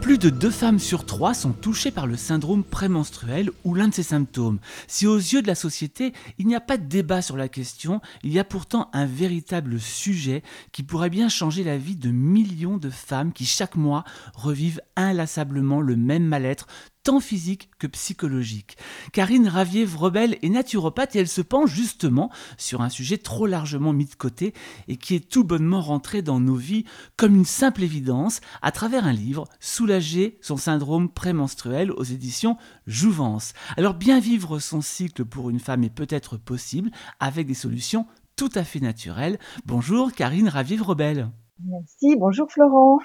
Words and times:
Plus 0.00 0.18
de 0.18 0.28
deux 0.28 0.50
femmes 0.50 0.80
sur 0.80 1.06
trois 1.06 1.34
sont 1.34 1.52
touchées 1.52 1.92
par 1.92 2.08
le 2.08 2.16
syndrome 2.16 2.64
prémenstruel 2.64 3.52
ou 3.62 3.74
l'un 3.74 3.86
de 3.86 3.94
ses 3.94 4.02
symptômes. 4.02 4.58
Si 4.88 5.06
aux 5.06 5.18
yeux 5.18 5.40
de 5.40 5.46
la 5.46 5.54
société, 5.54 6.12
il 6.36 6.48
n'y 6.48 6.56
a 6.56 6.60
pas 6.60 6.78
de 6.78 6.86
débat 6.86 7.22
sur 7.22 7.36
la 7.36 7.48
question, 7.48 8.00
il 8.24 8.32
y 8.32 8.40
a 8.40 8.44
pourtant 8.44 8.90
un 8.92 9.06
véritable 9.06 9.78
sujet 9.78 10.42
qui 10.72 10.82
pourrait 10.82 11.10
bien 11.10 11.28
changer 11.28 11.62
la 11.62 11.78
vie 11.78 11.94
de 11.94 12.10
millions 12.10 12.76
de 12.76 12.90
femmes 12.90 13.32
qui 13.32 13.46
chaque 13.46 13.76
mois 13.76 14.02
revivent 14.34 14.80
inlassablement 14.96 15.80
le 15.80 15.94
même 15.94 16.24
mal-être 16.24 16.66
tant 17.02 17.20
physique 17.20 17.70
que 17.78 17.86
psychologique. 17.86 18.76
Karine 19.12 19.48
Ravier-Vrebel 19.48 20.38
est 20.42 20.48
naturopathe 20.48 21.16
et 21.16 21.20
elle 21.20 21.28
se 21.28 21.40
penche 21.40 21.70
justement 21.70 22.30
sur 22.56 22.82
un 22.82 22.88
sujet 22.88 23.18
trop 23.18 23.46
largement 23.46 23.92
mis 23.92 24.04
de 24.04 24.14
côté 24.14 24.54
et 24.88 24.96
qui 24.96 25.14
est 25.14 25.28
tout 25.28 25.44
bonnement 25.44 25.80
rentré 25.80 26.22
dans 26.22 26.40
nos 26.40 26.54
vies 26.54 26.84
comme 27.16 27.34
une 27.34 27.44
simple 27.44 27.82
évidence 27.82 28.40
à 28.62 28.72
travers 28.72 29.04
un 29.04 29.12
livre, 29.12 29.48
Soulager 29.60 30.38
son 30.42 30.56
syndrome 30.56 31.08
prémenstruel 31.08 31.90
aux 31.92 32.04
éditions 32.04 32.56
Jouvence. 32.86 33.52
Alors 33.76 33.94
bien 33.94 34.20
vivre 34.20 34.58
son 34.58 34.80
cycle 34.80 35.24
pour 35.24 35.50
une 35.50 35.60
femme 35.60 35.84
est 35.84 35.90
peut-être 35.90 36.36
possible 36.36 36.90
avec 37.20 37.46
des 37.46 37.54
solutions 37.54 38.06
tout 38.36 38.50
à 38.54 38.64
fait 38.64 38.80
naturelles. 38.80 39.38
Bonjour 39.66 40.12
Karine 40.12 40.48
Ravier-Vrebel. 40.48 41.30
Merci, 41.64 42.14
bonjour 42.16 42.50
Florent. 42.50 43.00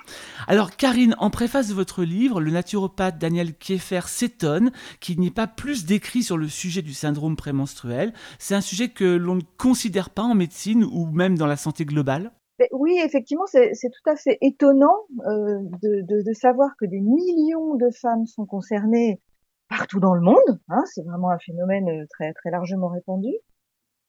Alors 0.47 0.75
Karine, 0.75 1.15
en 1.17 1.31
préface 1.31 1.69
de 1.69 1.73
votre 1.73 2.03
livre, 2.03 2.39
le 2.39 2.51
naturopathe 2.51 3.17
Daniel 3.17 3.55
Kieffer 3.55 4.07
s'étonne 4.07 4.71
qu'il 4.99 5.19
n'y 5.19 5.27
ait 5.27 5.31
pas 5.31 5.47
plus 5.47 5.85
d'écrits 5.85 6.21
sur 6.21 6.37
le 6.37 6.47
sujet 6.47 6.83
du 6.83 6.93
syndrome 6.93 7.35
prémenstruel. 7.35 8.13
C'est 8.37 8.53
un 8.53 8.61
sujet 8.61 8.89
que 8.89 9.05
l'on 9.15 9.35
ne 9.35 9.41
considère 9.57 10.11
pas 10.11 10.21
en 10.21 10.35
médecine 10.35 10.83
ou 10.83 11.07
même 11.07 11.35
dans 11.35 11.47
la 11.47 11.55
santé 11.55 11.83
globale? 11.83 12.31
Oui, 12.71 12.99
effectivement, 13.03 13.47
c'est 13.47 13.71
tout 13.71 14.09
à 14.09 14.15
fait 14.15 14.37
étonnant 14.41 14.97
euh, 15.25 15.59
de, 15.81 16.33
savoir 16.33 16.69
que 16.79 16.85
des 16.85 17.01
millions 17.01 17.75
de 17.75 17.89
femmes 17.89 18.27
sont 18.27 18.45
concernées 18.45 19.19
partout 19.67 19.99
dans 19.99 20.13
le 20.13 20.21
monde. 20.21 20.59
Hein, 20.69 20.83
c'est 20.85 21.03
vraiment 21.03 21.31
un 21.31 21.39
phénomène 21.39 21.89
euh, 21.89 22.05
très 22.11 22.33
très 22.33 22.51
largement 22.51 22.89
répandu, 22.89 23.33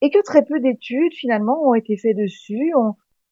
et 0.02 0.10
que 0.10 0.22
très 0.22 0.44
peu 0.44 0.60
d'études 0.60 1.14
finalement 1.14 1.66
ont 1.66 1.74
été 1.74 1.96
faites 1.96 2.16
dessus. 2.16 2.72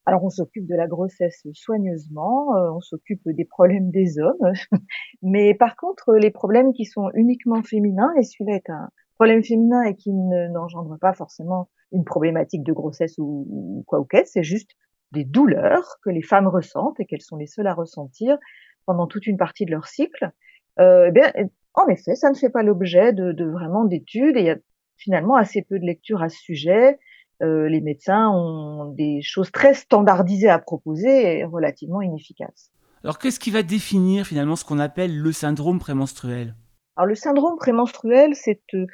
Alors 0.04 0.24
on 0.24 0.30
s'occupe 0.30 0.66
de 0.66 0.74
la 0.74 0.88
grossesse 0.88 1.46
soigneusement, 1.52 2.56
euh, 2.56 2.72
on 2.72 2.80
s'occupe 2.80 3.28
des 3.28 3.44
problèmes 3.44 3.90
des 3.90 4.18
hommes, 4.18 4.52
mais 5.22 5.54
par 5.54 5.76
contre 5.76 6.14
les 6.14 6.30
problèmes 6.30 6.72
qui 6.72 6.84
sont 6.84 7.10
uniquement 7.14 7.62
féminins, 7.62 8.12
et 8.18 8.22
celui-là 8.22 8.56
est 8.56 8.70
un 8.70 8.88
problème 9.14 9.44
féminin 9.44 9.82
et 9.84 9.94
qui 9.94 10.12
n'engendre 10.12 10.98
pas 10.98 11.12
forcément 11.12 11.68
une 11.92 12.04
problématique 12.04 12.64
de 12.64 12.72
grossesse 12.72 13.16
ou, 13.18 13.84
quoi 13.86 14.00
ou 14.00 14.04
qu'est-ce, 14.04 14.32
c'est 14.32 14.42
juste 14.42 14.70
des 15.12 15.24
douleurs 15.24 15.98
que 16.02 16.10
les 16.10 16.22
femmes 16.22 16.48
ressentent 16.48 16.98
et 16.98 17.04
qu'elles 17.04 17.22
sont 17.22 17.36
les 17.36 17.46
seules 17.46 17.66
à 17.66 17.74
ressentir 17.74 18.38
pendant 18.86 19.06
toute 19.06 19.26
une 19.26 19.36
partie 19.36 19.66
de 19.66 19.70
leur 19.70 19.86
cycle. 19.86 20.32
Euh, 20.80 21.06
eh 21.08 21.12
bien, 21.12 21.30
en 21.74 21.86
effet, 21.88 22.16
ça 22.16 22.30
ne 22.30 22.34
fait 22.34 22.50
pas 22.50 22.62
l'objet 22.62 23.12
de, 23.12 23.32
de 23.32 23.44
vraiment 23.44 23.84
d'études 23.84 24.36
et 24.36 24.40
il 24.40 24.46
y 24.46 24.50
a 24.50 24.56
finalement 24.96 25.36
assez 25.36 25.62
peu 25.62 25.78
de 25.78 25.84
lectures 25.84 26.22
à 26.22 26.28
ce 26.28 26.38
sujet. 26.38 26.98
Euh, 27.42 27.68
les 27.68 27.80
médecins 27.80 28.28
ont 28.30 28.92
des 28.92 29.20
choses 29.22 29.50
très 29.50 29.74
standardisées 29.74 30.48
à 30.48 30.58
proposer 30.58 31.38
et 31.38 31.44
relativement 31.44 32.00
inefficaces. 32.00 32.70
Alors 33.02 33.18
qu'est-ce 33.18 33.40
qui 33.40 33.50
va 33.50 33.62
définir 33.62 34.26
finalement 34.26 34.54
ce 34.54 34.64
qu'on 34.64 34.78
appelle 34.78 35.18
le 35.18 35.32
syndrome 35.32 35.80
prémenstruel? 35.80 36.54
Alors 36.96 37.06
le 37.06 37.14
syndrome 37.14 37.56
prémenstruel, 37.56 38.34
c'est 38.34 38.62
euh, 38.74 38.86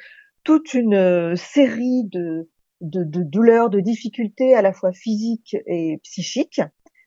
toute 0.43 0.73
une 0.73 0.95
euh, 0.95 1.35
série 1.35 2.05
de, 2.05 2.49
de, 2.81 3.03
douleurs, 3.23 3.69
de 3.69 3.81
difficultés 3.81 4.55
à 4.55 4.61
la 4.61 4.73
fois 4.73 4.93
physiques 4.93 5.55
et 5.67 5.99
psychiques 6.03 6.61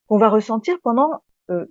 qu'on 0.06 0.19
va 0.19 0.28
ressentir 0.28 0.76
pendant 0.82 1.10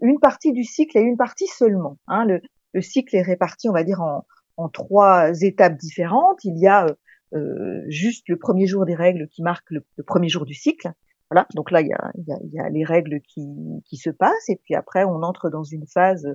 une 0.02 0.20
partie 0.20 0.52
du 0.52 0.64
cycle 0.64 0.96
et 0.98 1.02
une 1.02 1.18
partie 1.18 1.48
seulement. 1.48 1.98
Hein. 2.08 2.26
Le, 2.26 2.82
cycle 2.82 3.16
est 3.16 3.24
réparti, 3.24 3.68
on 3.68 3.74
va 3.74 3.84
dire, 3.84 4.00
en, 4.02 4.26
en 4.58 4.70
trois 4.70 5.32
étapes 5.42 5.78
différentes. 5.78 6.44
Il 6.44 6.60
y 6.60 6.68
a 6.68 6.86
euh, 7.34 7.84
juste 7.88 8.28
le 8.28 8.38
premier 8.38 8.68
jour 8.68 8.86
des 8.86 8.96
règles 8.96 9.28
qui 9.30 9.42
marque 9.42 9.70
le, 9.72 9.84
premier 10.06 10.30
jour 10.30 10.46
du 10.46 10.54
cycle. 10.54 10.92
Voilà, 11.30 11.48
donc 11.56 11.72
là 11.72 11.82
il 11.82 11.88
y 11.88 11.94
a, 11.94 12.12
y, 12.16 12.32
a, 12.32 12.38
y 12.52 12.60
a, 12.60 12.70
les 12.70 12.84
règles 12.84 13.22
qui, 13.22 13.48
qui 13.86 13.96
se 13.96 14.10
passent 14.10 14.50
et 14.50 14.60
puis 14.64 14.76
après 14.76 15.06
on 15.06 15.24
entre 15.24 15.50
dans 15.50 15.64
une 15.64 15.88
phase 15.88 16.28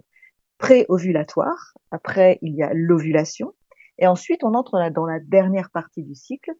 pré-ovulatoire. 0.59 1.75
Après 1.91 2.39
il 2.41 2.55
y 2.55 2.63
a 2.63 2.71
l'ovulation 2.73 3.53
et 3.99 4.07
ensuite 4.07 4.43
on 4.43 4.55
entre 4.55 4.91
dans 4.91 5.07
la 5.07 5.21
dernière 5.21 5.71
partie 5.71 6.03
du 6.03 6.15
cycle 6.15 6.51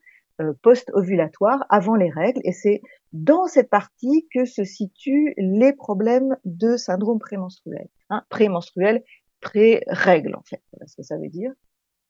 euh, 0.43 0.53
post-ovulatoire 0.61 1.65
avant 1.71 1.95
les 1.95 2.11
règles 2.11 2.43
et 2.45 2.53
c'est 2.53 2.83
dans 3.15 3.47
cette 3.47 3.71
partie 3.71 4.29
que 4.35 4.45
se 4.45 4.65
situent 4.65 5.33
les 5.39 5.73
problèmes 5.73 6.37
de 6.45 6.77
syndrome 6.77 7.19
prémenstruel. 7.19 7.89
Hein, 8.11 8.23
prémenstruel, 8.29 9.03
pré-règle 9.41 10.37
en 10.37 10.43
fait, 10.43 10.61
voilà 10.73 10.87
ce 10.87 10.97
que 10.97 11.03
ça 11.03 11.17
veut 11.17 11.31
dire. 11.31 11.53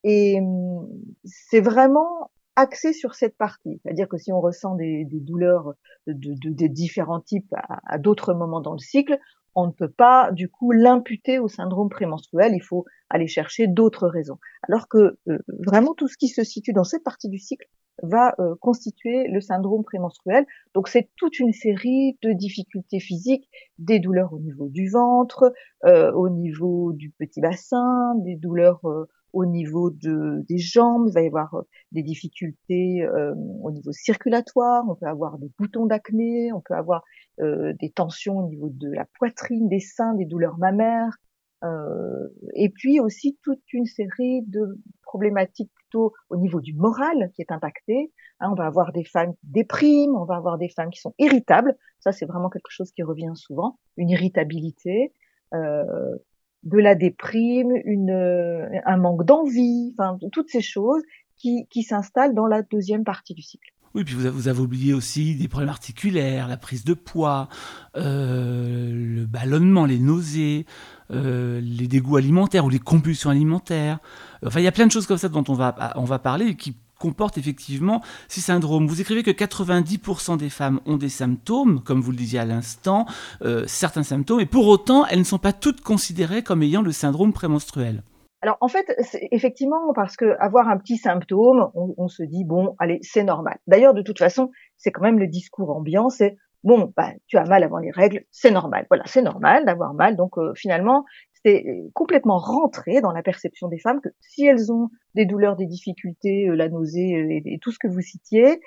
Et 0.09 0.39
hum, 0.41 0.89
c'est 1.25 1.61
vraiment 1.61 2.31
axé 2.55 2.93
sur 2.93 3.15
cette 3.15 3.37
partie. 3.37 3.81
C'est-à-dire 3.83 4.09
que 4.09 4.17
si 4.17 4.33
on 4.33 4.41
ressent 4.41 4.77
des, 4.77 5.05
douleurs 5.11 5.75
de, 6.07 6.15
de, 6.15 6.55
de, 6.55 6.67
différents 6.69 7.21
types 7.21 7.53
à, 7.53 7.81
à 7.85 7.99
d'autres 7.99 8.33
moments 8.33 8.61
dans 8.61 8.73
le 8.73 8.79
cycle, 8.79 9.19
on 9.57 9.67
ne 9.67 9.73
peut 9.73 9.91
pas 9.91 10.31
du 10.33 10.49
coup 10.49 10.71
l'imputer 10.71 11.39
au 11.39 11.49
syndrome 11.49 11.89
prémenstruel, 11.89 12.53
il 12.55 12.63
faut 12.63 12.85
aller 13.09 13.27
chercher 13.27 13.67
d'autres 13.67 14.07
raisons. 14.07 14.39
Alors 14.69 14.87
que 14.87 15.19
euh, 15.29 15.39
vraiment 15.67 15.95
tout 15.95 16.09
ce 16.09 16.17
qui 16.17 16.29
se 16.29 16.45
situe 16.45 16.73
dans 16.73 16.85
cette 16.85 17.03
partie 17.03 17.29
du 17.29 17.39
cycle 17.39 17.67
va 18.03 18.35
euh, 18.39 18.55
constituer 18.61 19.27
le 19.29 19.41
syndrome 19.41 19.83
prémenstruel. 19.83 20.45
Donc 20.75 20.89
c'est 20.89 21.09
toute 21.17 21.39
une 21.41 21.53
série 21.53 22.19
de 22.23 22.33
difficultés 22.33 23.01
physiques, 23.01 23.49
des 23.79 23.99
douleurs 23.99 24.35
au 24.35 24.39
niveau 24.39 24.69
du 24.69 24.91
ventre, 24.91 25.53
euh, 25.87 26.13
au 26.13 26.29
niveau 26.29 26.93
du 26.93 27.11
petit 27.11 27.41
bassin, 27.41 28.15
des 28.17 28.37
douleurs 28.37 28.83
au 29.33 29.45
niveau 29.45 29.91
de, 29.91 30.45
des 30.49 30.59
jambes, 30.59 31.07
il 31.09 31.13
va 31.13 31.23
y 31.23 31.27
avoir 31.27 31.55
euh, 31.55 31.63
des 31.93 32.03
difficultés 32.03 33.03
euh, 33.03 33.35
au 33.63 33.71
niveau 33.71 33.93
circulatoire, 33.93 34.85
on 34.89 34.95
peut 34.95 35.07
avoir 35.07 35.39
des 35.39 35.51
boutons 35.59 35.87
d'acné, 35.87 36.53
on 36.53 36.61
peut 36.61 36.75
avoir 36.75 37.03
euh, 37.41 37.73
des 37.81 37.91
tensions 37.91 38.39
au 38.39 38.49
niveau 38.49 38.69
de 38.71 38.91
la 38.91 39.07
poitrine, 39.19 39.69
des 39.69 39.81
seins, 39.81 40.15
des 40.15 40.25
douleurs 40.25 40.59
mammaires, 40.59 41.17
euh, 41.65 42.29
et 42.55 42.69
puis 42.69 43.01
aussi 43.01 43.39
toute 43.43 43.73
une 43.73 43.87
série 43.87 44.43
de 44.43 44.79
problématiques 45.03 45.71
plutôt 45.75 46.13
au 46.29 46.37
niveau 46.37 46.61
du 46.61 46.75
moral 46.75 47.31
qui 47.35 47.43
est 47.43 47.53
impacté. 47.53 48.13
Hein, 48.41 48.51
on 48.53 48.55
va 48.55 48.67
avoir 48.67 48.93
des 48.93 49.05
femmes 49.05 49.35
qui 49.35 49.47
dépriment, 49.47 50.17
on 50.17 50.25
va 50.25 50.37
avoir 50.37 50.59
des 50.59 50.69
femmes 50.69 50.91
qui 50.91 51.01
sont 51.01 51.15
irritables. 51.19 51.77
Ça, 52.01 52.13
c'est 52.13 52.27
vraiment 52.27 52.51
quelque 52.51 52.71
chose 52.71 52.93
qui 52.93 53.03
revient 53.03 53.33
souvent, 53.35 53.79
une 53.97 54.11
irritabilité. 54.11 55.13
Euh, 55.55 56.17
de 56.63 56.79
la 56.79 56.95
déprime, 56.95 57.73
euh, 58.11 58.67
un 58.85 58.97
manque 58.97 59.25
d'envie, 59.25 59.95
enfin 59.99 60.19
toutes 60.33 60.51
ces 60.51 60.63
choses 60.63 61.03
qui, 61.37 61.67
qui 61.71 61.83
s'installent 61.83 62.35
dans 62.35 62.47
la 62.47 62.63
deuxième 62.63 63.05
partie 63.05 63.35
du 63.35 63.43
cycle. 63.43 63.73
Oui, 63.95 64.05
puis 64.05 64.15
vous, 64.15 64.31
vous 64.31 64.49
avez 64.49 64.61
oublié 64.61 64.93
aussi 64.93 65.37
des 65.37 65.49
problèmes 65.49 65.71
articulaires, 65.71 66.49
la 66.49 66.59
prise 66.59 66.85
de 66.85 66.93
poids, 66.93 67.49
euh, 67.97 68.93
le 68.93 69.25
ballonnement, 69.25 69.87
les 69.87 69.99
nausées, 69.99 70.67
euh, 71.11 71.61
les 71.63 71.89
dégoûts 71.89 72.17
alimentaires 72.17 72.67
ou 72.67 72.69
les 72.69 72.79
compulsions 72.79 73.31
alimentaires. 73.31 73.99
Enfin, 74.45 74.61
il 74.61 74.65
y 74.65 74.69
a 74.69 74.73
plein 74.73 74.87
de 74.87 74.93
choses 74.93 75.07
comme 75.07 75.17
ça 75.17 75.31
dont 75.31 75.45
on 75.49 75.55
va, 75.55 75.95
on 75.97 76.05
va 76.05 76.19
parler 76.19 76.49
et 76.49 76.57
qui 76.57 76.77
comporte 76.99 77.39
effectivement 77.39 78.03
ces 78.29 78.41
syndromes. 78.41 78.87
Vous 78.87 79.01
écrivez 79.01 79.23
que 79.23 79.31
90% 79.31 80.37
des 80.37 80.51
femmes 80.51 80.81
ont 80.87 80.97
des 80.97 81.09
symptômes, 81.09 81.81
comme 81.83 82.01
vous 82.01 82.11
le 82.11 82.17
disiez 82.17 82.39
à 82.39 82.45
l'instant, 82.45 83.07
euh, 83.43 83.65
certains 83.67 84.03
symptômes, 84.03 84.41
et 84.41 84.47
pour 84.47 84.67
autant, 84.67 85.07
elles 85.07 85.19
ne 85.19 85.25
sont 85.25 85.39
pas 85.39 85.53
toutes 85.53 85.81
considérées 85.81 86.43
comme 86.43 86.63
ayant 86.63 86.83
le 86.83 86.93
syndrome 86.93 87.33
prémenstruel. 87.33 88.03
Alors 88.43 88.59
en 88.61 88.69
fait, 88.69 88.87
effectivement, 89.33 89.93
parce 89.95 90.17
que 90.17 90.37
avoir 90.39 90.69
un 90.69 90.77
petit 90.77 90.99
symptôme, 90.99 91.71
on, 91.75 92.07
se 92.09 92.23
dit 92.23 92.45
bon, 92.45 92.77
allez, 92.79 92.99
c'est 93.03 93.25
normal. 93.25 93.59
D'ailleurs, 93.67 93.95
de 93.95 94.03
toute 94.03 94.19
façon, 94.19 94.51
c'est 94.77 94.93
quand 94.93 95.03
même 95.03 95.19
le 95.19 95.27
discours 95.27 95.75
ambiant, 95.75 96.11
c'est 96.11 96.37
bon, 96.63 96.93
bah, 96.97 97.13
tu 97.27 97.39
as 97.39 97.45
mal 97.45 97.65
avant 97.65 97.79
les 97.79 97.91
règles, 97.91 98.25
c'est 98.31 98.51
normal. 98.51 98.87
Voilà, 98.91 99.05
c'est 99.07 99.23
normal 99.23 99.65
d'avoir 99.65 99.95
mal. 99.95 100.17
Donc 100.17 100.37
euh, 100.37 100.53
finalement, 100.55 101.05
c'est 101.47 101.65
complètement 101.95 102.39
rentré 102.39 103.01
dans 103.01 103.13
la 103.13 103.23
perception 103.23 103.69
des 103.69 103.79
femmes 103.79 104.01
que 104.01 104.09
si 104.21 104.45
elles 104.45 104.73
ont 104.73 104.91
des 105.15 105.27
douleurs, 105.27 105.55
des 105.55 105.67
difficultés, 105.67 106.49
euh, 106.49 106.57
la 106.57 106.69
nausée 106.69 107.15
euh, 107.15 107.41
et, 107.45 107.59
tout 107.61 107.71
ce 107.71 107.79
que 107.79 107.87
vous 107.87 108.01
citiez, 108.01 108.61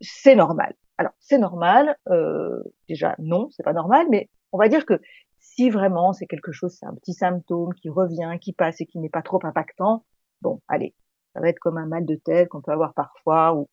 c'est 0.00 0.36
normal. 0.36 0.74
Alors 0.96 1.12
c'est 1.18 1.38
normal, 1.38 1.96
déjà 2.86 3.14
non, 3.18 3.48
c'est 3.50 3.62
pas 3.62 3.72
normal, 3.72 4.06
mais 4.10 4.28
on 4.52 4.58
va 4.58 4.68
dire 4.68 4.84
que 4.84 5.00
si 5.38 5.70
vraiment 5.70 6.12
c'est 6.12 6.26
quelque 6.26 6.52
chose, 6.52 6.76
c'est 6.78 6.86
un 6.86 6.94
petit 6.94 7.14
symptôme 7.14 7.72
qui 7.74 7.88
revient, 7.88 8.36
qui 8.38 8.52
passe 8.52 8.80
et 8.82 8.86
qui 8.86 8.98
n'est 8.98 9.08
pas 9.08 9.22
trop 9.22 9.40
impactant, 9.42 10.04
bon, 10.42 10.60
allez, 10.68 10.94
ça 11.34 11.40
va 11.40 11.48
être 11.48 11.58
comme 11.58 11.78
un 11.78 11.86
mal 11.86 12.04
de 12.04 12.16
tête 12.16 12.48
qu'on 12.48 12.60
peut 12.60 12.72
avoir 12.72 12.92
parfois 12.92 13.54
ou 13.54 13.68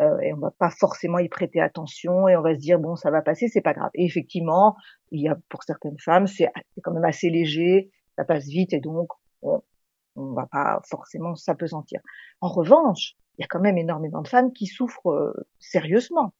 euh, 0.00 0.18
et 0.20 0.32
on 0.32 0.38
va 0.38 0.50
pas 0.50 0.70
forcément 0.70 1.18
y 1.18 1.28
prêter 1.28 1.60
attention 1.60 2.28
et 2.28 2.36
on 2.36 2.42
va 2.42 2.54
se 2.54 2.60
dire 2.60 2.78
bon 2.78 2.96
ça 2.96 3.10
va 3.10 3.22
passer 3.22 3.48
c'est 3.48 3.60
pas 3.60 3.72
grave. 3.72 3.90
Et 3.94 4.04
effectivement 4.04 4.76
il 5.10 5.22
y 5.22 5.28
a 5.28 5.36
pour 5.48 5.62
certaines 5.62 5.98
femmes 5.98 6.26
c'est 6.26 6.50
quand 6.82 6.92
même 6.92 7.04
assez 7.04 7.30
léger 7.30 7.90
ça 8.16 8.24
passe 8.24 8.46
vite 8.46 8.72
et 8.72 8.80
donc 8.80 9.08
on, 9.42 9.62
on 10.16 10.32
va 10.32 10.46
pas 10.46 10.80
forcément 10.88 11.34
s'apesantir 11.34 12.00
en 12.40 12.48
revanche 12.48 13.14
il 13.38 13.42
y 13.42 13.44
a 13.44 13.48
quand 13.48 13.60
même 13.60 13.78
énormément 13.78 14.22
de 14.22 14.28
femmes 14.28 14.52
qui 14.52 14.66
souffrent 14.66 15.10
euh, 15.10 15.32
sérieusement 15.58 16.32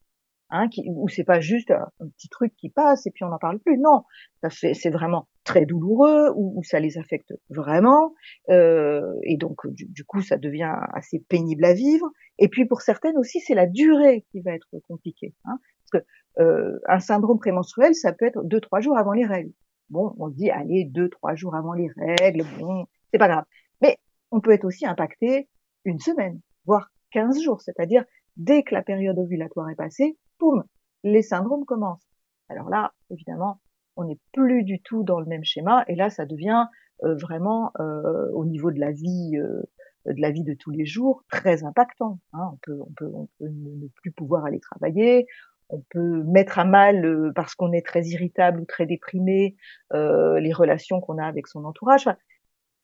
hein, 0.51 0.69
qui, 0.69 0.85
où 0.89 1.09
c'est 1.09 1.25
pas 1.25 1.41
juste 1.41 1.71
un, 1.71 1.89
petit 2.17 2.29
truc 2.29 2.55
qui 2.57 2.71
passe 2.71 3.07
et 3.07 3.11
puis 3.11 3.25
on 3.25 3.29
n'en 3.29 3.39
parle 3.39 3.59
plus. 3.59 3.79
Non, 3.79 4.05
ça 4.43 4.51
fait, 4.51 4.75
c'est 4.75 4.91
vraiment 4.91 5.29
très 5.45 5.65
douloureux, 5.65 6.33
où, 6.35 6.63
ça 6.65 6.81
les 6.81 6.99
affecte 6.99 7.33
vraiment, 7.51 8.15
euh, 8.51 9.15
et 9.23 9.37
donc 9.37 9.67
du, 9.69 10.05
coup 10.05 10.21
ça 10.21 10.37
devient 10.37 10.75
assez 10.93 11.21
pénible 11.21 11.65
à 11.65 11.73
vivre. 11.73 12.11
Et 12.39 12.49
puis 12.49 12.67
pour 12.67 12.81
certaines 12.81 13.17
aussi, 13.17 13.41
c'est 13.41 13.55
la 13.55 13.67
durée 13.67 14.25
qui 14.31 14.41
va 14.41 14.53
être 14.53 14.69
compliquée, 14.89 15.35
hein, 15.45 15.59
parce 15.91 16.03
que 16.03 16.09
euh, 16.43 16.79
un 16.89 16.99
syndrome 16.99 17.39
prémenstruel, 17.39 17.95
ça 17.95 18.13
peut 18.13 18.27
être 18.27 18.43
deux 18.45 18.61
trois 18.61 18.81
jours 18.81 18.99
avant 18.99 19.13
les 19.13 19.25
règles. 19.25 19.53
Bon, 19.89 20.15
on 20.19 20.29
dit 20.29 20.51
allez 20.51 20.85
deux 20.85 21.09
trois 21.09 21.35
jours 21.37 21.55
avant 21.55 21.75
les 21.75 21.89
règles, 21.97 22.45
bon, 22.59 22.87
c'est 23.13 23.19
pas 23.19 23.29
grave. 23.29 23.45
Mais 23.81 23.99
on 24.33 24.41
peut 24.41 24.51
être 24.51 24.65
aussi 24.65 24.85
impacté 24.85 25.49
une 25.85 26.01
semaine, 26.01 26.41
voire 26.65 26.91
15 27.13 27.41
jours, 27.41 27.61
c'est-à-dire 27.63 28.05
dès 28.37 28.63
que 28.63 28.75
la 28.75 28.83
période 28.83 29.19
ovulatoire 29.19 29.71
est 29.71 29.77
passée, 29.77 30.17
poum, 30.39 30.65
les 31.05 31.23
syndromes 31.23 31.65
commencent. 31.65 32.09
Alors 32.49 32.69
là, 32.69 32.93
évidemment, 33.11 33.61
on 33.97 34.05
n'est 34.05 34.19
plus 34.33 34.63
du 34.63 34.81
tout 34.81 35.03
dans 35.03 35.21
le 35.21 35.27
même 35.27 35.45
schéma, 35.45 35.85
et 35.89 35.95
là, 35.95 36.11
ça 36.11 36.27
devient 36.27 36.67
euh, 37.05 37.15
vraiment 37.15 37.73
euh, 37.81 38.31
au 38.33 38.45
niveau 38.45 38.71
de 38.71 38.79
la 38.79 38.91
vie, 38.91 39.37
euh, 39.37 39.63
de 40.07 40.21
la 40.21 40.31
vie 40.31 40.45
de 40.45 40.55
tous 40.55 40.71
les 40.71 40.87
jours, 40.87 41.25
très 41.31 41.65
impactant. 41.65 42.19
Hein. 42.33 42.51
On, 42.53 42.57
peut, 42.63 42.79
on, 42.81 42.93
peut, 42.97 43.11
on 43.13 43.29
peut 43.39 43.49
ne 43.49 43.89
plus 43.89 44.13
pouvoir 44.13 44.45
aller 44.45 44.61
travailler, 44.61 45.27
on 45.69 45.83
peut 45.91 46.23
mettre 46.25 46.59
à 46.59 46.65
mal 46.65 47.33
parce 47.35 47.55
qu'on 47.55 47.73
est 47.73 47.85
très 47.85 48.05
irritable 48.05 48.61
ou 48.61 48.65
très 48.65 48.87
déprimé 48.87 49.57
les 49.93 50.53
relations 50.53 51.01
qu'on 51.01 51.19
a 51.19 51.27
avec 51.27 51.49
son 51.49 51.65
entourage 51.65 52.09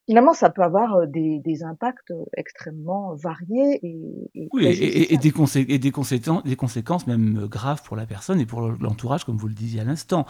finalement, 0.06 0.34
ça 0.34 0.50
peut 0.50 0.62
avoir 0.62 1.06
des, 1.06 1.40
des 1.44 1.62
impacts 1.62 2.12
extrêmement 2.36 3.14
variés 3.14 3.78
et, 3.82 4.30
et 4.34 4.48
oui, 4.52 4.66
et, 4.66 5.12
et, 5.14 5.16
des 5.16 5.28
et, 5.68 5.78
des, 5.78 5.90
conséquences, 5.90 6.42
des 6.44 6.56
conséquences 6.56 7.06
même 7.06 7.46
graves 7.46 7.82
pour 7.82 7.96
la 7.96 8.06
personne 8.06 8.40
et 8.40 8.46
pour 8.46 8.60
l'entourage, 8.60 9.24
comme 9.24 9.36
vous 9.36 9.48
le 9.48 9.54
disiez 9.54 9.80
à 9.80 9.84
l'instant. 9.84 10.26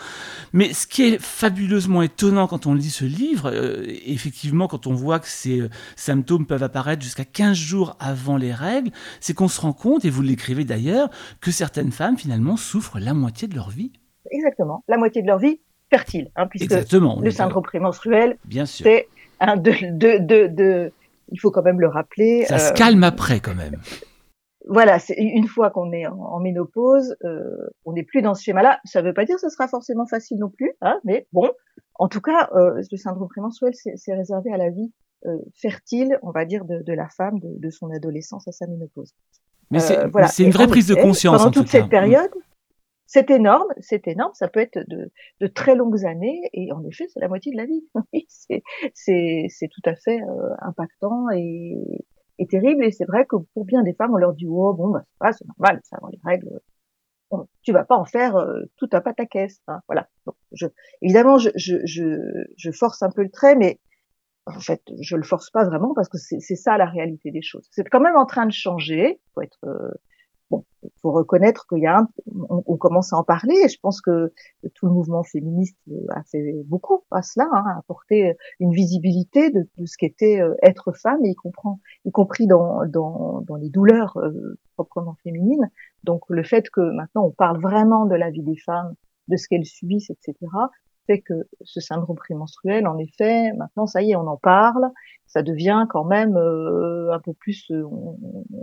Mais 0.52 0.72
ce 0.72 0.86
qui 0.86 1.02
est 1.02 1.20
fabuleusement 1.20 2.02
étonnant 2.02 2.46
quand 2.46 2.66
on 2.66 2.74
lit 2.74 2.90
ce 2.90 3.04
livre, 3.04 3.50
euh, 3.52 3.84
effectivement, 4.06 4.68
quand 4.68 4.86
on 4.86 4.94
voit 4.94 5.20
que 5.20 5.28
ces 5.28 5.62
symptômes 5.96 6.46
peuvent 6.46 6.62
apparaître 6.62 7.02
jusqu'à 7.02 7.24
15 7.24 7.56
jours 7.56 7.96
avant 7.98 8.36
les 8.36 8.52
règles, 8.52 8.90
c'est 9.20 9.34
qu'on 9.34 9.48
se 9.48 9.60
rend 9.60 9.72
compte, 9.72 10.04
et 10.04 10.10
vous 10.10 10.22
l'écrivez 10.22 10.64
d'ailleurs, 10.64 11.10
que 11.40 11.50
certaines 11.50 11.92
femmes 11.92 12.18
finalement 12.18 12.56
souffrent 12.56 12.98
la 12.98 13.14
moitié 13.14 13.48
de 13.48 13.54
leur 13.54 13.70
vie. 13.70 13.92
Exactement, 14.30 14.84
la 14.88 14.96
moitié 14.98 15.22
de 15.22 15.26
leur 15.26 15.38
vie 15.38 15.60
fertile, 15.90 16.30
hein, 16.36 16.46
puisque 16.46 16.64
Exactement, 16.64 17.20
le 17.20 17.30
syndrome 17.30 17.62
prémenstruel, 17.62 18.38
c'est 18.64 19.08
Hein, 19.44 19.56
de, 19.56 19.72
de, 20.18 20.46
de, 20.46 20.92
il 21.32 21.40
faut 21.40 21.50
quand 21.50 21.64
même 21.64 21.80
le 21.80 21.88
rappeler. 21.88 22.44
Ça 22.46 22.58
se 22.58 22.70
euh, 22.70 22.74
calme 22.74 23.02
après 23.02 23.40
quand 23.40 23.56
même. 23.56 23.76
Voilà, 24.68 25.00
c'est 25.00 25.16
une 25.18 25.48
fois 25.48 25.70
qu'on 25.70 25.90
est 25.90 26.06
en, 26.06 26.38
ménopause, 26.38 27.16
euh, 27.24 27.68
on 27.84 27.94
n'est 27.94 28.04
plus 28.04 28.22
dans 28.22 28.34
ce 28.34 28.44
schéma-là. 28.44 28.78
Ça 28.84 29.02
ne 29.02 29.08
veut 29.08 29.14
pas 29.14 29.24
dire 29.24 29.34
que 29.34 29.40
ce 29.40 29.48
sera 29.48 29.66
forcément 29.66 30.06
facile 30.06 30.38
non 30.38 30.48
plus, 30.48 30.70
hein, 30.80 31.00
mais 31.02 31.26
bon, 31.32 31.50
en 31.96 32.06
tout 32.06 32.20
cas, 32.20 32.48
euh, 32.54 32.80
le 32.88 32.96
syndrome 32.96 33.26
prémenstruel, 33.28 33.72
c'est 33.74 34.14
réservé 34.14 34.52
à 34.52 34.56
la 34.56 34.70
vie 34.70 34.92
fertile, 35.54 36.18
on 36.22 36.32
va 36.32 36.44
dire, 36.44 36.64
de, 36.64 36.82
de 36.82 36.92
la 36.92 37.08
femme, 37.08 37.38
de, 37.38 37.48
de, 37.56 37.70
son 37.70 37.90
adolescence 37.90 38.46
à 38.48 38.52
sa 38.52 38.66
ménopause. 38.66 39.12
Mais 39.70 39.78
c'est 39.78 40.06
voilà. 40.08 40.28
une 40.38 40.50
vraie 40.50 40.66
prise 40.66 40.86
de 40.86 40.96
conscience. 40.96 41.38
Pendant 41.38 41.50
toute 41.52 41.68
cette 41.68 41.88
période, 41.88 42.30
c'est 43.06 43.30
énorme, 43.30 43.68
c'est 43.80 44.08
énorme, 44.08 44.32
ça 44.34 44.48
peut 44.48 44.60
être 44.60 44.78
de, 44.88 45.46
très 45.48 45.74
longues 45.74 46.04
années, 46.04 46.40
et 46.52 46.72
en 46.72 46.82
effet, 46.84 47.06
c'est 47.12 47.20
la 47.20 47.28
moitié 47.28 47.52
de 47.52 47.56
la 47.56 47.66
vie. 47.66 47.84
c'est 48.94 49.68
tout 49.68 49.82
à 49.84 49.94
fait 49.96 50.20
euh, 50.22 50.54
impactant 50.62 51.28
et, 51.30 51.76
terrible, 52.50 52.84
et 52.84 52.90
c'est 52.90 53.04
vrai 53.04 53.24
que 53.26 53.36
pour 53.54 53.64
bien 53.64 53.82
des 53.82 53.94
femmes, 53.94 54.12
on 54.14 54.16
leur 54.16 54.32
dit, 54.32 54.46
oh 54.48 54.74
bon, 54.74 54.90
bah, 54.90 55.04
c'est 55.32 55.38
c'est 55.38 55.46
normal, 55.46 55.80
ça, 55.84 55.98
dans 56.00 56.08
les 56.08 56.18
règles, 56.24 56.60
tu 57.62 57.72
vas 57.72 57.84
pas 57.84 57.96
en 57.96 58.04
faire 58.04 58.36
euh, 58.36 58.62
tout 58.76 58.88
un 58.92 59.00
pataquès. 59.00 59.60
Hein, 59.68 59.80
voilà. 59.88 60.08
je, 60.52 60.66
évidemment, 61.00 61.38
je, 61.38 61.50
je, 61.56 62.70
force 62.72 63.02
un 63.02 63.10
peu 63.10 63.22
le 63.22 63.30
trait, 63.30 63.56
mais 63.56 63.78
en 64.46 64.60
fait, 64.60 64.82
je 65.00 65.16
le 65.16 65.22
force 65.22 65.50
pas 65.50 65.64
vraiment 65.64 65.94
parce 65.94 66.08
que 66.08 66.18
c'est 66.18 66.56
ça 66.56 66.76
la 66.76 66.86
réalité 66.86 67.30
des 67.30 67.42
choses. 67.42 67.68
C'est 67.70 67.84
quand 67.84 68.00
même 68.00 68.16
en 68.16 68.26
train 68.26 68.46
de 68.46 68.52
changer. 68.52 69.20
Faut 69.34 69.42
être, 69.42 69.64
euh, 69.64 69.90
bon, 70.52 70.64
faut 71.00 71.12
reconnaître 71.12 71.66
qu'il 71.66 71.78
y 71.78 71.86
a 71.86 71.98
un, 71.98 72.08
on, 72.48 72.76
commence 72.76 73.12
à 73.12 73.16
en 73.16 73.24
parler. 73.24 73.56
Et 73.64 73.68
je 73.68 73.78
pense 73.80 74.00
que 74.00 74.32
tout 74.74 74.86
le 74.86 74.92
mouvement 74.92 75.22
féministe 75.22 75.76
a 76.10 76.22
fait 76.24 76.62
beaucoup 76.66 77.04
à 77.10 77.22
cela, 77.22 77.48
hein, 77.52 77.64
a 77.74 77.78
apporté 77.78 78.36
une 78.60 78.72
visibilité 78.72 79.50
de, 79.50 79.66
de 79.78 79.86
ce 79.86 79.96
qu'était 79.96 80.40
euh, 80.40 80.54
être 80.62 80.92
femme, 80.92 81.24
et 81.24 81.30
y, 81.30 81.34
comprend, 81.34 81.80
y 82.04 82.10
compris 82.10 82.46
dans, 82.46 82.86
dans, 82.86 83.40
dans 83.46 83.56
les 83.56 83.70
douleurs 83.70 84.18
euh, 84.18 84.58
proprement 84.74 85.16
féminines. 85.24 85.70
Donc 86.04 86.22
le 86.28 86.42
fait 86.42 86.68
que 86.70 86.80
maintenant 86.80 87.24
on 87.24 87.30
parle 87.30 87.60
vraiment 87.60 88.06
de 88.06 88.14
la 88.14 88.30
vie 88.30 88.42
des 88.42 88.56
femmes, 88.56 88.94
de 89.28 89.36
ce 89.36 89.48
qu'elles 89.48 89.64
subissent, 89.64 90.10
etc., 90.10 90.36
fait 91.06 91.20
que 91.20 91.34
ce 91.62 91.80
syndrome 91.80 92.16
prémenstruel, 92.16 92.86
en 92.86 92.98
effet, 92.98 93.52
maintenant 93.54 93.86
ça 93.86 94.02
y 94.02 94.12
est, 94.12 94.16
on 94.16 94.26
en 94.26 94.36
parle, 94.36 94.90
ça 95.26 95.42
devient 95.42 95.86
quand 95.90 96.04
même 96.04 96.36
euh, 96.36 97.12
un 97.12 97.20
peu 97.20 97.32
plus, 97.32 97.70
euh, 97.70 97.84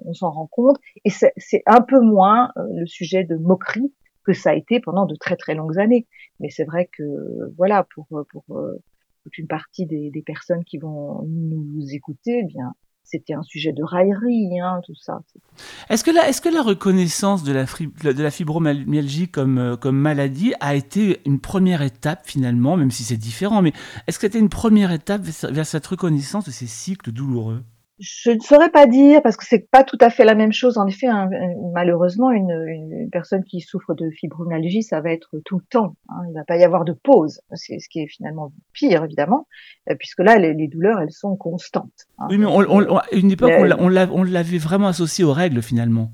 on, 0.06 0.14
s'en 0.14 0.32
rend 0.32 0.48
compte, 0.48 0.78
et 1.06 1.10
c'est 1.10 1.64
un 1.66 1.82
peu 1.82 2.00
moins 2.00 2.52
euh, 2.58 2.64
le 2.76 2.86
sujet 2.86 3.24
de 3.24 3.36
moquerie 3.36 3.94
que 4.24 4.34
ça 4.34 4.52
a 4.52 4.54
été 4.54 4.80
pendant 4.80 5.06
de 5.06 5.16
très 5.16 5.36
très 5.36 5.56
longues 5.56 5.80
années. 5.80 6.08
Mais 6.40 6.50
c'est 6.50 6.66
vrai 6.66 6.90
que 6.92 7.04
voilà, 7.58 7.86
pour 7.96 8.08
pour 8.30 8.44
toute 9.24 9.38
une 9.38 9.48
partie 9.48 9.86
des, 9.86 10.12
des 10.12 10.22
personnes 10.22 10.64
qui 10.64 10.78
vont 10.78 11.24
nous 11.24 11.86
écouter, 11.94 12.42
eh 12.44 12.46
bien 12.46 12.74
c'était 13.10 13.34
un 13.34 13.44
sujet 13.44 13.74
de 13.74 13.84
raillerie, 13.84 14.60
hein, 14.60 14.82
tout 14.86 14.96
ça. 14.96 15.22
Est-ce 15.90 16.04
que, 16.04 16.50
la, 16.50 16.62
reconnaissance 16.62 17.44
de 17.44 17.54
la, 17.54 18.32
fibromyalgie 18.32 19.30
euh, 19.38 19.78
comme 19.78 19.98
maladie 19.98 20.54
a 20.60 20.76
été 20.76 21.20
une 21.26 21.40
première 21.40 21.82
étape 21.82 22.22
finalement, 22.26 22.78
même 22.78 22.92
si 22.92 23.04
c'est 23.04 23.18
différent, 23.18 23.62
mais 23.62 23.74
est-ce 24.08 24.20
que 24.20 24.28
c'était 24.28 24.40
une 24.40 24.50
première 24.50 24.92
étape 24.92 25.22
vers 25.22 25.66
cette 25.66 25.88
reconnaissance 25.88 26.46
de 26.46 26.52
ces 26.52 26.68
cycles 26.68 27.12
douloureux? 27.12 27.64
Je 28.00 28.31
ne 28.31 28.40
saurais 28.40 28.69
pas 28.69 28.88
dire 28.88 29.22
parce 29.22 29.36
que 29.36 29.46
c'est 29.46 29.69
pas 29.69 29.84
tout 29.84 29.98
à 30.00 30.10
fait 30.10 30.24
la 30.24 30.36
même 30.36 30.54
chose. 30.54 30.78
En 30.78 30.88
effet, 30.88 31.07
malheureusement, 31.74 32.31
une, 32.31 32.51
une, 32.68 33.10
personne 33.12 33.44
qui 33.44 33.60
souffre 33.60 33.94
de 33.94 34.10
fibromyalgie, 34.10 34.84
ça 34.84 35.01
va 35.01 35.12
être 35.12 35.40
tout 35.46 35.57
le 35.57 35.66
temps. 35.69 35.96
Hein. 36.07 36.22
Il 36.30 36.34
va 36.34 36.46
pas 36.46 36.57
y 36.57 36.63
avoir 36.63 36.86
de 36.86 36.94
pause. 36.94 37.42
C'est 37.54 37.80
ce 37.80 37.90
qui 37.90 38.00
est 38.00 38.07
finalement 38.07 38.54
pire, 38.74 39.04
évidemment, 39.04 39.48
euh, 39.90 39.96
puisque 40.00 40.19
là, 40.19 40.38
les, 40.38 40.68
douleurs, 40.68 41.00
elles 41.00 41.12
sont 41.12 41.36
constantes. 41.36 42.07
Hein. 42.18 42.28
Oui, 42.30 42.38
mais 42.38 42.45
on, 42.45 42.97
à 42.97 43.06
une 43.12 43.31
époque, 43.31 43.52
on 43.57 44.24
l'avait 44.24 44.57
vraiment 44.57 44.88
associé 44.88 45.26
aux 45.26 45.33
règles 45.33 45.62
finalement. 45.62 46.12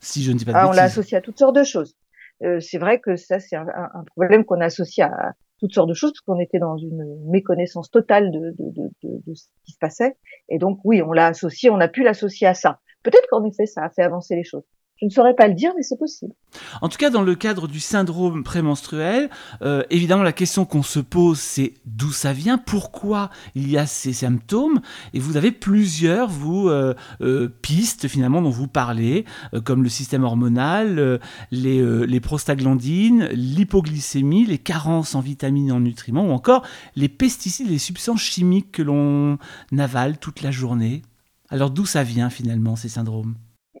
Si 0.00 0.22
je 0.22 0.32
ne 0.32 0.38
dis 0.38 0.44
pas 0.44 0.52
de 0.52 0.56
ah, 0.56 0.68
On 0.68 0.72
l'a 0.72 0.84
associé 0.84 1.16
à 1.16 1.20
toutes 1.20 1.38
sortes 1.38 1.56
de 1.56 1.64
choses. 1.64 1.94
Euh, 2.42 2.60
c'est 2.60 2.78
vrai 2.78 3.00
que 3.00 3.16
ça, 3.16 3.38
c'est 3.38 3.56
un, 3.56 3.66
un, 3.68 4.04
problème 4.14 4.44
qu'on 4.44 4.60
associe 4.60 5.06
à, 5.06 5.32
toutes 5.60 5.74
sortes 5.74 5.88
de 5.88 5.94
choses 5.94 6.12
parce 6.12 6.20
qu'on 6.22 6.40
était 6.40 6.58
dans 6.58 6.76
une 6.78 7.30
méconnaissance 7.30 7.90
totale 7.90 8.30
de, 8.32 8.54
de, 8.58 8.70
de, 8.70 9.22
de, 9.26 9.34
ce 9.34 9.48
qui 9.64 9.72
se 9.72 9.78
passait. 9.78 10.16
Et 10.48 10.58
donc 10.58 10.80
oui, 10.84 11.02
on 11.02 11.12
l'a 11.12 11.26
associé, 11.26 11.70
on 11.70 11.80
a 11.80 11.88
pu 11.88 12.02
l'associer 12.02 12.46
à 12.46 12.54
ça. 12.54 12.80
Peut-être 13.02 13.26
qu'en 13.30 13.44
effet, 13.44 13.66
ça 13.66 13.84
a 13.84 13.90
fait 13.90 14.02
avancer 14.02 14.36
les 14.36 14.44
choses. 14.44 14.64
Je 15.00 15.06
ne 15.06 15.10
saurais 15.10 15.34
pas 15.34 15.48
le 15.48 15.54
dire, 15.54 15.72
mais 15.76 15.82
c'est 15.82 15.96
possible. 15.96 16.34
En 16.82 16.90
tout 16.90 16.98
cas, 16.98 17.08
dans 17.08 17.22
le 17.22 17.34
cadre 17.34 17.68
du 17.68 17.80
syndrome 17.80 18.44
prémenstruel, 18.44 19.30
euh, 19.62 19.82
évidemment, 19.88 20.22
la 20.22 20.32
question 20.32 20.66
qu'on 20.66 20.82
se 20.82 21.00
pose, 21.00 21.38
c'est 21.38 21.72
d'où 21.86 22.12
ça 22.12 22.34
vient, 22.34 22.58
pourquoi 22.58 23.30
il 23.54 23.70
y 23.70 23.78
a 23.78 23.86
ces 23.86 24.12
symptômes, 24.12 24.82
et 25.14 25.18
vous 25.18 25.38
avez 25.38 25.52
plusieurs 25.52 26.28
vous 26.28 26.68
euh, 26.68 26.94
euh, 27.22 27.48
pistes 27.62 28.08
finalement 28.08 28.42
dont 28.42 28.50
vous 28.50 28.68
parlez, 28.68 29.24
comme 29.64 29.82
le 29.82 29.88
système 29.88 30.22
hormonal, 30.22 31.18
les, 31.50 32.06
les 32.06 32.20
prostaglandines, 32.20 33.28
l'hypoglycémie, 33.32 34.44
les 34.44 34.58
carences 34.58 35.14
en 35.14 35.20
vitamines 35.20 35.68
et 35.68 35.72
en 35.72 35.80
nutriments, 35.80 36.26
ou 36.26 36.32
encore 36.32 36.66
les 36.94 37.08
pesticides, 37.08 37.70
les 37.70 37.78
substances 37.78 38.20
chimiques 38.20 38.72
que 38.72 38.82
l'on 38.82 39.38
avale 39.78 40.18
toute 40.18 40.42
la 40.42 40.50
journée. 40.50 41.02
Alors 41.48 41.70
d'où 41.70 41.86
ça 41.86 42.02
vient 42.02 42.28
finalement 42.28 42.76
ces 42.76 42.90
syndromes? 42.90 43.34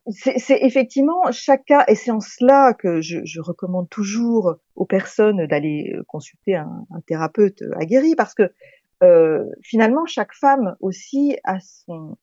C'est 0.08 0.62
effectivement 0.62 1.30
chaque 1.30 1.64
cas, 1.66 1.84
et 1.88 1.94
c'est 1.94 2.10
en 2.10 2.20
cela 2.20 2.74
que 2.74 3.00
je, 3.00 3.20
je 3.24 3.40
recommande 3.40 3.88
toujours 3.90 4.56
aux 4.74 4.86
personnes 4.86 5.46
d'aller 5.46 5.92
euh, 5.94 6.02
consulter 6.08 6.56
un, 6.56 6.86
un, 6.90 7.00
thérapeute 7.06 7.62
aguerri, 7.76 8.14
parce 8.16 8.34
que 8.34 8.50
euh, 9.02 9.44
finalement 9.62 10.06
chaque 10.06 10.34
femme 10.34 10.76
aussi 10.80 11.36
a 11.44 11.58
son 11.60 12.16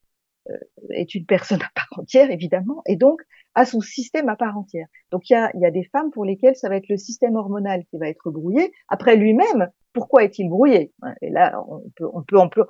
euh, 0.49 0.57
est 0.91 1.15
une 1.15 1.25
personne 1.25 1.61
à 1.61 1.69
part 1.75 1.99
entière 1.99 2.31
évidemment, 2.31 2.81
et 2.87 2.95
donc 2.95 3.21
a 3.55 3.65
son 3.65 3.81
système 3.81 4.29
à 4.29 4.35
part 4.35 4.57
entière. 4.57 4.87
Donc 5.11 5.29
il 5.29 5.33
y 5.33 5.35
a, 5.35 5.51
y 5.55 5.65
a 5.65 5.71
des 5.71 5.83
femmes 5.85 6.11
pour 6.11 6.25
lesquelles 6.25 6.55
ça 6.55 6.69
va 6.69 6.77
être 6.77 6.89
le 6.89 6.97
système 6.97 7.35
hormonal 7.35 7.83
qui 7.85 7.97
va 7.97 8.07
être 8.07 8.29
brouillé. 8.29 8.71
Après 8.87 9.15
lui-même, 9.15 9.69
pourquoi 9.93 10.23
est-il 10.23 10.49
brouillé? 10.49 10.93
Et 11.21 11.29
là 11.29 11.59
on 11.67 11.83
peut 11.95 12.07
on 12.13 12.21
peut 12.21 12.37
on 12.37 12.49
peut 12.49 12.65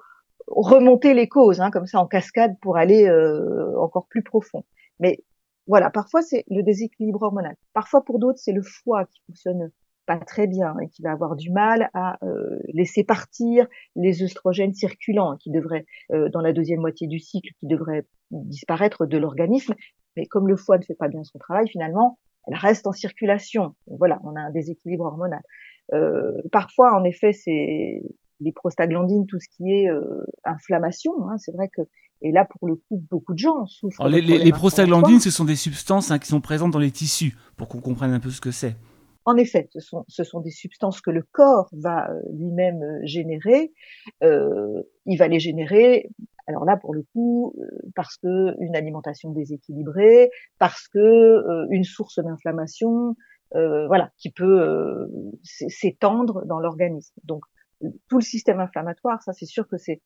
remonter 0.48 1.14
les 1.14 1.28
causes, 1.28 1.60
hein, 1.60 1.72
comme 1.72 1.88
ça 1.88 2.00
en 2.00 2.08
cascade 2.08 2.56
pour 2.62 2.78
aller 2.78 3.08
euh, 3.08 3.78
encore 3.80 4.08
plus 4.08 4.24
profond. 4.24 4.64
Mais 5.00 5.24
voilà, 5.68 5.89
parfois 5.89 6.22
c'est 6.22 6.44
le 6.50 6.63
déséquilibre 6.63 7.22
hormonal. 7.24 7.56
Parfois 7.74 8.04
pour 8.04 8.20
d'autres 8.20 8.39
c'est 8.39 8.54
le 8.54 8.63
foie 8.63 9.06
qui 9.06 9.22
fonctionne 9.27 9.72
pas 10.06 10.18
très 10.18 10.48
bien 10.48 10.80
et 10.80 10.88
qui 10.88 11.01
va 11.01 11.12
avoir 11.12 11.36
du 11.36 11.51
mal 11.51 11.89
à 11.94 12.18
euh, 12.24 12.60
laisser 12.74 13.04
partir 13.04 13.68
les 13.96 14.24
œstrogènes 14.24 14.74
circulants 14.74 15.36
qui 15.36 15.51
devraient 15.51 15.86
euh, 16.12 16.30
dans 16.30 16.42
la 16.42 16.54
deuxième 16.54 16.80
moitié 16.80 17.08
du 17.08 17.20
cycle 17.20 17.51
qui 17.60 17.68
devraient 17.68 18.06
disparaître 18.32 19.06
de 19.06 19.18
l'organisme. 19.18 19.75
Mais 20.16 20.25
comme 20.25 20.48
le 20.48 20.56
foie 20.56 20.77
ne 20.77 20.84
fait 20.84 20.96
pas 20.96 21.10
bien 21.10 21.24
son 21.24 21.38
travail, 21.38 21.68
finalement, 21.68 22.18
elle 22.48 22.56
reste 22.56 22.88
en 22.88 22.94
circulation. 22.94 23.75
Voilà, 23.88 24.20
on 24.24 24.36
a 24.36 24.39
un 24.39 24.51
déséquilibre 24.51 25.06
hormonal. 25.06 25.42
Euh, 25.94 26.42
parfois, 26.51 26.98
en 26.98 27.04
effet, 27.04 27.34
c'est 27.34 28.01
les 28.39 28.51
prostaglandines, 28.51 29.25
tout 29.27 29.39
ce 29.39 29.48
qui 29.50 29.72
est 29.72 29.89
euh, 29.89 30.25
inflammation. 30.44 31.12
Hein, 31.30 31.38
c'est 31.38 31.51
vrai 31.51 31.70
que 31.70 31.82
et 32.22 32.32
là, 32.32 32.46
pour 32.46 32.68
le 32.68 32.76
coup, 32.76 33.04
beaucoup 33.10 33.34
de 33.34 33.40
gens 33.40 33.66
souffrent. 33.68 34.08
les, 34.08 34.22
les, 34.22 34.52
prostaglandines, 34.52 35.20
ce 35.20 35.30
sont 35.30 35.46
des 35.46 35.56
substances 35.56 36.12
hein, 36.12 36.20
qui 36.20 36.28
sont 36.28 36.42
présentes 36.42 36.72
dans 36.72 36.80
les 36.80 36.92
tissus, 36.92 37.36
pour 37.56 37.68
qu'on 37.68 37.80
comprenne 37.80 38.14
un 38.14 38.20
peu 38.20 38.30
ce 38.30 38.42
que 38.42 38.52
c'est. 38.52 38.76
En 39.28 39.36
effet, 39.36 39.68
ce 39.74 39.82
sont, 39.82 40.06
ce 40.08 40.24
sont, 40.24 40.40
des 40.40 40.52
substances 40.52 41.02
que 41.02 41.12
le 41.12 41.22
corps 41.22 41.68
va 41.74 42.10
euh, 42.10 42.22
lui-même 42.32 42.82
euh, 42.82 43.00
générer. 43.04 43.74
Euh, 44.24 44.82
il 45.06 45.18
va 45.18 45.28
les 45.28 45.42
générer, 45.42 46.10
alors 46.48 46.64
là, 46.64 46.78
pour 46.78 46.94
le 46.94 47.04
coup, 47.14 47.54
parce 47.94 48.16
que 48.16 48.56
une 48.62 48.74
alimentation 48.74 49.32
déséquilibrée, 49.32 50.32
parce 50.60 50.88
que 50.88 51.68
une 51.72 51.84
source 51.84 52.20
d'inflammation, 52.20 53.18
voilà, 53.52 54.12
qui 54.18 54.32
peut 54.32 55.10
s'étendre 55.44 56.46
dans 56.46 56.60
l'organisme. 56.60 57.14
Donc, 57.26 57.44
tout 58.08 58.18
le 58.20 58.24
système 58.24 58.62
inflammatoire, 58.62 59.22
ça, 59.24 59.34
c'est 59.34 59.46
sûr 59.46 59.68
que 59.68 59.76
c'est 59.76 60.02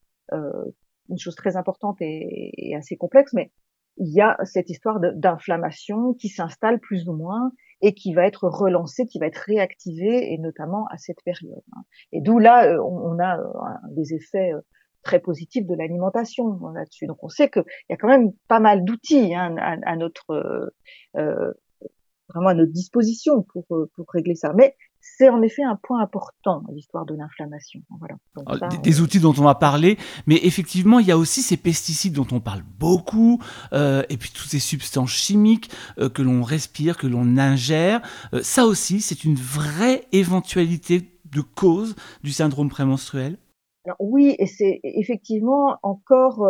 une 1.12 1.20
chose 1.20 1.36
très 1.36 1.58
importante 1.58 1.98
et, 2.00 2.74
assez 2.76 2.98
complexe, 2.98 3.34
mais 3.34 3.52
il 3.98 4.12
y 4.14 4.22
a 4.22 4.38
cette 4.46 4.70
histoire 4.70 5.00
d'inflammation 5.00 6.14
qui 6.14 6.30
s'installe 6.30 6.80
plus 6.80 7.08
ou 7.08 7.14
moins 7.14 7.52
et 7.82 7.94
qui 7.94 8.14
va 8.14 8.26
être 8.26 8.48
relancée, 8.48 9.06
qui 9.06 9.20
va 9.20 9.28
être 9.28 9.38
réactivée, 9.38 10.34
et 10.34 10.38
notamment 10.38 10.86
à 10.88 10.98
cette 10.98 11.22
période. 11.24 11.62
Hein. 11.76 11.82
Et 12.12 12.22
d'où 12.22 12.40
là, 12.40 12.68
euh, 12.68 12.82
on 12.82 13.20
a 13.20 13.40
euh, 13.40 13.94
des 13.96 14.14
effets 14.14 14.54
euh, 14.54 14.62
très 15.04 15.20
positifs 15.20 15.66
de 15.68 15.76
l'alimentation 15.76 16.60
là-dessus. 16.70 17.08
Donc 17.08 17.24
on 17.24 17.30
sait 17.30 17.50
qu'il 17.50 17.64
y 17.90 17.94
a 17.94 17.98
quand 17.98 18.08
même 18.08 18.32
pas 18.48 18.60
mal 18.60 18.86
d'outils 18.86 19.34
hein, 19.34 19.56
à, 19.58 19.96
notre 19.96 20.72
vraiment 21.14 22.50
à 22.50 22.54
notre 22.54 22.72
disposition 22.72 23.42
pour 23.42 23.66
pour 23.66 24.06
régler 24.10 24.36
ça. 24.36 24.54
Mais 24.54 24.76
c'est 25.02 25.30
en 25.30 25.42
effet 25.42 25.64
un 25.64 25.76
point 25.76 26.02
important, 26.02 26.64
l'histoire 26.72 27.06
de 27.06 27.16
l'inflammation. 27.16 27.82
Voilà. 28.00 28.70
Des, 28.84 29.02
outils 29.02 29.20
dont 29.20 29.34
on 29.38 29.44
va 29.44 29.56
parler, 29.56 29.98
mais 30.28 30.40
effectivement, 30.44 31.00
il 31.00 31.08
y 31.08 31.12
a 31.12 31.18
aussi 31.18 31.42
ces 31.42 31.58
pesticides 31.58 32.14
dont 32.14 32.28
on 32.32 32.40
parle 32.40 32.64
beaucoup, 32.80 33.42
euh, 33.74 34.04
et 34.10 34.18
puis 34.18 34.32
toutes 34.32 34.50
ces 34.50 34.60
substances 34.60 35.12
chimiques 35.12 35.72
euh, 35.98 36.10
que 36.10 36.22
l'on 36.22 36.44
respire, 36.44 36.98
que 36.98 37.08
l'on 37.08 37.38
ingère. 37.38 38.02
Euh, 38.34 38.42
ça 38.44 38.66
aussi, 38.66 39.02
c'est 39.02 39.24
une 39.24 39.36
vraie 39.36 40.06
éventualité 40.12 41.10
de 41.32 41.42
cause 41.42 41.96
du 42.24 42.32
syndrome 42.32 42.70
prémenstruel? 42.70 43.38
Alors, 43.86 43.98
oui, 44.00 44.36
et 44.38 44.46
c'est 44.46 44.80
effectivement 44.84 45.78
encore 45.82 46.46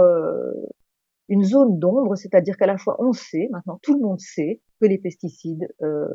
une 1.30 1.46
zone 1.46 1.80
d'ombre, 1.80 2.18
c'est-à-dire 2.18 2.58
qu'à 2.58 2.68
la 2.68 2.78
fois 2.78 2.98
on 3.00 3.14
sait, 3.14 3.48
maintenant 3.52 3.80
tout 3.82 3.94
le 3.94 4.02
monde 4.02 4.20
sait, 4.20 4.60
que 4.82 4.88
les 4.88 4.98
pesticides 4.98 5.74
euh, 5.82 6.08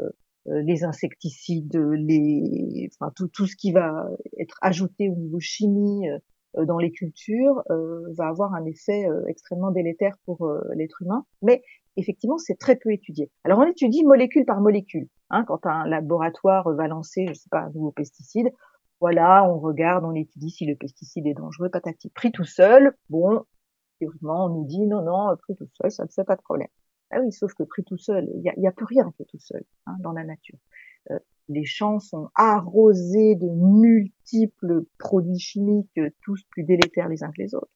les 0.49 0.85
insecticides, 0.85 1.77
les, 1.77 2.91
tout, 3.33 3.47
ce 3.47 3.57
qui 3.57 3.73
va 3.73 4.09
être 4.39 4.57
ajouté 4.63 5.09
au 5.09 5.15
niveau 5.15 5.41
chimie 5.41 6.09
euh, 6.09 6.65
dans 6.65 6.79
les 6.79 6.91
cultures 6.91 7.63
euh, 7.71 8.03
va 8.15 8.29
avoir 8.29 8.55
un 8.55 8.65
effet 8.65 9.07
extrêmement 9.27 9.71
délétère 9.71 10.17
pour 10.25 10.49
l'être 10.75 11.03
humain. 11.03 11.25
Mais 11.43 11.63
effectivement, 11.97 12.39
c'est 12.39 12.59
très 12.59 12.77
peu 12.77 12.93
étudié. 12.93 13.31
Alors 13.45 13.59
on 13.59 13.67
étudie 13.67 14.05
molécule 14.05 14.45
par 14.45 14.61
molécule. 14.61 15.09
Hein, 15.31 15.45
quand 15.45 15.67
un 15.67 15.87
laboratoire 15.87 16.71
va 16.73 16.87
lancer, 16.87 17.27
je 17.29 17.35
sais 17.35 17.49
pas, 17.51 17.63
un 17.63 17.71
nouveau 17.71 17.91
pesticide, 17.91 18.49
voilà, 19.01 19.45
on 19.51 19.59
regarde, 19.59 20.05
on 20.05 20.15
étudie 20.15 20.51
si 20.51 20.65
le 20.65 20.77
pesticide 20.77 21.27
est 21.27 21.35
dangereux, 21.35 21.69
patati. 21.69 22.11
Pris 22.11 22.33
tout 22.33 22.45
seul, 22.45 22.95
bon, 23.11 23.43
théoriquement, 23.99 24.47
on 24.47 24.49
nous 24.49 24.65
dit 24.65 24.87
non, 24.87 25.03
non, 25.03 25.37
pris 25.37 25.57
tout 25.57 25.69
seul, 25.81 25.91
ça 25.91 26.05
ne 26.05 26.09
fait 26.09 26.25
pas 26.25 26.37
de 26.37 26.43
problème. 26.43 26.69
Ah 27.11 27.21
oui, 27.21 27.33
sauf 27.33 27.55
que 27.55 27.63
pris 27.63 27.85
tout 27.85 27.99
seul, 27.99 28.29
il 28.35 28.41
n'y 28.41 28.67
a, 28.67 28.71
a, 28.71 28.73
plus 28.73 28.85
rien 28.85 29.13
qui 29.17 29.23
est 29.23 29.27
tout 29.27 29.39
seul 29.39 29.63
hein, 29.87 29.97
dans 30.01 30.13
la 30.13 30.25
nature. 30.25 30.59
Euh, 31.11 31.19
les 31.49 31.65
champs 31.65 32.01
sont 32.01 32.29
arrosés 32.35 33.37
de 33.37 33.49
multiples 33.49 34.85
produits 34.99 35.39
chimiques, 35.39 36.01
tous 36.23 36.43
plus 36.51 36.65
délétères 36.65 37.09
les 37.09 37.23
uns 37.23 37.31
que 37.31 37.43
les 37.43 37.55
autres. 37.55 37.71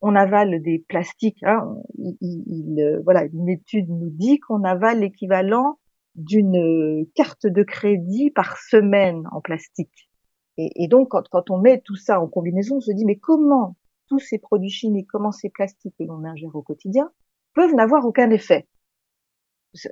On 0.00 0.14
avale 0.14 0.62
des 0.62 0.78
plastiques. 0.88 1.42
Hein, 1.42 1.76
il, 1.98 2.80
euh, 2.80 3.00
voilà, 3.04 3.24
une 3.24 3.48
étude 3.48 3.88
nous 3.88 4.10
dit 4.10 4.38
qu'on 4.38 4.64
avale 4.64 5.00
l'équivalent 5.00 5.78
d'une 6.14 7.06
carte 7.14 7.46
de 7.46 7.62
crédit 7.62 8.30
par 8.30 8.56
semaine 8.58 9.24
en 9.32 9.40
plastique. 9.40 10.08
Et, 10.56 10.84
et 10.84 10.88
donc, 10.88 11.08
quand, 11.08 11.28
quand, 11.28 11.50
on 11.50 11.58
met 11.58 11.80
tout 11.80 11.96
ça 11.96 12.20
en 12.20 12.28
combinaison, 12.28 12.76
on 12.76 12.80
se 12.80 12.92
dit 12.92 13.04
mais 13.04 13.16
comment 13.16 13.76
tous 14.08 14.18
ces 14.18 14.38
produits 14.38 14.70
chimiques, 14.70 15.08
comment 15.08 15.32
ces 15.32 15.50
plastiques 15.50 15.94
que 15.98 16.04
l'on 16.04 16.24
ingère 16.24 16.54
au 16.54 16.62
quotidien 16.62 17.10
peuvent 17.54 17.74
n'avoir 17.74 18.04
aucun 18.04 18.30
effet. 18.30 18.66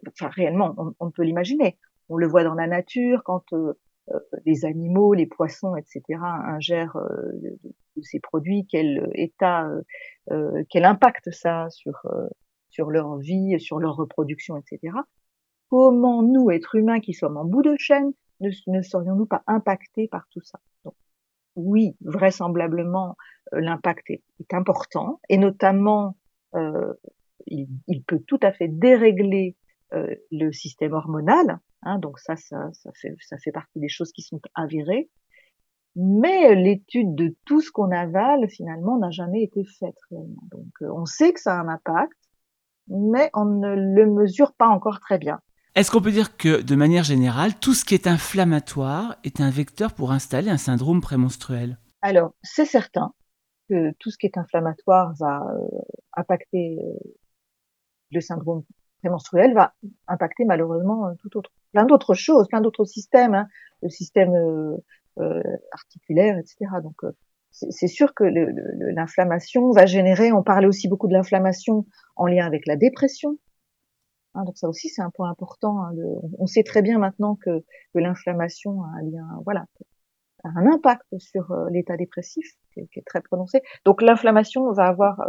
Enfin, 0.08 0.28
réellement, 0.28 0.74
on, 0.98 1.10
peut 1.10 1.22
l'imaginer. 1.22 1.78
On 2.08 2.16
le 2.16 2.26
voit 2.26 2.44
dans 2.44 2.54
la 2.54 2.66
nature 2.66 3.22
quand 3.24 3.52
euh, 3.52 3.74
euh, 4.10 4.18
les 4.44 4.64
animaux, 4.64 5.14
les 5.14 5.26
poissons, 5.26 5.76
etc. 5.76 6.02
ingèrent 6.20 6.96
euh, 6.96 7.58
ces 8.02 8.20
produits, 8.20 8.66
quel 8.70 9.10
état, 9.14 9.68
quel 10.70 10.84
impact 10.84 11.32
ça 11.32 11.64
a 11.64 11.70
sur 11.70 12.06
sur 12.68 12.90
leur 12.90 13.16
vie, 13.16 13.58
sur 13.58 13.80
leur 13.80 13.96
reproduction, 13.96 14.56
etc. 14.56 14.94
Comment 15.68 16.22
nous, 16.22 16.50
êtres 16.50 16.76
humains 16.76 17.00
qui 17.00 17.12
sommes 17.12 17.36
en 17.36 17.44
bout 17.44 17.62
de 17.62 17.74
chaîne, 17.76 18.12
ne, 18.40 18.50
ne 18.68 18.82
serions-nous 18.82 19.26
pas 19.26 19.42
impactés 19.48 20.06
par 20.06 20.28
tout 20.30 20.40
ça? 20.42 20.60
Donc, 20.84 20.94
Oui, 21.56 21.96
vraisemblablement, 22.02 23.16
l'impact 23.50 24.10
est, 24.10 24.22
est, 24.38 24.54
important, 24.54 25.20
et 25.28 25.38
notamment 25.38 26.16
il, 27.50 28.02
peut 28.04 28.20
tout 28.26 28.38
à 28.42 28.52
fait 28.52 28.68
dérégler 28.68 29.56
euh, 29.92 30.14
le 30.30 30.52
système 30.52 30.92
hormonal. 30.92 31.58
Hein, 31.82 31.98
donc 31.98 32.18
ça, 32.18 32.36
ça, 32.36 32.70
ça, 32.72 32.90
fait, 33.00 33.14
ça 33.20 33.38
fait 33.38 33.52
partie 33.52 33.78
des 33.78 33.88
choses 33.88 34.12
qui 34.12 34.22
sont 34.22 34.40
avérées. 34.54 35.08
Mais 35.96 36.54
l'étude 36.54 37.14
de 37.14 37.34
tout 37.44 37.60
ce 37.60 37.70
qu'on 37.70 37.90
avale, 37.90 38.48
finalement, 38.48 38.98
n'a 38.98 39.10
jamais 39.10 39.42
été 39.42 39.64
faite 39.64 39.96
réellement. 40.10 40.42
Donc 40.50 40.72
euh, 40.82 40.90
on 40.92 41.06
sait 41.06 41.32
que 41.32 41.40
ça 41.40 41.54
a 41.54 41.60
un 41.60 41.68
impact, 41.68 42.12
mais 42.88 43.30
on 43.34 43.44
ne 43.44 43.74
le 43.74 44.06
mesure 44.06 44.52
pas 44.52 44.68
encore 44.68 45.00
très 45.00 45.18
bien. 45.18 45.40
Est-ce 45.74 45.90
qu'on 45.90 46.00
peut 46.00 46.12
dire 46.12 46.36
que, 46.36 46.60
de 46.60 46.74
manière 46.74 47.04
générale, 47.04 47.54
tout 47.58 47.74
ce 47.74 47.84
qui 47.84 47.94
est 47.94 48.06
inflammatoire 48.06 49.16
est 49.22 49.40
un 49.40 49.50
vecteur 49.50 49.92
pour 49.92 50.12
installer 50.12 50.50
un 50.50 50.56
syndrome 50.56 51.00
prémenstruel? 51.00 51.78
Alors, 52.02 52.34
c'est 52.42 52.64
certain 52.64 53.12
que 53.68 53.92
tout 53.98 54.10
ce 54.10 54.18
qui 54.18 54.26
est 54.26 54.38
inflammatoire 54.38 55.14
va 55.18 55.42
euh, 55.42 55.68
impacter 56.16 56.78
le 58.10 58.20
syndrome 58.20 58.62
prémenstruel 59.00 59.54
va 59.54 59.74
impacter 60.06 60.44
malheureusement 60.44 61.08
euh, 61.08 61.12
tout 61.20 61.36
autre, 61.36 61.50
plein 61.72 61.84
d'autres 61.84 62.14
choses, 62.14 62.48
plein 62.48 62.60
d'autres 62.60 62.84
systèmes, 62.84 63.34
hein, 63.34 63.48
le 63.82 63.88
système 63.88 64.34
euh, 64.34 64.76
euh 65.18 65.42
articulaire, 65.72 66.38
etc. 66.38 66.70
Donc 66.82 67.04
euh, 67.04 67.12
c'est 67.50 67.88
sûr 67.88 68.14
que 68.14 68.24
l'inflammation 68.94 69.72
va 69.72 69.86
générer. 69.86 70.32
On 70.32 70.42
parlait 70.42 70.68
aussi 70.68 70.86
beaucoup 70.86 71.08
de 71.08 71.14
l'inflammation 71.14 71.86
en 72.14 72.26
lien 72.26 72.46
avec 72.46 72.66
la 72.66 72.76
dépression. 72.76 73.38
Hein, 74.34 74.44
donc 74.44 74.58
ça 74.58 74.68
aussi 74.68 74.88
c'est 74.88 75.02
un 75.02 75.10
point 75.10 75.30
important. 75.30 75.82
Hein, 75.82 75.92
on 76.38 76.46
sait 76.46 76.62
très 76.62 76.82
bien 76.82 76.98
maintenant 76.98 77.36
que, 77.36 77.64
l'inflammation 77.94 78.82
a 78.84 78.88
un 78.98 79.02
lien, 79.02 79.26
voilà, 79.44 79.64
a 80.44 80.50
un 80.50 80.66
impact 80.72 81.06
sur 81.18 81.52
l'état 81.70 81.96
dépressif 81.96 82.46
qui 82.72 82.86
qui 82.92 83.00
est, 83.00 83.02
très 83.04 83.22
prononcé. 83.22 83.60
Donc 83.84 84.02
l'inflammation 84.02 84.70
va 84.72 84.86
avoir 84.86 85.20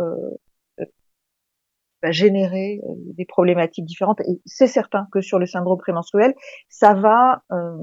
va 2.01 2.11
générer 2.11 2.81
euh, 2.83 2.93
des 3.17 3.25
problématiques 3.25 3.85
différentes. 3.85 4.21
Et 4.21 4.41
c'est 4.45 4.67
certain 4.67 5.07
que 5.11 5.21
sur 5.21 5.39
le 5.39 5.45
syndrome 5.45 5.77
prémenstruel, 5.77 6.33
ça 6.67 6.93
va 6.93 7.43
euh, 7.51 7.75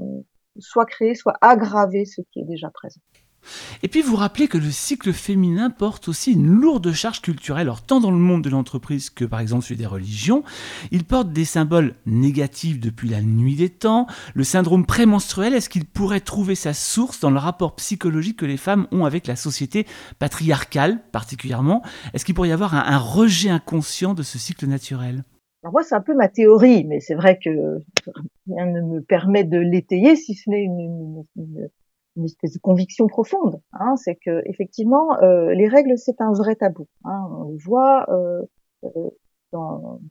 soit 0.59 0.85
créer, 0.85 1.15
soit 1.15 1.37
aggraver 1.41 2.05
ce 2.05 2.21
qui 2.31 2.39
est 2.41 2.45
déjà 2.45 2.69
présent. 2.69 3.01
Et 3.83 3.87
puis 3.87 4.01
vous 4.01 4.15
rappelez 4.15 4.47
que 4.47 4.57
le 4.57 4.71
cycle 4.71 5.13
féminin 5.13 5.69
porte 5.69 6.07
aussi 6.07 6.33
une 6.33 6.47
lourde 6.47 6.91
charge 6.91 7.21
culturelle, 7.21 7.67
alors 7.67 7.81
tant 7.81 7.99
dans 7.99 8.11
le 8.11 8.17
monde 8.17 8.43
de 8.43 8.49
l'entreprise 8.49 9.09
que 9.09 9.25
par 9.25 9.39
exemple 9.39 9.63
celui 9.63 9.77
des 9.77 9.85
religions. 9.85 10.43
Il 10.91 11.03
porte 11.03 11.31
des 11.31 11.45
symboles 11.45 11.95
négatifs 12.05 12.79
depuis 12.79 13.09
la 13.09 13.21
nuit 13.21 13.55
des 13.55 13.69
temps. 13.69 14.07
Le 14.33 14.43
syndrome 14.43 14.85
prémenstruel, 14.85 15.53
est-ce 15.53 15.69
qu'il 15.69 15.85
pourrait 15.85 16.19
trouver 16.19 16.55
sa 16.55 16.73
source 16.73 17.19
dans 17.19 17.31
le 17.31 17.39
rapport 17.39 17.75
psychologique 17.75 18.37
que 18.37 18.45
les 18.45 18.57
femmes 18.57 18.87
ont 18.91 19.05
avec 19.05 19.27
la 19.27 19.35
société 19.35 19.85
patriarcale 20.19 21.01
particulièrement? 21.11 21.81
Est-ce 22.13 22.25
qu'il 22.25 22.35
pourrait 22.35 22.49
y 22.49 22.53
avoir 22.53 22.73
un, 22.75 22.97
rejet 22.97 23.49
inconscient 23.49 24.13
de 24.13 24.23
ce 24.23 24.37
cycle 24.37 24.67
naturel? 24.67 25.23
Alors 25.63 25.73
moi, 25.73 25.83
c'est 25.83 25.95
un 25.95 26.01
peu 26.01 26.15
ma 26.15 26.27
théorie, 26.27 26.85
mais 26.85 26.99
c'est 26.99 27.15
vrai 27.15 27.39
que 27.43 27.49
rien 28.47 28.65
ne 28.65 28.81
me 28.81 29.01
permet 29.01 29.43
de 29.43 29.57
l'étayer, 29.57 30.15
si 30.15 30.35
ce 30.35 30.49
n'est 30.49 30.63
une, 30.63 31.23
une 31.35 31.69
espèce 32.25 32.53
de 32.53 32.59
conviction 32.59 33.07
profonde, 33.07 33.61
hein, 33.73 33.95
c'est 33.97 34.15
que 34.15 34.41
effectivement 34.45 35.17
euh, 35.21 35.53
les 35.53 35.67
règles 35.67 35.97
c'est 35.97 36.21
un 36.21 36.31
vrai 36.31 36.55
tabou. 36.55 36.87
Hein, 37.03 37.27
on 37.31 37.51
le 37.51 37.57
voit 37.57 38.05
euh, 38.09 38.41
euh 38.83 39.09
dans, 39.53 40.01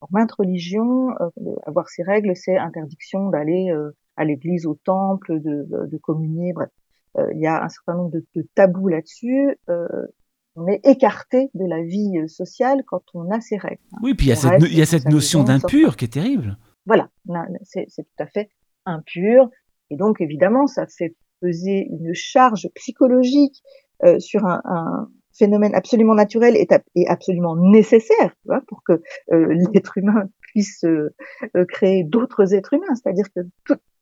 dans 0.00 0.08
maintes 0.10 0.32
religions, 0.32 1.10
euh, 1.20 1.30
avoir 1.64 1.88
ces 1.88 2.02
règles 2.02 2.34
c'est 2.34 2.56
interdiction 2.56 3.28
d'aller 3.28 3.70
euh, 3.70 3.92
à 4.16 4.24
l'église, 4.24 4.66
au 4.66 4.74
temple, 4.74 5.40
de, 5.40 5.64
de 5.70 5.98
communier. 5.98 6.52
Bref, 6.52 6.70
il 7.32 7.40
y 7.40 7.46
a 7.46 7.62
un 7.62 7.68
certain 7.68 7.94
nombre 7.94 8.10
de, 8.10 8.26
de 8.34 8.44
tabous 8.56 8.88
là-dessus. 8.88 9.56
on 10.56 10.66
est 10.66 10.84
écarté 10.84 11.50
de 11.54 11.64
la 11.64 11.82
vie 11.82 12.28
sociale 12.28 12.82
quand 12.84 13.02
on 13.14 13.30
a 13.30 13.40
ces 13.40 13.56
règles. 13.56 13.80
Hein. 13.92 13.98
Oui, 14.02 14.14
puis 14.14 14.26
il 14.26 14.30
y 14.30 14.32
a 14.32 14.36
cette, 14.36 14.60
il 14.62 14.76
y 14.76 14.82
a 14.82 14.86
cette 14.86 15.06
notion 15.06 15.44
d'impur 15.44 15.96
qui 15.96 16.06
est 16.06 16.12
terrible. 16.14 16.58
Voilà, 16.84 17.10
c'est 17.62 17.86
tout 17.86 18.22
à 18.22 18.26
fait 18.26 18.50
impur. 18.86 19.50
Et 19.90 19.96
donc, 19.96 20.20
évidemment, 20.20 20.66
ça 20.66 20.86
fait 20.86 21.14
peser 21.40 21.88
une 21.90 22.14
charge 22.14 22.68
psychologique 22.74 23.62
euh, 24.04 24.18
sur 24.18 24.44
un, 24.46 24.60
un, 24.64 25.08
phénomène 25.36 25.74
absolument 25.74 26.14
naturel 26.14 26.56
et, 26.56 27.08
absolument 27.08 27.54
nécessaire 27.56 28.34
pour 28.66 28.82
que 28.82 29.00
euh, 29.32 29.54
l'être 29.72 29.96
humain 29.96 30.28
puisse 30.40 30.84
euh, 30.84 31.14
créer 31.68 32.02
d'autres 32.02 32.54
êtres 32.54 32.74
humains. 32.74 32.94
C'est-à-dire 32.94 33.26
que 33.34 33.40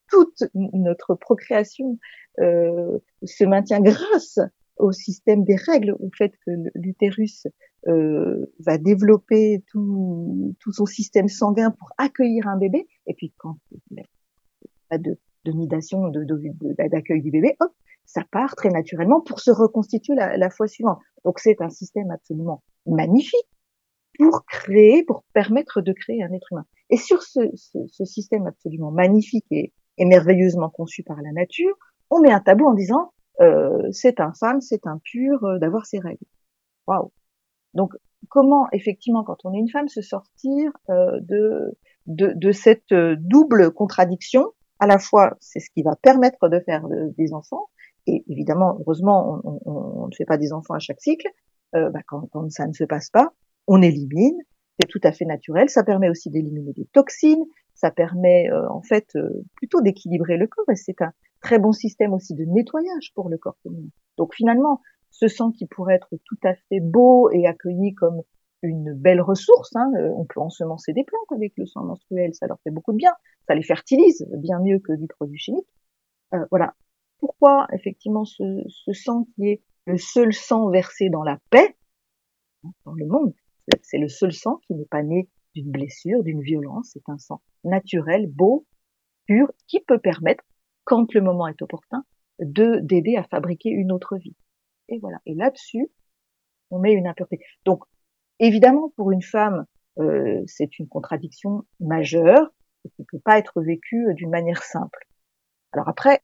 toute 0.09 0.45
notre 0.55 1.15
procréation 1.15 1.99
se 2.39 3.45
maintient 3.45 3.81
grâce 3.81 4.39
au 4.79 4.93
système 4.93 5.45
des 5.45 5.57
règles, 5.57 5.93
au 5.93 6.11
fait 6.17 6.33
que 6.47 6.51
l'utérus 6.75 7.47
euh, 7.89 8.53
va 8.59 8.79
développer 8.79 9.63
tout, 9.71 10.55
tout, 10.61 10.73
son 10.73 10.87
système 10.87 11.29
sanguin 11.29 11.71
pour 11.71 11.93
accueillir 11.99 12.47
un 12.49 12.57
bébé, 12.57 12.87
et 13.07 13.15
puis 13.15 13.33
quand 13.39 13.59
il 13.71 13.79
n'y 13.93 14.01
a 14.01 14.07
pas 14.89 14.99
de, 14.99 15.19
de 15.47 15.53
nidation, 15.53 16.11
d'accueil 16.11 17.23
du 17.23 17.31
bébé, 17.31 17.57
hop, 17.61 17.71
ça 18.05 18.23
part 18.31 18.55
très 18.55 18.71
naturellement 18.71 19.21
pour 19.21 19.41
se 19.41 19.51
reconstituer 19.51 20.15
la, 20.15 20.51
fois 20.51 20.67
suivante. 20.67 21.01
Donc 21.25 21.39
c'est 21.39 21.61
un 21.61 21.71
système 21.71 22.11
absolument 22.11 22.63
magnifique 22.87 23.49
pour 24.19 24.45
créer, 24.47 25.05
pour 25.05 25.25
permettre 25.35 25.81
de 25.81 25.93
créer 25.93 26.23
un 26.23 26.33
être 26.33 26.53
humain. 26.53 26.65
Et 26.89 26.97
sur 26.97 27.23
ce, 27.23 27.41
système 28.05 28.47
absolument 28.47 28.91
magnifique 28.91 29.47
et, 29.51 29.73
merveilleusement 29.99 30.71
conçu 30.71 31.03
par 31.03 31.21
la 31.23 31.33
nature, 31.33 31.75
on 32.11 32.21
met 32.21 32.31
un 32.31 32.41
tabou 32.41 32.67
en 32.67 32.75
disant 32.75 33.13
euh, 33.41 33.91
c'est 33.93 34.21
infâme, 34.21 34.61
c'est 34.61 34.87
impur 34.87 35.45
euh, 35.45 35.59
d'avoir 35.59 35.85
ces 35.87 35.99
règles. 35.99 36.25
Waouh. 36.87 37.13
Donc 37.75 37.95
comment 38.29 38.69
effectivement 38.73 39.25
quand 39.25 39.39
on 39.45 39.53
est 39.53 39.59
une 39.59 39.69
femme 39.69 39.89
se 39.89 40.03
sortir 40.03 40.71
euh, 40.91 41.19
de, 41.23 41.77
de, 42.07 42.33
de 42.35 42.53
cette 42.53 42.93
double 42.93 43.73
contradiction 43.73 44.53
à 44.79 44.87
la 44.87 44.99
fois 44.99 45.37
c'est 45.41 45.61
ce 45.61 45.71
qui 45.71 45.83
va 45.83 45.97
permettre 45.97 46.49
de 46.49 46.61
faire 46.61 46.87
des 47.17 47.33
enfants. 47.33 47.69
Et 48.07 48.25
évidemment 48.29 48.77
heureusement 48.81 49.41
on, 49.45 50.07
ne 50.07 50.15
fait 50.15 50.25
pas 50.25 50.39
des 50.39 50.53
enfants 50.53 50.75
à 50.75 50.79
chaque 50.79 51.01
cycle. 51.01 51.29
Euh, 51.75 51.91
bah, 51.91 52.01
quand, 52.07 52.29
quand, 52.33 52.51
ça 52.51 52.67
ne 52.67 52.73
se 52.73 52.85
passe 52.85 53.11
pas 53.11 53.33
on 53.67 53.83
élimine. 53.83 54.39
C'est 54.79 54.89
tout 54.89 55.01
à 55.05 55.13
fait 55.13 55.25
naturel. 55.25 55.69
Ça 55.71 55.85
permet 55.85 56.11
aussi 56.11 56.31
d'éliminer 56.31 56.73
des 56.73 56.87
toxines. 56.93 57.45
Ça 57.75 57.91
permet 57.91 58.51
euh, 58.51 58.69
en 58.71 58.83
fait 58.83 59.17
euh, 59.17 59.45
plutôt 59.57 59.81
d'équilibrer 59.81 60.37
le 60.37 60.47
corps. 60.47 60.69
Et 60.71 60.77
c'est 60.77 61.01
un 61.03 61.13
très 61.41 61.59
bon 61.59 61.73
système 61.73 62.13
aussi 62.13 62.35
de 62.35 62.45
nettoyage 62.45 63.13
pour 63.15 63.29
le 63.29 63.39
corps 63.39 63.57
féminin. 63.63 63.89
Donc 64.19 64.35
finalement, 64.35 64.81
ce 65.11 65.29
sang 65.29 65.51
qui 65.51 65.67
pourrait 65.67 65.95
être 65.95 66.15
tout 66.25 66.39
à 66.45 66.55
fait 66.69 66.81
beau 66.81 67.31
et 67.31 67.47
accueilli 67.47 67.95
comme 67.95 68.23
une 68.67 68.93
belle 68.93 69.21
ressource, 69.21 69.75
hein, 69.77 69.91
euh, 69.97 70.11
on 70.17 70.25
peut 70.25 70.41
ensemencer 70.41 70.93
des 70.93 71.05
plantes 71.05 71.33
avec 71.33 71.53
le 71.57 71.67
sang 71.67 71.85
menstruel, 71.85 72.35
ça 72.35 72.47
leur 72.47 72.61
fait 72.63 72.71
beaucoup 72.71 72.93
de 72.93 72.99
bien, 72.99 73.13
ça 73.47 73.55
les 73.55 73.63
fertilise 73.63 74.27
bien 74.39 74.61
mieux 74.61 74.79
que 74.79 74.93
du 74.93 75.07
produit 75.07 75.39
chimique. 75.39 75.69
Euh, 76.35 76.45
voilà. 76.51 76.75
Pourquoi 77.19 77.67
effectivement 77.73 78.25
ce, 78.25 78.63
ce 78.69 78.93
sang 78.93 79.27
qui 79.35 79.49
est 79.49 79.63
le 79.87 79.97
seul 79.97 80.33
sang 80.33 80.69
versé 80.71 81.09
dans 81.09 81.23
la 81.23 81.39
paix 81.51 81.77
hein, 82.65 82.71
dans 82.85 82.95
le 82.95 83.07
monde, 83.07 83.33
c'est 83.83 83.99
le 83.99 84.09
seul 84.09 84.33
sang 84.33 84.59
qui 84.67 84.75
n'est 84.75 84.87
pas 84.87 85.03
né 85.03 85.29
d'une 85.55 85.71
blessure, 85.71 86.23
d'une 86.23 86.43
violence, 86.43 86.91
c'est 86.93 87.09
un 87.09 87.19
sang 87.19 87.41
naturel, 87.65 88.27
beau, 88.29 88.67
pur, 89.27 89.51
qui 89.67 89.81
peut 89.81 89.99
permettre 89.99 90.45
quand 90.85 91.13
le 91.15 91.21
moment 91.21 91.49
est 91.49 91.61
opportun, 91.63 92.05
de 92.39 92.81
d'aider 92.83 93.17
à 93.17 93.25
fabriquer 93.25 93.71
une 93.71 93.93
autre 93.93 94.17
vie. 94.17 94.37
Et 94.89 94.99
voilà. 94.99 95.19
Et 95.27 95.35
là-dessus, 95.35 95.91
on 96.71 96.79
met 96.79 96.93
une 96.93 97.07
impureté. 97.07 97.41
Donc, 97.65 97.85
évidemment, 98.39 98.93
pour 98.97 99.13
une 99.13 99.23
femme, 99.23 99.67
euh, 99.99 100.43
c'est 100.47 100.79
une 100.79 100.89
contradiction 100.89 101.65
majeure 101.81 102.53
qui 102.83 103.03
ne 103.03 103.05
peut 103.11 103.19
pas 103.19 103.39
être 103.39 103.63
vécue 103.63 104.15
d'une 104.15 104.31
manière 104.31 104.63
simple. 104.63 105.07
Alors 105.73 105.89
après, 105.89 106.21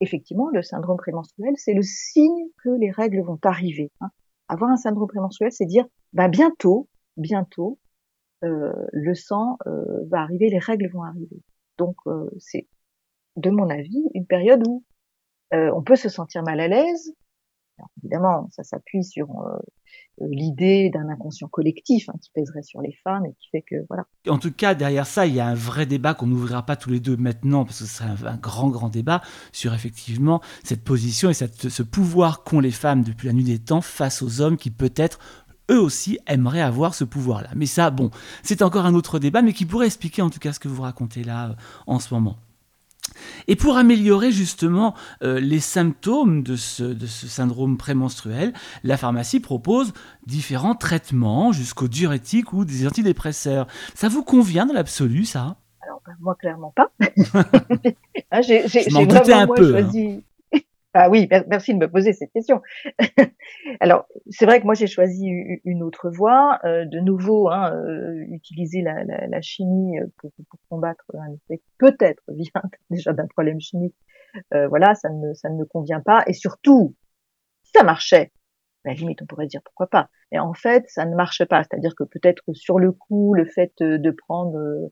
effectivement, 0.00 0.48
le 0.52 0.62
syndrome 0.62 0.96
prémenstruel, 0.96 1.54
c'est 1.56 1.74
le 1.74 1.82
signe 1.82 2.48
que 2.62 2.70
les 2.70 2.90
règles 2.90 3.20
vont 3.20 3.38
arriver. 3.44 3.90
Hein. 4.00 4.10
Avoir 4.48 4.70
un 4.70 4.76
syndrome 4.76 5.08
prémenstruel, 5.08 5.52
c'est 5.52 5.66
dire, 5.66 5.86
bah 6.12 6.28
bientôt, 6.28 6.88
bientôt, 7.16 7.78
euh, 8.42 8.72
le 8.92 9.14
sang 9.14 9.58
euh, 9.66 10.04
va 10.08 10.20
arriver, 10.22 10.48
les 10.48 10.58
règles 10.58 10.88
vont 10.88 11.02
arriver. 11.02 11.42
Donc 11.78 11.96
euh, 12.06 12.30
c'est 12.38 12.66
de 13.36 13.50
mon 13.50 13.70
avis, 13.70 14.02
une 14.14 14.26
période 14.26 14.66
où 14.66 14.84
euh, 15.54 15.70
on 15.74 15.82
peut 15.82 15.96
se 15.96 16.08
sentir 16.08 16.42
mal 16.42 16.60
à 16.60 16.68
l'aise. 16.68 17.14
Évidemment, 17.98 18.48
ça 18.50 18.62
s'appuie 18.62 19.04
sur 19.04 19.28
euh, 19.40 19.58
l'idée 20.20 20.90
d'un 20.90 21.08
inconscient 21.08 21.48
collectif 21.48 22.08
hein, 22.08 22.14
qui 22.20 22.30
pèserait 22.30 22.62
sur 22.62 22.80
les 22.80 22.92
femmes 23.04 23.26
et 23.26 23.32
qui 23.34 23.48
fait 23.50 23.62
que 23.62 23.76
voilà. 23.88 24.04
En 24.28 24.38
tout 24.38 24.52
cas, 24.52 24.74
derrière 24.74 25.06
ça, 25.06 25.26
il 25.26 25.34
y 25.34 25.40
a 25.40 25.46
un 25.46 25.54
vrai 25.54 25.86
débat 25.86 26.14
qu'on 26.14 26.26
n'ouvrira 26.26 26.64
pas 26.64 26.76
tous 26.76 26.90
les 26.90 27.00
deux 27.00 27.16
maintenant 27.16 27.64
parce 27.64 27.78
que 27.78 27.84
ce 27.84 27.90
serait 27.90 28.10
un, 28.26 28.36
grand, 28.36 28.68
grand 28.68 28.88
débat 28.88 29.22
sur 29.52 29.74
effectivement 29.74 30.40
cette 30.64 30.84
position 30.84 31.30
et 31.30 31.34
ce 31.34 31.82
pouvoir 31.82 32.44
qu'ont 32.44 32.60
les 32.60 32.70
femmes 32.70 33.02
depuis 33.02 33.28
la 33.28 33.32
nuit 33.32 33.44
des 33.44 33.58
temps 33.58 33.80
face 33.80 34.22
aux 34.22 34.40
hommes 34.40 34.56
qui 34.56 34.70
peut-être 34.70 35.18
eux 35.70 35.80
aussi 35.80 36.18
aimeraient 36.26 36.60
avoir 36.60 36.94
ce 36.94 37.04
pouvoir-là. 37.04 37.50
Mais 37.54 37.66
ça, 37.66 37.90
bon, 37.90 38.10
c'est 38.42 38.62
encore 38.62 38.86
un 38.86 38.94
autre 38.94 39.18
débat, 39.18 39.40
mais 39.40 39.52
qui 39.52 39.66
pourrait 39.66 39.86
expliquer 39.86 40.22
en 40.22 40.30
tout 40.30 40.40
cas 40.40 40.52
ce 40.52 40.58
que 40.58 40.68
vous 40.68 40.82
racontez 40.82 41.22
là 41.22 41.50
euh, 41.50 41.54
en 41.86 42.00
ce 42.00 42.12
moment. 42.12 42.36
Et 43.48 43.56
pour 43.56 43.76
améliorer 43.76 44.30
justement 44.30 44.94
euh, 45.22 45.40
les 45.40 45.60
symptômes 45.60 46.42
de 46.42 46.56
ce, 46.56 46.84
de 46.84 47.06
ce 47.06 47.26
syndrome 47.26 47.76
prémenstruel, 47.76 48.52
la 48.84 48.96
pharmacie 48.96 49.40
propose 49.40 49.92
différents 50.26 50.74
traitements 50.74 51.52
jusqu'aux 51.52 51.88
diurétiques 51.88 52.52
ou 52.52 52.64
des 52.64 52.86
antidépresseurs. 52.86 53.66
Ça 53.94 54.08
vous 54.08 54.22
convient 54.22 54.66
dans 54.66 54.74
l'absolu, 54.74 55.24
ça? 55.24 55.56
Alors, 55.82 56.02
ben, 56.06 56.14
moi, 56.20 56.34
clairement 56.34 56.72
pas. 56.74 56.90
Ah, 58.32 58.42
j'ai 58.42 58.60
vraiment 58.90 59.10
un 59.10 59.46
peu, 59.48 59.76
hein. 59.76 60.20
Ah 60.92 61.08
oui, 61.08 61.28
merci 61.46 61.72
de 61.72 61.78
me 61.78 61.88
poser 61.88 62.12
cette 62.12 62.32
question. 62.32 62.62
Alors, 63.80 64.06
c'est 64.28 64.44
vrai 64.44 64.60
que 64.60 64.64
moi 64.64 64.74
j'ai 64.74 64.88
choisi 64.88 65.28
une 65.64 65.84
autre 65.84 66.10
voie. 66.10 66.58
Euh, 66.64 66.84
de 66.84 66.98
nouveau, 66.98 67.48
hein, 67.48 67.72
euh, 67.76 68.24
utiliser 68.28 68.82
la, 68.82 69.40
chimie 69.40 70.00
euh, 70.00 70.06
pour, 70.18 70.32
combattre 70.68 71.04
un 71.14 71.32
effet 71.32 71.62
peut-être 71.78 72.22
vient 72.28 72.62
déjà 72.90 73.12
d'un 73.12 73.28
problème 73.28 73.60
chimique. 73.60 73.94
Voilà, 74.52 74.94
ça 74.94 75.08
ne, 75.10 75.32
ça 75.34 75.48
ne 75.48 75.56
me 75.56 75.64
convient 75.64 76.00
pas. 76.00 76.22
Et 76.26 76.32
surtout, 76.32 76.94
ça 77.74 77.84
marchait. 77.84 78.32
À 78.84 78.90
la 78.90 78.94
limite, 78.94 79.22
on 79.22 79.26
pourrait 79.26 79.46
dire 79.46 79.60
pourquoi 79.64 79.88
pas. 79.88 80.08
Mais 80.32 80.38
en 80.38 80.54
fait, 80.54 80.84
ça 80.88 81.04
ne 81.04 81.14
marche 81.14 81.44
pas. 81.44 81.62
C'est-à-dire 81.64 81.94
que 81.96 82.04
peut-être 82.04 82.42
sur 82.52 82.78
le 82.78 82.92
coup, 82.92 83.34
le 83.34 83.44
fait 83.44 83.72
de 83.80 84.10
prendre 84.10 84.90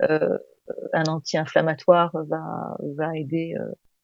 un 0.00 1.04
anti-inflammatoire 1.06 2.16
va, 2.28 2.76
va 2.96 3.16
aider 3.16 3.54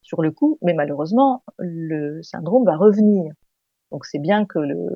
sur 0.04 0.22
le 0.22 0.30
coup, 0.30 0.58
mais 0.62 0.74
malheureusement, 0.74 1.42
le 1.58 2.22
syndrome 2.22 2.64
va 2.64 2.76
revenir. 2.76 3.32
Donc 3.90 4.04
c'est 4.04 4.20
bien 4.20 4.44
que 4.44 4.58
le, 4.60 4.86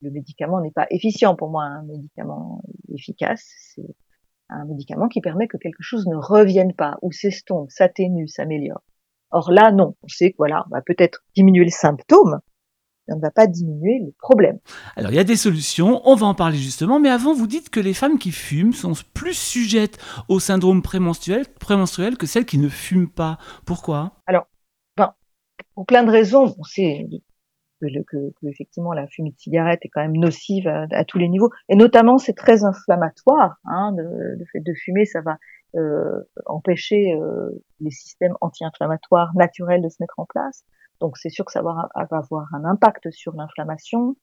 le 0.00 0.10
médicament 0.10 0.60
n'est 0.60 0.72
pas 0.72 0.86
efficient 0.90 1.36
pour 1.36 1.50
moi, 1.50 1.64
un 1.64 1.82
médicament 1.84 2.62
efficace, 2.92 3.44
c'est 3.74 3.94
un 4.48 4.64
médicament 4.64 5.08
qui 5.08 5.20
permet 5.20 5.48
que 5.48 5.56
quelque 5.56 5.82
chose 5.82 6.06
ne 6.06 6.16
revienne 6.16 6.74
pas, 6.74 6.96
ou 7.02 7.12
s'estompe, 7.12 7.70
s'atténue, 7.70 8.28
s'améliore. 8.28 8.82
Or 9.30 9.50
là, 9.50 9.72
non, 9.72 9.96
on 10.02 10.08
sait 10.08 10.30
que 10.30 10.36
voilà, 10.38 10.64
on 10.66 10.74
va 10.74 10.82
peut-être 10.82 11.24
diminuer 11.34 11.64
les 11.64 11.70
symptômes, 11.70 12.40
mais 13.06 13.14
on 13.14 13.16
ne 13.16 13.22
va 13.22 13.30
pas 13.30 13.46
diminuer 13.46 14.00
le 14.04 14.12
problème. 14.18 14.58
Alors 14.96 15.10
il 15.10 15.16
y 15.16 15.20
a 15.20 15.24
des 15.24 15.36
solutions, 15.36 16.00
on 16.04 16.14
va 16.14 16.26
en 16.26 16.34
parler 16.34 16.58
justement, 16.58 17.00
mais 17.00 17.10
avant 17.10 17.34
vous 17.34 17.46
dites 17.46 17.70
que 17.70 17.80
les 17.80 17.94
femmes 17.94 18.18
qui 18.18 18.30
fument 18.30 18.72
sont 18.72 18.92
plus 19.12 19.36
sujettes 19.36 19.98
au 20.28 20.38
syndrome 20.38 20.82
prémenstruel, 20.82 21.46
prémenstruel 21.58 22.16
que 22.16 22.26
celles 22.26 22.46
qui 22.46 22.58
ne 22.58 22.68
fument 22.68 23.10
pas. 23.10 23.38
Pourquoi? 23.66 24.12
Alors 24.26 24.46
pour 25.74 25.86
plein 25.86 26.04
de 26.04 26.10
raisons. 26.10 26.54
On 26.58 26.62
sait 26.62 27.06
que, 27.80 27.86
que, 28.02 28.32
que, 28.40 28.46
effectivement 28.46 28.92
la 28.92 29.06
fumée 29.06 29.30
de 29.30 29.38
cigarette 29.38 29.80
est 29.82 29.88
quand 29.88 30.02
même 30.02 30.16
nocive 30.16 30.66
à, 30.68 31.04
tous 31.04 31.18
les 31.18 31.28
niveaux, 31.28 31.50
et 31.68 31.76
notamment 31.76 32.18
c'est 32.18 32.34
très 32.34 32.64
inflammatoire. 32.64 33.56
Hein, 33.64 33.94
le 33.96 34.44
fait 34.52 34.60
de 34.60 34.72
fumer, 34.74 35.04
ça 35.04 35.20
va 35.20 35.38
euh, 35.76 36.20
empêcher 36.46 37.14
euh, 37.14 37.50
les 37.80 37.90
systèmes 37.90 38.34
anti-inflammatoires 38.40 39.32
naturels 39.34 39.82
de 39.82 39.88
se 39.88 39.96
mettre 40.00 40.14
en 40.18 40.24
place. 40.24 40.64
Donc 41.00 41.16
c'est 41.18 41.30
sûr 41.30 41.44
que 41.44 41.50
ça 41.50 41.62
va, 41.62 41.88
va 41.96 42.16
avoir 42.16 42.46
un 42.54 42.64
impact 42.64 43.10
sur 43.10 43.34
l'inflammation. 43.34 44.16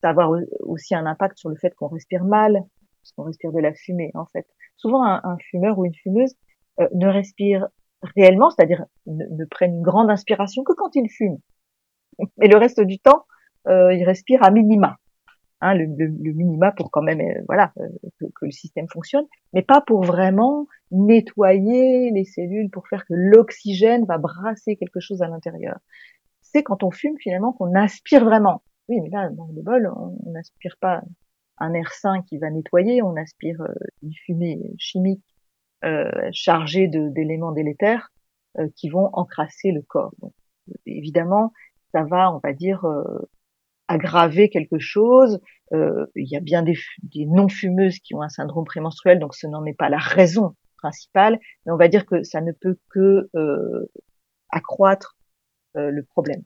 Ça 0.00 0.12
va 0.14 0.24
avoir 0.24 0.40
aussi 0.60 0.94
un 0.94 1.04
impact 1.04 1.36
sur 1.36 1.50
le 1.50 1.56
fait 1.56 1.74
qu'on 1.74 1.88
respire 1.88 2.24
mal, 2.24 2.64
parce 3.02 3.12
qu'on 3.14 3.24
respire 3.24 3.52
de 3.52 3.60
la 3.60 3.74
fumée 3.74 4.10
en 4.14 4.24
fait. 4.24 4.46
Souvent 4.76 5.04
un, 5.04 5.20
un 5.22 5.36
fumeur 5.50 5.78
ou 5.78 5.84
une 5.84 5.94
fumeuse 5.94 6.34
euh, 6.80 6.88
ne 6.94 7.08
respire 7.08 7.68
réellement, 8.02 8.50
c'est-à-dire 8.50 8.84
ne, 9.06 9.24
ne, 9.24 9.44
prennent 9.44 9.76
une 9.76 9.82
grande 9.82 10.10
inspiration 10.10 10.64
que 10.64 10.72
quand 10.72 10.94
ils 10.94 11.10
fument. 11.10 11.38
Et 12.42 12.48
le 12.48 12.56
reste 12.56 12.80
du 12.80 12.98
temps, 12.98 13.26
euh, 13.68 13.92
ils 13.94 14.04
respirent 14.04 14.42
à 14.42 14.50
minima. 14.50 14.98
Hein, 15.62 15.74
le, 15.74 15.86
minima 15.86 16.70
pour 16.70 16.90
quand 16.90 17.00
même 17.00 17.20
euh, 17.20 17.42
voilà 17.46 17.72
euh, 17.78 17.88
que, 18.20 18.26
que, 18.26 18.44
le 18.44 18.50
système 18.50 18.88
fonctionne, 18.88 19.24
mais 19.54 19.62
pas 19.62 19.80
pour 19.80 20.02
vraiment 20.02 20.66
nettoyer 20.90 22.10
les 22.10 22.24
cellules, 22.24 22.68
pour 22.68 22.86
faire 22.88 23.06
que 23.06 23.14
l'oxygène 23.14 24.04
va 24.04 24.18
brasser 24.18 24.76
quelque 24.76 25.00
chose 25.00 25.22
à 25.22 25.28
l'intérieur. 25.28 25.78
C'est 26.42 26.62
quand 26.62 26.82
on 26.82 26.90
fume 26.90 27.16
finalement 27.18 27.54
qu'on 27.54 27.74
inspire 27.74 28.24
vraiment. 28.24 28.62
Oui, 28.88 29.00
mais 29.00 29.08
là, 29.08 29.30
dans 29.30 29.46
le 29.46 29.62
bol, 29.62 29.90
on 29.96 30.30
n'aspire 30.30 30.76
pas 30.78 31.02
un 31.58 31.72
air 31.72 31.90
sain 31.92 32.22
qui 32.22 32.38
va 32.38 32.50
nettoyer, 32.50 33.02
on 33.02 33.16
aspire 33.16 33.60
euh, 33.62 33.74
une 34.02 34.12
fumée 34.12 34.60
chimique 34.78 35.24
chargés 36.32 36.88
d'éléments 36.88 37.52
délétères 37.52 38.10
qui 38.74 38.88
vont 38.88 39.10
encrasser 39.12 39.70
le 39.70 39.82
corps. 39.82 40.14
Évidemment, 40.86 41.52
ça 41.92 42.02
va, 42.02 42.32
on 42.32 42.38
va 42.38 42.52
dire, 42.52 42.84
aggraver 43.88 44.48
quelque 44.48 44.78
chose. 44.78 45.40
il 45.72 46.28
y 46.28 46.36
a 46.36 46.40
bien 46.40 46.62
des, 46.62 46.76
non-fumeuses 47.14 47.98
qui 48.00 48.14
ont 48.14 48.22
un 48.22 48.28
syndrome 48.28 48.64
prémenstruel, 48.64 49.18
donc 49.18 49.34
ce 49.34 49.46
n'en 49.46 49.64
est 49.64 49.76
pas 49.76 49.88
la 49.88 49.98
raison 49.98 50.56
principale, 50.78 51.38
mais 51.64 51.72
on 51.72 51.76
va 51.76 51.88
dire 51.88 52.06
que 52.06 52.22
ça 52.22 52.40
ne 52.40 52.52
peut 52.52 52.78
que 52.90 53.28
accroître 54.50 55.16
euh, 55.76 55.90
le 55.90 56.02
problème. 56.02 56.42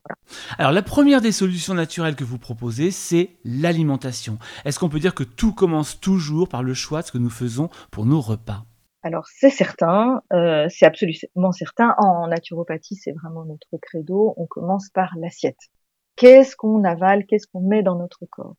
Alors 0.59 0.73
la 0.73 0.83
première 0.83 1.21
des 1.21 1.31
solutions 1.31 1.75
naturelles 1.75 2.17
que 2.17 2.25
vous 2.25 2.39
proposez, 2.39 2.91
c'est 2.91 3.31
l'alimentation. 3.45 4.39
Est-ce 4.65 4.79
qu'on 4.81 4.89
peut 4.89 4.99
dire 4.99 5.15
que 5.15 5.23
tout 5.23 5.53
commence 5.53 6.01
toujours 6.01 6.49
par 6.49 6.65
le 6.65 6.75
choix 6.75 7.03
de 7.03 7.07
ce 7.07 7.13
que 7.13 7.19
nous 7.19 7.31
faisons 7.31 7.69
pour 7.93 8.07
nos 8.07 8.21
repas? 8.21 8.65
Alors 9.03 9.27
c'est 9.29 9.51
certain, 9.51 10.23
euh, 10.33 10.67
c'est 10.69 10.87
absolument 10.87 11.53
certain. 11.53 11.95
En 11.99 12.29
naturopathie, 12.29 12.97
c'est 12.97 13.13
vraiment 13.13 13.45
notre 13.45 13.79
credo. 13.81 14.35
On 14.37 14.47
commence 14.47 14.91
par 14.91 15.13
l'assiette. 15.19 15.71
Qu'est-ce 16.17 16.55
qu'on 16.55 16.85
avale 16.85 17.25
Qu'est-ce 17.27 17.47
qu'on 17.47 17.63
met 17.63 17.83
dans 17.83 17.97
notre 17.97 18.27
corps? 18.27 18.57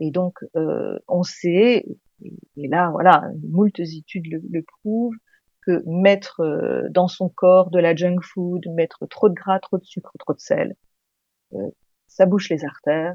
Et 0.00 0.10
donc, 0.10 0.38
euh, 0.56 0.98
on 1.08 1.22
sait, 1.22 1.84
et 2.56 2.68
là, 2.68 2.90
voilà, 2.90 3.30
moult 3.42 3.78
études 3.78 4.26
le, 4.26 4.62
prouvent, 4.62 5.16
que 5.62 5.82
mettre 5.86 6.40
euh, 6.40 6.88
dans 6.90 7.08
son 7.08 7.28
corps 7.28 7.70
de 7.70 7.78
la 7.78 7.94
junk 7.94 8.20
food, 8.22 8.66
mettre 8.74 9.06
trop 9.06 9.28
de 9.28 9.34
gras, 9.34 9.58
trop 9.60 9.78
de 9.78 9.84
sucre, 9.84 10.12
trop 10.18 10.34
de 10.34 10.40
sel, 10.40 10.74
euh, 11.54 11.70
ça 12.06 12.26
bouche 12.26 12.50
les 12.50 12.64
artères, 12.64 13.14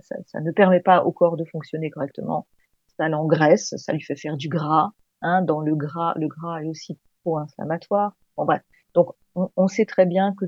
ça, 0.00 0.16
ça, 0.26 0.40
ne 0.40 0.52
permet 0.52 0.80
pas 0.80 1.04
au 1.04 1.12
corps 1.12 1.36
de 1.36 1.44
fonctionner 1.44 1.90
correctement, 1.90 2.46
ça 2.96 3.08
l'engraisse, 3.08 3.74
ça 3.76 3.92
lui 3.92 4.02
fait 4.02 4.16
faire 4.16 4.36
du 4.36 4.48
gras. 4.48 4.90
Hein, 5.22 5.42
dans 5.42 5.60
le 5.60 5.74
gras, 5.74 6.14
le 6.16 6.28
gras 6.28 6.62
est 6.62 6.68
aussi 6.68 6.98
pro-inflammatoire. 7.22 8.16
Bon 8.36 8.44
bref, 8.44 8.62
donc 8.94 9.08
on, 9.34 9.50
on, 9.56 9.68
sait 9.68 9.86
très 9.86 10.06
bien 10.06 10.34
que 10.34 10.46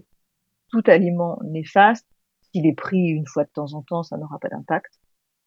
tout 0.71 0.83
aliment 0.87 1.39
néfaste, 1.45 2.07
s'il 2.53 2.67
est 2.67 2.75
pris 2.75 3.09
une 3.09 3.27
fois 3.27 3.45
de 3.45 3.51
temps 3.51 3.75
en 3.75 3.83
temps, 3.83 4.03
ça 4.03 4.17
n'aura 4.17 4.39
pas 4.39 4.49
d'impact. 4.49 5.01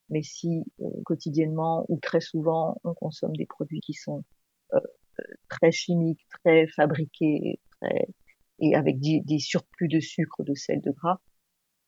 Mais 0.09 0.23
si 0.23 0.63
euh, 0.79 0.85
quotidiennement 1.05 1.85
ou 1.89 1.99
très 1.99 2.21
souvent 2.21 2.79
on 2.83 2.93
consomme 2.93 3.35
des 3.35 3.45
produits 3.45 3.81
qui 3.81 3.93
sont 3.93 4.23
euh, 4.73 4.79
très 5.49 5.71
chimiques, 5.71 6.25
très 6.43 6.67
fabriqués, 6.67 7.59
très, 7.81 8.07
et 8.59 8.75
avec 8.75 8.99
des, 8.99 9.39
surplus 9.39 9.87
de 9.87 9.99
sucre, 9.99 10.43
de 10.43 10.53
sel, 10.53 10.81
de 10.81 10.91
gras, 10.91 11.19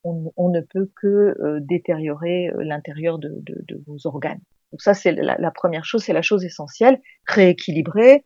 on, 0.03 0.31
on 0.37 0.49
ne 0.49 0.61
peut 0.61 0.89
que 0.95 1.35
euh, 1.39 1.59
détériorer 1.61 2.49
euh, 2.49 2.63
l'intérieur 2.63 3.19
de, 3.19 3.29
de, 3.41 3.63
de, 3.67 3.83
vos 3.85 4.05
organes. 4.05 4.41
Donc 4.71 4.81
ça, 4.81 4.93
c'est 4.93 5.11
la, 5.11 5.51
première 5.51 5.85
chose, 5.85 6.03
c'est 6.03 6.13
la 6.13 6.21
chose 6.21 6.45
essentielle. 6.45 7.01
Rééquilibrer, 7.25 8.25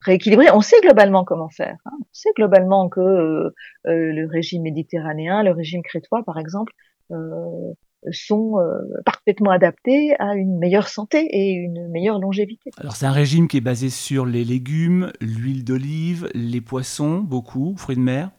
rééquilibrer. 0.00 0.46
On 0.52 0.60
sait 0.60 0.80
globalement 0.80 1.24
comment 1.24 1.50
faire. 1.50 1.76
Hein. 1.84 1.96
On 2.00 2.06
sait 2.12 2.30
globalement 2.36 2.88
que 2.88 3.00
euh, 3.00 3.52
le 3.84 4.26
régime 4.26 4.62
méditerranéen, 4.62 5.42
le 5.42 5.52
régime 5.52 5.82
crétois, 5.82 6.22
par 6.24 6.38
exemple, 6.38 6.72
euh, 7.10 7.72
sont 8.12 8.58
euh, 8.58 8.78
parfaitement 9.04 9.50
adaptés 9.50 10.14
à 10.18 10.34
une 10.34 10.58
meilleure 10.58 10.88
santé 10.88 11.26
et 11.30 11.52
une 11.52 11.88
meilleure 11.88 12.20
longévité. 12.20 12.70
Alors 12.78 12.96
c'est 12.96 13.06
un 13.06 13.12
régime 13.12 13.48
qui 13.48 13.56
est 13.56 13.62
basé 13.62 13.90
sur 13.90 14.24
les 14.24 14.44
légumes, 14.44 15.12
l'huile 15.20 15.64
d'olive, 15.64 16.30
les 16.34 16.60
poissons, 16.60 17.18
beaucoup, 17.18 17.74
fruits 17.76 17.96
de 17.96 18.00
mer. 18.00 18.30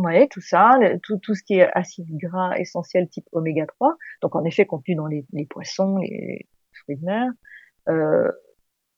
Oui, 0.00 0.28
tout 0.28 0.40
ça, 0.40 0.78
tout, 1.02 1.18
tout 1.18 1.34
ce 1.34 1.42
qui 1.42 1.54
est 1.54 1.68
acide 1.74 2.06
gras 2.18 2.56
essentiel 2.56 3.08
type 3.08 3.26
oméga 3.32 3.66
3, 3.66 3.96
donc 4.22 4.36
en 4.36 4.44
effet 4.44 4.64
contenu 4.64 4.94
dans 4.94 5.06
les, 5.06 5.26
les 5.32 5.44
poissons, 5.44 5.96
les 5.96 6.46
fruits 6.72 6.98
de 6.98 7.04
mer, 7.04 7.32
euh, 7.88 8.30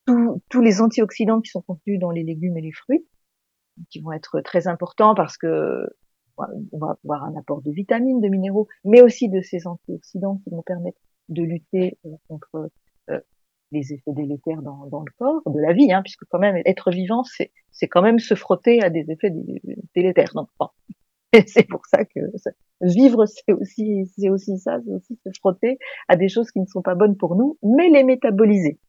tous 0.05 0.61
les 0.61 0.79
antioxydants 0.79 1.41
qui 1.41 1.49
sont 1.49 1.63
contenus 1.63 1.99
dans 1.99 2.11
les 2.11 2.21
légumes 2.21 2.55
et 2.55 2.61
les 2.61 2.71
fruits, 2.71 3.03
qui 3.89 3.99
vont 3.99 4.11
être 4.11 4.41
très 4.41 4.67
importants 4.67 5.15
parce 5.15 5.37
que 5.39 5.87
on 6.37 6.77
va 6.77 6.99
avoir 7.03 7.23
un 7.23 7.35
apport 7.35 7.63
de 7.63 7.71
vitamines, 7.71 8.21
de 8.21 8.27
minéraux, 8.27 8.67
mais 8.83 9.01
aussi 9.01 9.27
de 9.27 9.41
ces 9.41 9.65
antioxydants 9.65 10.39
qui 10.43 10.51
vont 10.51 10.61
permettre 10.61 10.99
de 11.29 11.41
lutter 11.41 11.97
euh, 12.05 12.09
contre 12.27 12.69
euh, 13.09 13.19
les 13.71 13.93
effets 13.93 14.11
délétères 14.11 14.61
dans, 14.61 14.85
dans, 14.87 15.01
le 15.01 15.11
corps, 15.17 15.41
de 15.45 15.59
la 15.59 15.73
vie, 15.73 15.91
hein, 15.91 16.01
puisque 16.01 16.25
quand 16.29 16.39
même 16.39 16.61
être 16.65 16.91
vivant, 16.91 17.23
c'est 17.23 17.51
c'est 17.71 17.87
quand 17.87 18.01
même 18.01 18.19
se 18.19 18.35
frotter 18.35 18.81
à 18.81 18.89
des 18.89 19.09
effets 19.09 19.31
délétères. 19.95 20.33
Donc 20.33 20.49
bon. 20.59 20.67
c'est 21.47 21.67
pour 21.67 21.85
ça 21.85 22.03
que 22.03 22.19
vivre, 22.81 23.25
c'est 23.25 23.53
aussi 23.53 24.11
c'est 24.17 24.29
aussi 24.29 24.57
ça, 24.57 24.79
c'est 24.85 24.91
aussi 24.91 25.17
se 25.25 25.29
frotter 25.39 25.77
à 26.09 26.17
des 26.17 26.27
choses 26.27 26.51
qui 26.51 26.59
ne 26.59 26.65
sont 26.65 26.81
pas 26.81 26.95
bonnes 26.95 27.15
pour 27.15 27.35
nous, 27.35 27.57
mais 27.63 27.89
les 27.89 28.03
métaboliser. 28.03 28.79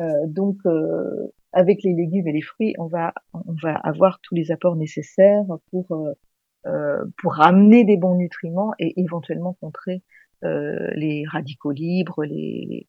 Euh, 0.00 0.26
donc 0.26 0.56
euh, 0.66 1.32
avec 1.54 1.82
les 1.82 1.92
légumes 1.92 2.26
et 2.28 2.32
les 2.32 2.42
fruits, 2.42 2.74
on 2.78 2.86
va, 2.86 3.14
on 3.32 3.54
va 3.62 3.76
avoir 3.76 4.20
tous 4.20 4.34
les 4.34 4.50
apports 4.50 4.76
nécessaires 4.76 5.46
pour, 5.70 5.92
euh, 5.92 6.12
euh, 6.66 7.04
pour 7.18 7.34
ramener 7.34 7.84
des 7.84 7.96
bons 7.96 8.16
nutriments 8.16 8.72
et 8.78 9.00
éventuellement 9.00 9.54
contrer 9.54 10.02
les 10.44 11.24
radicaux 11.26 11.72
libres, 11.72 12.24
les, 12.24 12.86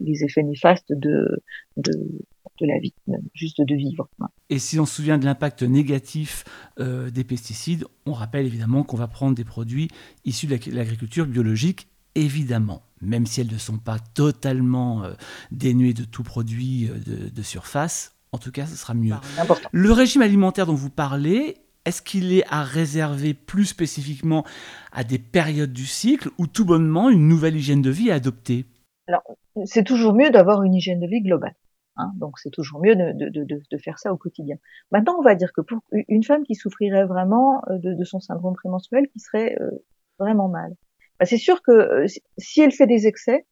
les 0.00 0.24
effets 0.24 0.42
néfastes 0.42 0.92
de, 0.92 1.42
de, 1.76 1.92
de, 2.60 2.66
la 2.66 2.78
vie, 2.78 2.94
juste 3.34 3.60
de 3.60 3.74
vivre. 3.74 4.08
Et 4.50 4.58
si 4.58 4.78
on 4.78 4.86
se 4.86 4.96
souvient 4.96 5.18
de 5.18 5.24
l'impact 5.24 5.62
négatif 5.62 6.44
euh, 6.80 7.10
des 7.10 7.24
pesticides, 7.24 7.84
on 8.06 8.12
rappelle 8.12 8.46
évidemment 8.46 8.82
qu'on 8.82 8.96
va 8.96 9.08
prendre 9.08 9.34
des 9.34 9.44
produits 9.44 9.88
issus 10.24 10.46
de 10.46 10.58
l'agriculture 10.72 11.26
biologique, 11.26 11.88
évidemment 12.14 12.82
même 13.00 13.26
si 13.26 13.40
elles 13.40 13.52
ne 13.52 13.58
sont 13.58 13.78
pas 13.78 13.98
totalement 13.98 15.04
euh, 15.04 15.12
dénuées 15.50 15.94
de 15.94 16.04
tout 16.04 16.22
produit 16.22 16.88
euh, 16.88 16.98
de, 16.98 17.28
de, 17.28 17.42
surface. 17.42 18.16
En 18.32 18.38
tout 18.38 18.50
cas, 18.50 18.66
ce 18.66 18.76
sera 18.76 18.94
mieux. 18.94 19.14
Le 19.72 19.92
régime 19.92 20.22
alimentaire 20.22 20.66
dont 20.66 20.74
vous 20.74 20.90
parlez, 20.90 21.56
est-ce 21.88 22.02
qu'il 22.02 22.32
est 22.32 22.44
à 22.48 22.62
réserver 22.62 23.34
plus 23.34 23.64
spécifiquement 23.64 24.44
à 24.92 25.04
des 25.04 25.18
périodes 25.18 25.72
du 25.72 25.86
cycle 25.86 26.28
ou 26.38 26.46
tout 26.46 26.64
bonnement 26.64 27.10
une 27.10 27.26
nouvelle 27.28 27.56
hygiène 27.56 27.82
de 27.82 27.90
vie 27.90 28.10
à 28.10 28.14
adopter? 28.14 28.66
Alors, 29.06 29.22
c'est 29.64 29.84
toujours 29.84 30.14
mieux 30.14 30.30
d'avoir 30.30 30.62
une 30.62 30.74
hygiène 30.74 31.00
de 31.00 31.06
vie 31.06 31.22
globale. 31.22 31.54
Hein, 31.96 32.12
donc, 32.16 32.38
c'est 32.38 32.50
toujours 32.50 32.80
mieux 32.80 32.94
de, 32.94 33.78
faire 33.78 33.98
ça 33.98 34.12
au 34.12 34.16
quotidien. 34.16 34.56
Maintenant, 34.92 35.16
on 35.18 35.22
va 35.22 35.34
dire 35.34 35.52
que 35.52 35.62
pour 35.62 35.80
une 35.92 36.22
femme 36.22 36.44
qui 36.44 36.54
souffrirait 36.54 37.06
vraiment 37.06 37.62
euh, 37.70 37.78
de, 37.78 38.04
son 38.04 38.20
syndrome 38.20 38.54
prémenstruel, 38.54 39.08
qui 39.08 39.18
serait 39.18 39.56
vraiment 40.18 40.48
mal, 40.48 40.74
bah, 41.18 41.26
c'est 41.26 41.38
sûr 41.38 41.62
que 41.62 41.72
euh, 41.72 42.06
si 42.36 42.60
elle 42.60 42.72
fait 42.72 42.86
des 42.86 43.06
excès, 43.06 43.46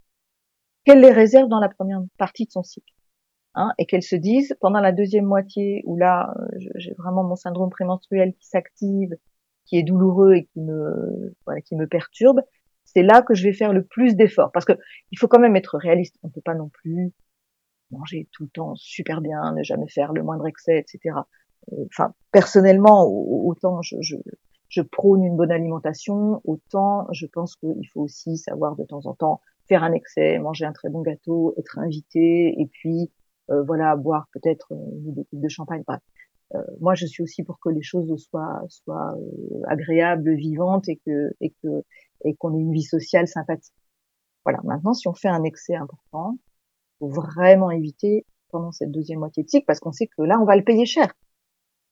qu'elle 0.85 1.01
les 1.01 1.11
réserve 1.11 1.49
dans 1.49 1.59
la 1.59 1.69
première 1.69 2.01
partie 2.17 2.47
de 2.47 2.53
son 2.53 2.63
cycle. 2.63 2.93
Hein, 3.59 3.73
et 3.79 3.87
qu'elle 3.87 4.03
se 4.03 4.17
dise 4.17 4.55
pendant 4.61 4.81
la 4.81 4.93
deuxième 4.93 5.25
moitié 5.25 5.83
où 5.87 5.97
là 5.97 6.35
euh, 6.39 6.59
j'ai 6.75 6.93
vraiment 6.93 7.25
mon 7.25 7.37
syndrome 7.37 7.71
prémenstruel 7.71 8.35
qui 8.35 8.47
s'active, 8.47 9.17
qui 9.65 9.79
est 9.79 9.83
douloureux 9.83 10.35
et 10.35 10.45
qui 10.45 10.61
me 10.61 11.35
voilà, 11.47 11.63
qui 11.63 11.75
me 11.75 11.87
perturbe, 11.87 12.43
c'est 12.85 13.03
là 13.03 13.23
que 13.23 13.33
je 13.33 13.45
vais 13.45 13.55
faire 13.55 13.73
le 13.73 13.83
plus 13.83 14.15
d'efforts 14.15 14.53
parce 14.53 14.67
que 14.67 14.75
il 15.11 15.19
faut 15.19 15.27
quand 15.27 15.39
même 15.39 15.57
être 15.57 15.79
réaliste. 15.79 16.19
On 16.23 16.29
peut 16.29 16.43
pas 16.43 16.55
non 16.55 16.69
plus 16.69 17.15
manger 17.91 18.29
tout 18.31 18.45
le 18.45 18.51
temps 18.51 18.75
super 18.75 19.23
bien, 19.23 19.53
ne 19.55 19.63
jamais 19.63 19.89
faire 19.89 20.13
le 20.13 20.23
moindre 20.23 20.47
excès, 20.47 20.79
etc. 20.79 21.21
Euh, 21.73 21.77
enfin, 21.87 22.13
personnellement, 22.33 23.07
autant 23.07 23.81
je, 23.81 23.97
je, 24.01 24.17
je 24.69 24.83
prône 24.83 25.25
une 25.25 25.37
bonne 25.37 25.51
alimentation, 25.51 26.43
autant 26.45 27.07
je 27.13 27.25
pense 27.25 27.57
qu'il 27.57 27.89
faut 27.89 28.03
aussi 28.03 28.37
savoir 28.37 28.77
de 28.77 28.85
temps 28.85 29.07
en 29.07 29.15
temps 29.15 29.41
faire 29.67 29.83
un 29.83 29.93
excès, 29.93 30.39
manger 30.39 30.67
un 30.67 30.73
très 30.73 30.91
bon 30.91 31.01
gâteau, 31.01 31.55
être 31.57 31.79
invité, 31.79 32.55
et 32.61 32.67
puis 32.67 33.11
voilà, 33.49 33.97
boire 33.97 34.27
peut-être 34.33 34.73
une 34.73 35.15
des 35.15 35.27
de 35.33 35.49
champagne. 35.49 35.83
Bref. 35.87 36.01
Euh, 36.55 36.63
moi, 36.81 36.95
je 36.95 37.07
suis 37.07 37.23
aussi 37.23 37.43
pour 37.43 37.59
que 37.59 37.69
les 37.69 37.83
choses 37.83 38.15
soient, 38.17 38.63
soient 38.69 39.17
euh, 39.17 39.63
agréables, 39.67 40.35
vivantes, 40.35 40.89
et 40.89 41.01
que 41.05 41.33
et 41.41 41.53
que 41.63 41.83
et 42.25 42.35
qu'on 42.35 42.55
ait 42.55 42.61
une 42.61 42.73
vie 42.73 42.83
sociale 42.83 43.27
sympathique. 43.27 43.75
Voilà. 44.45 44.61
Maintenant, 44.65 44.93
si 44.93 45.09
on 45.09 45.15
fait 45.15 45.29
un 45.29 45.43
excès 45.43 45.75
important, 45.75 46.39
faut 46.99 47.09
vraiment 47.09 47.71
éviter 47.71 48.25
pendant 48.51 48.73
cette 48.73 48.91
deuxième 48.91 49.19
moitié 49.19 49.43
de 49.43 49.49
cycle, 49.49 49.67
parce 49.67 49.81
qu'on 49.81 49.93
sait 49.93 50.07
que 50.07 50.23
là, 50.23 50.39
on 50.41 50.45
va 50.45 50.57
le 50.57 50.65
payer 50.65 50.87
cher. 50.87 51.13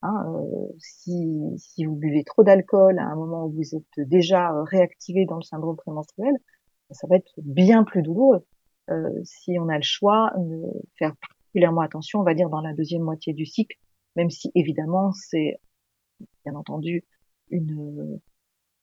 Hein, 0.01 0.23
euh, 0.27 0.67
si, 0.77 1.41
si, 1.57 1.85
vous 1.85 1.95
buvez 1.95 2.23
trop 2.23 2.43
d'alcool 2.43 2.99
à 2.99 3.05
un 3.05 3.15
moment 3.15 3.45
où 3.45 3.51
vous 3.51 3.75
êtes 3.75 4.07
déjà 4.07 4.51
euh, 4.51 4.63
réactivé 4.63 5.25
dans 5.25 5.37
le 5.37 5.41
syndrome 5.41 5.75
prémenstruel, 5.77 6.33
ça 6.91 7.07
va 7.07 7.17
être 7.17 7.33
bien 7.37 7.83
plus 7.83 8.03
douloureux. 8.03 8.45
Euh, 8.91 9.09
si 9.23 9.57
on 9.59 9.67
a 9.67 9.77
le 9.77 9.83
choix 9.83 10.31
de 10.37 10.61
faire 10.97 11.13
particulièrement 11.55 11.81
attention, 11.81 12.19
on 12.19 12.23
va 12.23 12.33
dire 12.33 12.49
dans 12.49 12.59
la 12.59 12.73
deuxième 12.73 13.01
moitié 13.01 13.33
du 13.33 13.45
cycle, 13.45 13.77
même 14.17 14.29
si 14.29 14.51
évidemment 14.55 15.13
c'est 15.13 15.57
bien 16.43 16.53
entendu 16.53 17.05
une, 17.49 18.19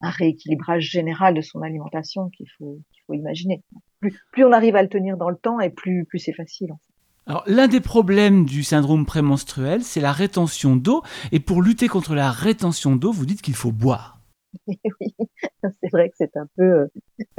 un 0.00 0.10
rééquilibrage 0.10 0.84
général 0.84 1.34
de 1.34 1.42
son 1.42 1.60
alimentation 1.60 2.30
qu'il 2.30 2.46
faut, 2.56 2.80
qu'il 2.92 3.02
faut 3.06 3.12
imaginer. 3.12 3.62
Plus, 4.00 4.18
plus, 4.32 4.44
on 4.44 4.52
arrive 4.52 4.74
à 4.74 4.82
le 4.82 4.88
tenir 4.88 5.18
dans 5.18 5.28
le 5.28 5.36
temps 5.36 5.60
et 5.60 5.68
plus, 5.68 6.06
plus 6.06 6.18
c'est 6.18 6.32
facile. 6.32 6.72
En 6.72 6.76
fait. 6.76 6.92
Alors, 7.26 7.44
l'un 7.46 7.68
des 7.68 7.80
problèmes 7.80 8.46
du 8.46 8.62
syndrome 8.62 9.04
prémenstruel, 9.04 9.82
c'est 9.82 10.00
la 10.00 10.12
rétention 10.12 10.74
d'eau. 10.74 11.02
Et 11.30 11.40
pour 11.40 11.60
lutter 11.60 11.88
contre 11.88 12.14
la 12.14 12.30
rétention 12.30 12.96
d'eau, 12.96 13.12
vous 13.12 13.26
dites 13.26 13.42
qu'il 13.42 13.54
faut 13.54 13.72
boire. 13.72 14.18
oui, 14.66 14.76
c'est 15.62 15.90
vrai 15.92 16.08
que 16.08 16.14
c'est 16.16 16.36
un 16.38 16.46
peu... 16.56 16.88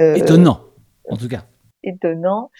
Euh, 0.00 0.14
Étonnant, 0.14 0.60
en 1.10 1.16
tout 1.16 1.28
cas. 1.28 1.44
Étonnant, 1.84 2.50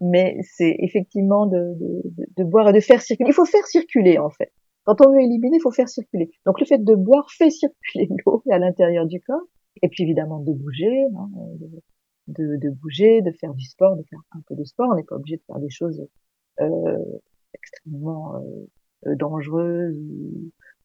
mais 0.00 0.38
c'est 0.42 0.76
effectivement 0.78 1.46
de, 1.46 1.74
de, 1.78 2.02
de, 2.36 2.44
boire 2.44 2.68
et 2.68 2.72
de 2.72 2.80
faire 2.80 3.00
circuler. 3.00 3.30
Il 3.30 3.34
faut 3.34 3.44
faire 3.44 3.66
circuler 3.66 4.18
en 4.18 4.30
fait. 4.30 4.52
Quand 4.84 5.00
on 5.06 5.12
veut 5.12 5.20
éliminer, 5.20 5.56
il 5.58 5.60
faut 5.60 5.70
faire 5.70 5.88
circuler. 5.88 6.30
Donc 6.46 6.60
le 6.60 6.66
fait 6.66 6.82
de 6.82 6.94
boire 6.94 7.30
fait 7.38 7.50
circuler 7.50 8.08
l'eau 8.24 8.42
à 8.50 8.58
l'intérieur 8.58 9.06
du 9.06 9.20
corps, 9.20 9.46
et 9.80 9.88
puis 9.88 10.02
évidemment 10.04 10.40
de 10.40 10.52
bouger, 10.52 11.04
hein, 11.16 11.30
de, 12.28 12.56
de, 12.56 12.70
bouger, 12.70 13.22
de 13.22 13.30
faire 13.32 13.54
du 13.54 13.64
sport, 13.64 13.96
de 13.96 14.02
faire 14.02 14.20
un 14.32 14.40
peu 14.46 14.54
de 14.54 14.64
sport. 14.64 14.88
On 14.90 14.96
n'est 14.96 15.04
pas 15.04 15.16
obligé 15.16 15.36
de 15.36 15.42
faire 15.46 15.58
des 15.58 15.70
choses 15.70 16.06
euh, 16.60 16.98
extrêmement 17.54 18.36
euh, 19.06 19.14
dangereuses 19.16 19.96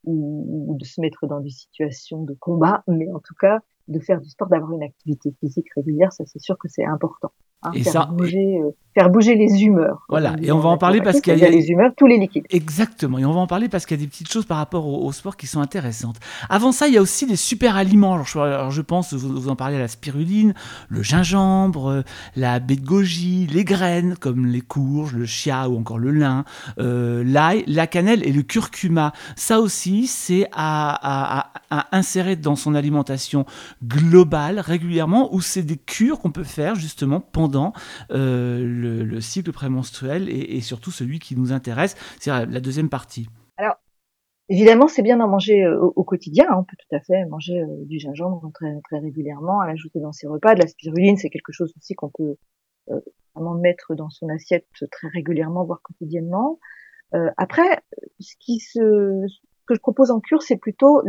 ou, 0.03 0.67
ou, 0.69 0.77
de 0.77 0.85
se 0.85 1.01
mettre 1.01 1.27
dans 1.27 1.39
des 1.39 1.49
situations 1.49 2.23
de 2.23 2.33
combat, 2.33 2.83
mais 2.87 3.11
en 3.11 3.19
tout 3.19 3.35
cas 3.39 3.61
de 3.87 3.99
faire 3.99 4.21
du 4.21 4.29
sport, 4.29 4.47
d'avoir 4.47 4.71
une 4.73 4.83
activité 4.83 5.33
physique 5.39 5.67
régulière, 5.75 6.11
ça 6.11 6.25
c'est 6.25 6.39
sûr 6.39 6.57
que 6.57 6.67
c'est 6.67 6.85
important. 6.85 7.31
Hein, 7.63 7.71
et 7.73 7.83
faire, 7.83 7.93
ça, 7.93 8.05
bouger, 8.05 8.59
euh, 8.59 8.69
faire 8.93 9.09
bouger 9.09 9.33
les 9.33 9.63
humeurs. 9.63 10.05
Voilà, 10.09 10.35
et 10.43 10.51
on 10.51 10.59
va 10.59 10.69
en 10.69 10.77
parler 10.77 11.01
parce 11.01 11.21
qu'il 11.21 11.37
y 11.39 11.43
a 11.43 11.49
les 11.49 11.69
humeurs, 11.69 11.91
tous 11.97 12.05
les 12.05 12.19
liquides. 12.19 12.45
Exactement, 12.51 13.17
et 13.17 13.25
on 13.25 13.31
va 13.31 13.39
en 13.39 13.47
parler 13.47 13.67
parce 13.67 13.87
qu'il 13.87 13.97
y 13.97 13.99
a 13.99 14.03
des 14.03 14.09
petites 14.09 14.31
choses 14.31 14.45
par 14.45 14.57
rapport 14.57 14.87
au, 14.87 15.11
sport 15.11 15.37
qui 15.37 15.47
sont 15.47 15.59
intéressantes. 15.59 16.17
Avant 16.49 16.71
ça, 16.71 16.87
il 16.87 16.93
y 16.93 16.97
a 16.97 17.01
aussi 17.01 17.25
des 17.25 17.35
super 17.35 17.75
aliments. 17.75 18.13
Alors, 18.13 18.27
je, 18.27 18.37
alors, 18.37 18.69
je 18.69 18.81
pense, 18.83 19.13
vous, 19.13 19.41
vous, 19.41 19.49
en 19.49 19.55
parlez, 19.55 19.79
la 19.79 19.87
spiruline, 19.87 20.53
le 20.89 21.01
gingembre, 21.01 21.87
euh, 21.87 22.01
la 22.35 22.59
baie 22.59 22.75
de 22.75 22.85
goji, 22.85 23.47
les 23.47 23.63
graines 23.63 24.15
comme 24.19 24.45
les 24.45 24.61
courges, 24.61 25.13
le 25.13 25.25
chia 25.25 25.67
ou 25.67 25.79
encore 25.79 25.97
le 25.97 26.11
lin, 26.11 26.45
euh, 26.77 27.23
l'ail, 27.25 27.63
la 27.65 27.87
cannelle 27.87 28.23
et 28.23 28.31
le 28.31 28.43
curcuma. 28.43 29.13
Ça 29.35 29.59
aussi, 29.59 30.05
c'est 30.05 30.47
à, 30.53 31.39
à, 31.39 31.51
à, 31.71 31.97
insérer 31.97 32.35
dans 32.35 32.55
son 32.55 32.75
alimentation 32.75 33.45
globale 33.83 34.59
régulièrement 34.59 35.33
ou 35.33 35.41
c'est 35.41 35.63
des 35.63 35.77
cures 35.77 36.19
qu'on 36.19 36.31
peut 36.31 36.43
faire 36.43 36.75
justement 36.75 37.19
pendant 37.19 37.46
euh, 38.11 39.03
le, 39.05 39.21
cycle 39.21 39.51
prémenstruel 39.51 40.29
et, 40.29 40.57
et, 40.57 40.61
surtout 40.61 40.91
celui 40.91 41.19
qui 41.19 41.35
nous 41.35 41.51
intéresse, 41.51 41.95
c'est 42.19 42.29
la 42.29 42.59
deuxième 42.59 42.89
partie. 42.89 43.27
Alors, 43.57 43.75
évidemment, 44.49 44.87
c'est 44.87 45.01
bien 45.01 45.17
d'en 45.17 45.27
manger 45.27 45.63
euh, 45.63 45.79
au, 45.79 46.03
quotidien. 46.03 46.45
Hein. 46.49 46.57
On 46.59 46.63
peut 46.63 46.77
tout 46.77 46.95
à 46.95 46.99
fait 46.99 47.25
manger 47.25 47.59
euh, 47.59 47.85
du 47.85 47.99
gingembre 47.99 48.51
très, 48.53 48.99
régulièrement, 48.99 49.61
l'ajouter 49.63 49.99
dans 49.99 50.11
ses 50.11 50.27
repas. 50.27 50.55
De 50.55 50.61
la 50.61 50.67
spiruline, 50.67 51.17
c'est 51.17 51.29
quelque 51.29 51.51
chose 51.51 51.73
aussi 51.77 51.95
qu'on 51.95 52.09
peut 52.09 52.37
vraiment 53.35 53.55
mettre 53.55 53.95
dans 53.95 54.09
son 54.09 54.29
assiette 54.29 54.67
très 54.91 55.09
régulièrement, 55.09 55.65
voire 55.65 55.81
quotidiennement. 55.81 56.57
après, 57.35 57.81
ce 58.19 58.33
que 58.39 59.75
je 59.75 59.79
propose 59.79 60.09
en 60.09 60.21
cure, 60.21 60.41
c'est 60.41 60.55
plutôt 60.55 61.01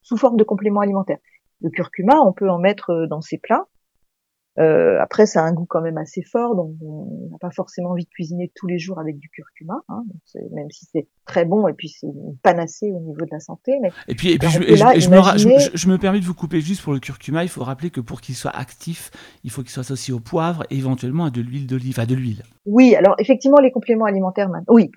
sous 0.00 0.16
forme 0.16 0.38
de 0.38 0.44
complément 0.44 0.80
alimentaire. 0.80 1.18
Le 1.60 1.68
curcuma, 1.68 2.20
on 2.20 2.32
peut 2.32 2.48
en 2.48 2.58
mettre 2.58 3.06
dans 3.10 3.20
ses 3.20 3.36
plats. 3.36 3.66
Euh, 4.58 4.98
après, 5.00 5.26
ça 5.26 5.42
a 5.42 5.44
un 5.44 5.52
goût 5.52 5.66
quand 5.66 5.82
même 5.82 5.98
assez 5.98 6.22
fort, 6.22 6.56
donc 6.56 6.72
on 6.82 7.28
n'a 7.30 7.38
pas 7.38 7.50
forcément 7.50 7.90
envie 7.90 8.04
de 8.04 8.10
cuisiner 8.10 8.50
tous 8.54 8.66
les 8.66 8.78
jours 8.78 8.98
avec 8.98 9.18
du 9.18 9.28
curcuma, 9.28 9.82
hein, 9.88 10.04
même 10.52 10.70
si 10.70 10.86
c'est 10.90 11.06
très 11.26 11.44
bon 11.44 11.68
et 11.68 11.74
puis 11.74 11.88
c'est 11.88 12.06
une 12.06 12.36
panacée 12.42 12.90
au 12.92 13.00
niveau 13.00 13.24
de 13.24 13.30
la 13.30 13.40
santé. 13.40 13.78
Mais 13.82 13.90
et 14.08 14.14
puis, 14.14 14.32
et 14.32 14.38
puis 14.38 14.48
je, 14.48 14.60
je, 14.60 15.10
me, 15.10 15.76
je, 15.76 15.88
me, 15.88 15.98
permets 15.98 16.20
de 16.20 16.24
vous 16.24 16.34
couper 16.34 16.60
juste 16.60 16.82
pour 16.82 16.92
le 16.92 17.00
curcuma. 17.00 17.42
Il 17.42 17.48
faut 17.48 17.64
rappeler 17.64 17.90
que 17.90 18.00
pour 18.00 18.20
qu'il 18.20 18.34
soit 18.34 18.56
actif, 18.56 19.10
il 19.44 19.50
faut 19.50 19.62
qu'il 19.62 19.70
soit 19.70 19.82
associé 19.82 20.14
au 20.14 20.20
poivre 20.20 20.64
et 20.70 20.76
éventuellement 20.76 21.26
à 21.26 21.30
de 21.30 21.40
l'huile 21.40 21.66
d'olive, 21.66 22.00
à 22.00 22.06
de 22.06 22.14
l'huile. 22.14 22.42
Oui, 22.66 22.96
alors 22.96 23.14
effectivement, 23.18 23.58
les 23.60 23.70
compléments 23.70 24.06
alimentaires, 24.06 24.50
oui, 24.68 24.90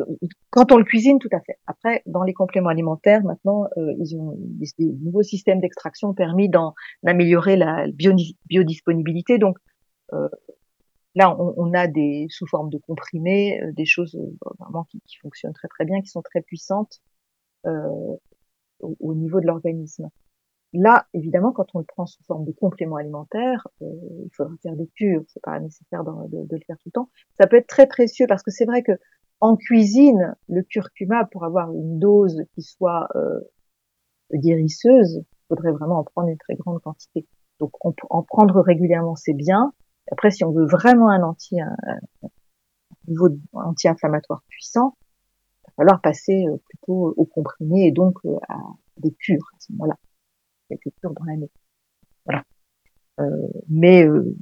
quand 0.49 0.71
on 0.71 0.77
le 0.77 0.83
cuisine, 0.83 1.19
tout 1.19 1.29
à 1.31 1.39
fait. 1.39 1.57
Après, 1.67 2.01
dans 2.07 2.23
les 2.23 2.33
compléments 2.33 2.69
alimentaires, 2.69 3.23
maintenant, 3.23 3.65
euh, 3.77 3.93
ils 3.99 4.15
ont 4.15 4.35
des, 4.37 4.67
nouveaux 5.03 5.21
systèmes 5.21 5.59
d'extraction 5.59 6.13
permis 6.15 6.49
d'améliorer 7.03 7.57
la 7.57 7.85
biodisponibilité. 8.49 9.37
Donc, 9.37 9.48
là, 11.15 11.35
on, 11.39 11.53
on, 11.57 11.73
a 11.73 11.87
des 11.87 12.27
sous 12.29 12.47
forme 12.47 12.69
de 12.69 12.77
comprimés, 12.77 13.61
euh, 13.61 13.71
des 13.73 13.85
choses 13.85 14.15
euh, 14.15 14.37
vraiment 14.59 14.85
qui, 14.85 15.01
qui, 15.01 15.17
fonctionnent 15.17 15.53
très 15.53 15.67
très 15.67 15.85
bien, 15.85 16.01
qui 16.01 16.07
sont 16.07 16.21
très 16.21 16.41
puissantes 16.41 17.01
au, 17.65 18.21
au, 18.99 19.13
niveau 19.13 19.41
de 19.41 19.45
l'organisme. 19.45 20.09
Là, 20.71 21.07
évidemment, 21.13 21.51
quand 21.51 21.65
on 21.73 21.79
le 21.79 21.85
prend 21.85 22.05
sous 22.05 22.23
forme 22.23 22.45
de 22.45 22.51
complément 22.51 22.97
alimentaire, 22.97 23.67
euh, 23.81 23.85
il 24.23 24.29
faudra 24.35 24.53
faire 24.61 24.75
des 24.75 24.87
cures. 24.95 25.23
C'est 25.27 25.41
pas 25.41 25.59
nécessaire 25.59 26.03
de, 26.03 26.11
de, 26.29 26.45
de, 26.45 26.55
le 26.55 26.61
faire 26.65 26.77
tout 26.77 26.89
le 26.89 26.91
temps. 26.91 27.09
Ça 27.39 27.47
peut 27.47 27.57
être 27.57 27.67
très 27.67 27.87
précieux 27.87 28.27
parce 28.27 28.43
que 28.43 28.51
c'est 28.51 28.65
vrai 28.65 28.83
que 28.83 28.93
en 29.41 29.55
cuisine, 29.55 30.35
le 30.47 30.61
curcuma, 30.63 31.25
pour 31.25 31.43
avoir 31.43 31.73
une 31.73 31.97
dose 31.97 32.43
qui 32.53 32.61
soit 32.61 33.07
euh, 33.15 33.39
guérisseuse, 34.33 35.23
il 35.23 35.47
faudrait 35.47 35.71
vraiment 35.71 35.99
en 35.99 36.03
prendre 36.03 36.29
une 36.29 36.37
très 36.37 36.55
grande 36.55 36.81
quantité. 36.81 37.25
Donc, 37.59 37.71
en 37.81 38.23
prendre 38.23 38.61
régulièrement, 38.61 39.15
c'est 39.15 39.33
bien. 39.33 39.73
Après, 40.11 40.31
si 40.31 40.43
on 40.43 40.51
veut 40.51 40.65
vraiment 40.65 41.09
un 41.09 41.21
anti, 41.23 41.59
un, 41.61 41.75
niveau 43.07 43.29
anti-inflammatoire 43.53 44.43
puissant, 44.47 44.97
il 45.63 45.67
va 45.67 45.73
falloir 45.77 46.01
passer 46.01 46.45
euh, 46.47 46.57
plutôt 46.69 47.13
au 47.15 47.25
comprimé 47.25 47.87
et 47.87 47.91
donc 47.91 48.17
euh, 48.25 48.37
à 48.47 48.57
des 48.97 49.13
cures 49.13 49.49
à 49.55 49.59
ce 49.59 49.71
moment-là 49.73 49.95
quelques 50.69 50.95
cures 50.99 51.13
dans 51.13 51.25
l'année. 51.25 51.51
Voilà. 52.25 52.43
Euh, 53.19 53.47
mais 53.67 54.05
euh, 54.05 54.35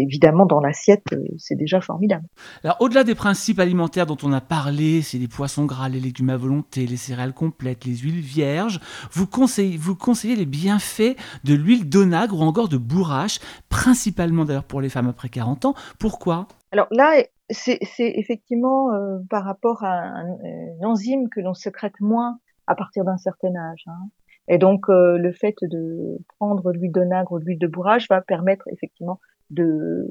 évidemment 0.00 0.46
dans 0.46 0.60
l'assiette, 0.60 1.12
euh, 1.12 1.24
c'est 1.38 1.54
déjà 1.56 1.80
formidable. 1.80 2.26
Alors 2.64 2.76
au-delà 2.80 3.04
des 3.04 3.14
principes 3.14 3.58
alimentaires 3.58 4.06
dont 4.06 4.16
on 4.22 4.32
a 4.32 4.40
parlé, 4.40 5.02
c'est 5.02 5.18
les 5.18 5.28
poissons 5.28 5.64
gras, 5.64 5.88
les 5.88 6.00
légumes 6.00 6.30
à 6.30 6.36
volonté, 6.36 6.86
les 6.86 6.96
céréales 6.96 7.32
complètes, 7.32 7.84
les 7.84 7.96
huiles 7.96 8.20
vierges, 8.20 8.80
vous 9.12 9.26
conseillez, 9.26 9.76
vous 9.76 9.94
conseillez 9.94 10.36
les 10.36 10.46
bienfaits 10.46 11.16
de 11.44 11.54
l'huile 11.54 11.88
d'onagre 11.88 12.38
ou 12.38 12.42
encore 12.42 12.68
de 12.68 12.78
bourrache, 12.78 13.38
principalement 13.68 14.44
d'ailleurs 14.44 14.64
pour 14.64 14.80
les 14.80 14.88
femmes 14.88 15.08
après 15.08 15.28
40 15.28 15.64
ans. 15.66 15.74
Pourquoi? 15.98 16.48
Alors 16.72 16.88
là, 16.90 17.22
c'est 17.50 17.78
effectivement 17.98 18.90
par 19.30 19.44
rapport 19.44 19.84
à 19.84 19.92
un, 19.92 20.36
une 20.78 20.84
enzyme 20.84 21.28
que 21.28 21.40
l'on 21.40 21.54
sécrète 21.54 22.00
moins 22.00 22.38
à 22.66 22.74
partir 22.74 23.04
d'un 23.04 23.16
certain 23.16 23.54
âge. 23.54 23.84
Hein. 23.86 24.08
Et 24.48 24.58
donc, 24.58 24.88
euh, 24.88 25.18
le 25.18 25.32
fait 25.32 25.56
de 25.62 26.18
prendre 26.38 26.72
l'huile 26.72 26.92
de 26.92 27.02
nagre 27.02 27.32
ou 27.32 27.38
l'huile 27.38 27.58
de 27.58 27.66
bourrage 27.66 28.06
va 28.08 28.20
permettre 28.20 28.68
effectivement 28.68 29.20
de 29.50 30.06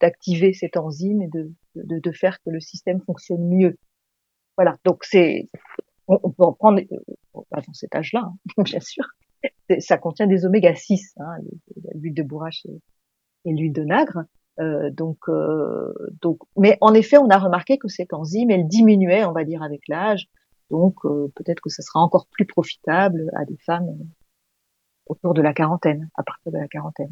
d'activer 0.00 0.52
cette 0.52 0.76
enzyme 0.76 1.22
et 1.22 1.28
de, 1.28 1.52
de, 1.74 1.98
de, 1.98 2.12
faire 2.12 2.38
que 2.42 2.50
le 2.50 2.60
système 2.60 3.00
fonctionne 3.00 3.46
mieux. 3.48 3.76
Voilà. 4.56 4.76
Donc, 4.84 5.04
c'est 5.04 5.48
on, 6.06 6.18
peut 6.30 6.44
en 6.44 6.52
prendre 6.52 6.80
euh, 6.80 7.40
dans 7.50 7.72
cet 7.72 7.94
âge-là, 7.94 8.30
hein, 8.30 8.62
bien 8.64 8.80
sûr. 8.80 9.04
Ça 9.80 9.98
contient 9.98 10.26
des 10.26 10.46
oméga 10.46 10.74
6, 10.74 11.14
hein, 11.18 11.36
l'huile 11.94 12.14
de 12.14 12.22
bourrage 12.22 12.64
et, 12.66 13.50
et 13.50 13.52
l'huile 13.52 13.72
de 13.72 13.82
nagre. 13.82 14.24
Euh, 14.60 14.90
donc, 14.90 15.18
euh, 15.28 15.92
donc, 16.22 16.38
mais 16.56 16.78
en 16.80 16.94
effet, 16.94 17.18
on 17.18 17.28
a 17.28 17.38
remarqué 17.38 17.78
que 17.78 17.88
cette 17.88 18.12
enzyme, 18.12 18.50
elle 18.50 18.68
diminuait, 18.68 19.24
on 19.24 19.32
va 19.32 19.44
dire, 19.44 19.62
avec 19.62 19.88
l'âge. 19.88 20.28
Donc 20.70 21.04
euh, 21.04 21.30
peut-être 21.34 21.60
que 21.60 21.70
ce 21.70 21.82
sera 21.82 22.00
encore 22.00 22.26
plus 22.30 22.46
profitable 22.46 23.30
à 23.36 23.44
des 23.44 23.56
femmes 23.58 23.88
euh, 23.88 24.04
autour 25.06 25.34
de 25.34 25.42
la 25.42 25.52
quarantaine, 25.52 26.08
à 26.16 26.22
partir 26.22 26.52
de 26.52 26.58
la 26.58 26.68
quarantaine. 26.68 27.10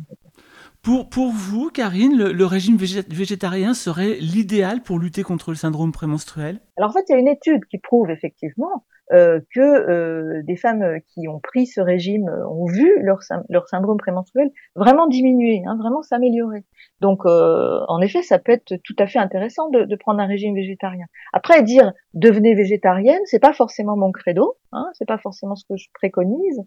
Pour, 0.82 1.08
pour 1.08 1.30
vous, 1.30 1.70
Karine, 1.70 2.16
le, 2.16 2.46
régime 2.46 2.76
végétarien 2.76 3.74
serait 3.74 4.16
l'idéal 4.20 4.82
pour 4.82 4.98
lutter 4.98 5.22
contre 5.22 5.50
le 5.50 5.56
syndrome 5.56 5.92
prémenstruel? 5.92 6.60
Alors 6.76 6.90
en 6.90 6.92
fait, 6.92 7.04
il 7.08 7.12
y 7.12 7.14
a 7.14 7.18
une 7.18 7.28
étude 7.28 7.64
qui 7.66 7.78
prouve 7.78 8.10
effectivement 8.10 8.84
euh, 9.12 9.40
que 9.54 9.60
euh, 9.60 10.42
des 10.42 10.56
femmes 10.56 11.00
qui 11.08 11.28
ont 11.28 11.38
pris 11.38 11.66
ce 11.66 11.80
régime 11.80 12.28
euh, 12.28 12.48
ont 12.48 12.66
vu 12.66 12.90
leur, 13.02 13.18
leur 13.50 13.68
syndrome 13.68 13.98
prémenstruel 13.98 14.50
vraiment 14.74 15.06
diminuer, 15.06 15.62
hein, 15.66 15.76
vraiment 15.78 16.02
s'améliorer. 16.02 16.64
Donc, 17.00 17.26
euh, 17.26 17.80
en 17.88 18.00
effet, 18.00 18.22
ça 18.22 18.38
peut 18.38 18.52
être 18.52 18.76
tout 18.84 18.94
à 18.98 19.06
fait 19.06 19.18
intéressant 19.18 19.68
de, 19.70 19.84
de, 19.84 19.96
prendre 19.96 20.20
un 20.20 20.26
régime 20.26 20.54
végétarien. 20.54 21.06
Après, 21.32 21.62
dire 21.62 21.92
devenez 22.14 22.54
végétarienne, 22.54 23.20
c'est 23.24 23.40
pas 23.40 23.52
forcément 23.52 23.96
mon 23.96 24.12
credo, 24.12 24.56
hein, 24.70 24.88
c'est 24.94 25.06
pas 25.06 25.18
forcément 25.18 25.56
ce 25.56 25.64
que 25.68 25.76
je 25.76 25.88
préconise. 25.92 26.62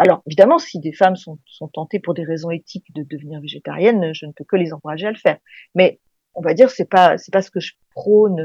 Alors, 0.00 0.22
évidemment, 0.26 0.58
si 0.58 0.80
des 0.80 0.92
femmes 0.92 1.16
sont, 1.16 1.38
sont 1.44 1.68
tentées 1.68 2.00
pour 2.00 2.14
des 2.14 2.24
raisons 2.24 2.50
éthiques 2.50 2.86
de 2.94 3.02
devenir 3.02 3.38
végétariennes, 3.40 4.14
je 4.14 4.24
ne 4.24 4.32
peux 4.32 4.44
que 4.44 4.56
les 4.56 4.72
encourager 4.72 5.06
à 5.06 5.10
le 5.10 5.18
faire. 5.18 5.36
Mais 5.74 6.00
on 6.32 6.40
va 6.40 6.54
dire 6.54 6.70
c'est 6.70 6.88
pas 6.88 7.18
c'est 7.18 7.32
pas 7.32 7.42
ce 7.42 7.50
que 7.50 7.60
je 7.60 7.74
prône 7.94 8.40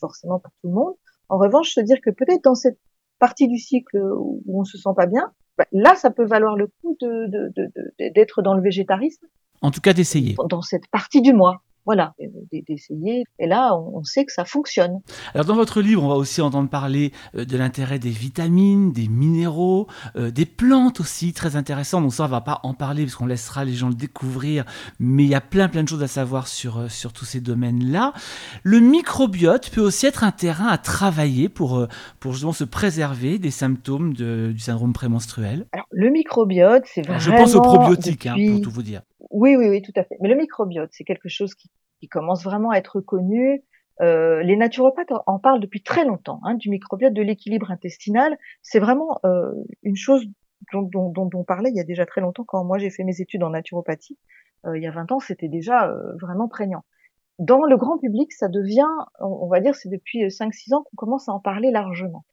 forcément 0.00 0.40
pour 0.40 0.50
tout 0.60 0.68
le 0.68 0.74
monde. 0.74 0.94
En 1.28 1.38
revanche, 1.38 1.70
se 1.70 1.80
dire 1.80 1.98
que 2.02 2.10
peut-être 2.10 2.42
dans 2.42 2.56
cette 2.56 2.80
partie 3.20 3.46
du 3.46 3.58
cycle 3.58 3.96
où 3.96 4.42
on 4.60 4.64
se 4.64 4.76
sent 4.76 4.90
pas 4.96 5.06
bien, 5.06 5.32
bah, 5.56 5.66
là, 5.72 5.94
ça 5.94 6.10
peut 6.10 6.24
valoir 6.24 6.56
le 6.56 6.68
coup 6.68 6.96
de, 7.00 7.52
d'être 7.98 8.42
dans 8.42 8.54
le 8.54 8.62
végétarisme. 8.62 9.26
En 9.60 9.70
tout 9.70 9.80
cas, 9.80 9.92
d'essayer. 9.92 10.36
Dans 10.48 10.62
cette 10.62 10.88
partie 10.88 11.20
du 11.20 11.32
mois 11.32 11.62
voilà, 11.84 12.14
d'essayer. 12.52 13.24
Et 13.38 13.46
là, 13.46 13.74
on 13.76 14.02
sait 14.04 14.24
que 14.24 14.32
ça 14.32 14.44
fonctionne. 14.44 15.00
Alors 15.34 15.46
dans 15.46 15.54
votre 15.54 15.80
livre, 15.80 16.02
on 16.02 16.08
va 16.08 16.16
aussi 16.16 16.40
entendre 16.40 16.68
parler 16.68 17.12
euh, 17.34 17.44
de 17.44 17.56
l'intérêt 17.56 17.98
des 17.98 18.10
vitamines, 18.10 18.92
des 18.92 19.08
minéraux, 19.08 19.86
euh, 20.16 20.30
des 20.30 20.46
plantes 20.46 21.00
aussi, 21.00 21.32
très 21.32 21.56
intéressant. 21.56 22.00
Donc 22.00 22.12
ça, 22.12 22.24
on 22.24 22.28
va 22.28 22.40
pas 22.40 22.60
en 22.62 22.74
parler 22.74 23.04
parce 23.04 23.14
qu'on 23.14 23.26
laissera 23.26 23.64
les 23.64 23.72
gens 23.72 23.88
le 23.88 23.94
découvrir. 23.94 24.64
Mais 25.00 25.24
il 25.24 25.30
y 25.30 25.34
a 25.34 25.40
plein 25.40 25.68
plein 25.68 25.82
de 25.82 25.88
choses 25.88 26.02
à 26.02 26.08
savoir 26.08 26.46
sur, 26.46 26.78
euh, 26.78 26.88
sur 26.88 27.12
tous 27.12 27.24
ces 27.24 27.40
domaines-là. 27.40 28.12
Le 28.62 28.80
microbiote 28.80 29.70
peut 29.70 29.80
aussi 29.80 30.06
être 30.06 30.24
un 30.24 30.32
terrain 30.32 30.66
à 30.66 30.78
travailler 30.78 31.48
pour, 31.48 31.86
pour 32.20 32.32
justement 32.32 32.52
se 32.52 32.64
préserver 32.64 33.38
des 33.38 33.50
symptômes 33.50 34.12
de, 34.12 34.52
du 34.52 34.60
syndrome 34.60 34.92
prémenstruel. 34.92 35.66
Alors 35.72 35.86
le 35.90 36.10
microbiote, 36.10 36.84
c'est 36.86 37.02
vraiment... 37.02 37.18
je 37.18 37.30
pense 37.30 37.54
aux 37.54 37.62
probiotiques, 37.62 38.26
hein, 38.26 38.36
pour 38.52 38.60
tout 38.60 38.70
vous 38.70 38.82
dire 38.82 39.02
Oui, 39.30 39.56
oui, 39.56 39.68
oui, 39.68 39.82
tout 39.82 39.92
à 39.96 40.04
fait. 40.04 40.16
Mais 40.20 40.28
le 40.28 40.36
microbiote, 40.36 40.90
c'est 40.92 41.04
quelque 41.04 41.28
chose 41.28 41.54
qui, 41.54 41.70
commence 42.10 42.44
vraiment 42.44 42.70
à 42.70 42.76
être 42.76 43.00
connu. 43.00 43.64
Euh, 44.00 44.42
les 44.42 44.56
naturopathes 44.56 45.12
en 45.26 45.38
parlent 45.40 45.58
depuis 45.58 45.82
très 45.82 46.04
longtemps, 46.04 46.40
hein, 46.44 46.54
du 46.54 46.70
microbiote, 46.70 47.12
de 47.12 47.22
l'équilibre 47.22 47.72
intestinal. 47.72 48.38
C'est 48.62 48.78
vraiment 48.78 49.18
euh, 49.24 49.52
une 49.82 49.96
chose 49.96 50.24
dont, 50.72 51.12
on 51.34 51.44
parlait 51.44 51.70
il 51.70 51.76
y 51.76 51.80
a 51.80 51.84
déjà 51.84 52.06
très 52.06 52.20
longtemps 52.20 52.44
quand 52.44 52.64
moi 52.64 52.78
j'ai 52.78 52.90
fait 52.90 53.02
mes 53.02 53.20
études 53.20 53.42
en 53.42 53.50
naturopathie. 53.50 54.16
Euh, 54.64 54.78
il 54.78 54.82
y 54.82 54.86
a 54.86 54.92
20 54.92 55.10
ans, 55.12 55.18
c'était 55.18 55.48
déjà 55.48 55.92
vraiment 56.20 56.48
prégnant. 56.48 56.84
Dans 57.40 57.64
le 57.64 57.76
grand 57.76 57.98
public, 57.98 58.32
ça 58.32 58.48
devient, 58.48 58.88
on, 59.20 59.48
va 59.48 59.60
dire, 59.60 59.74
c'est 59.74 59.88
depuis 59.88 60.24
5-6 60.26 60.74
ans 60.74 60.82
qu'on 60.84 60.96
commence 60.96 61.28
à 61.28 61.32
en 61.32 61.40
parler 61.40 61.70
largement. 61.70 62.24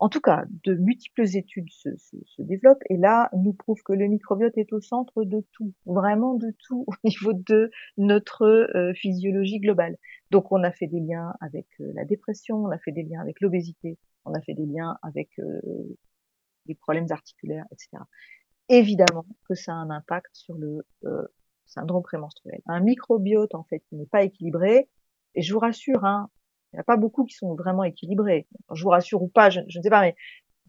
En 0.00 0.08
tout 0.08 0.20
cas, 0.20 0.44
de 0.64 0.74
multiples 0.74 1.26
études 1.36 1.70
se, 1.72 1.90
développent 2.38 2.82
et 2.88 2.96
là 2.96 3.28
nous 3.36 3.52
prouvent 3.52 3.82
que 3.82 3.92
le 3.92 4.06
microbiote 4.06 4.56
est 4.56 4.72
au 4.72 4.80
centre 4.80 5.24
de 5.24 5.44
tout, 5.52 5.72
vraiment 5.86 6.34
de 6.34 6.54
tout 6.66 6.84
au 6.86 6.94
niveau 7.02 7.32
de 7.32 7.70
notre 7.96 8.44
euh, 8.44 8.92
physiologie 8.94 9.58
globale. 9.58 9.96
Donc 10.30 10.52
on 10.52 10.62
a 10.62 10.70
fait 10.70 10.86
des 10.86 11.00
liens 11.00 11.34
avec 11.40 11.66
euh, 11.80 11.90
la 11.94 12.04
dépression, 12.04 12.58
on 12.58 12.70
a 12.70 12.78
fait 12.78 12.92
des 12.92 13.02
liens 13.02 13.20
avec 13.20 13.40
l'obésité, 13.40 13.98
on 14.24 14.34
a 14.34 14.40
fait 14.40 14.54
des 14.54 14.66
liens 14.66 14.96
avec 15.02 15.30
euh, 15.40 15.60
les 16.66 16.76
problèmes 16.76 17.10
articulaires, 17.10 17.64
etc. 17.72 18.04
Évidemment 18.68 19.26
que 19.48 19.54
ça 19.54 19.72
a 19.72 19.76
un 19.76 19.90
impact 19.90 20.30
sur 20.32 20.56
le 20.56 20.86
syndrome 21.66 22.02
prémenstruel. 22.02 22.60
Un 22.66 22.80
microbiote 22.80 23.54
en 23.54 23.64
fait 23.64 23.80
qui 23.88 23.96
n'est 23.96 24.06
pas 24.06 24.22
équilibré, 24.22 24.88
et 25.34 25.42
je 25.42 25.52
vous 25.52 25.58
rassure, 25.58 26.04
hein, 26.04 26.30
il 26.72 26.76
n'y 26.76 26.80
a 26.80 26.84
pas 26.84 26.96
beaucoup 26.96 27.24
qui 27.24 27.34
sont 27.34 27.54
vraiment 27.54 27.84
équilibrés. 27.84 28.46
Je 28.72 28.82
vous 28.82 28.90
rassure 28.90 29.22
ou 29.22 29.28
pas, 29.28 29.50
je, 29.50 29.60
ne 29.60 29.82
sais 29.82 29.90
pas, 29.90 30.02
mais 30.02 30.16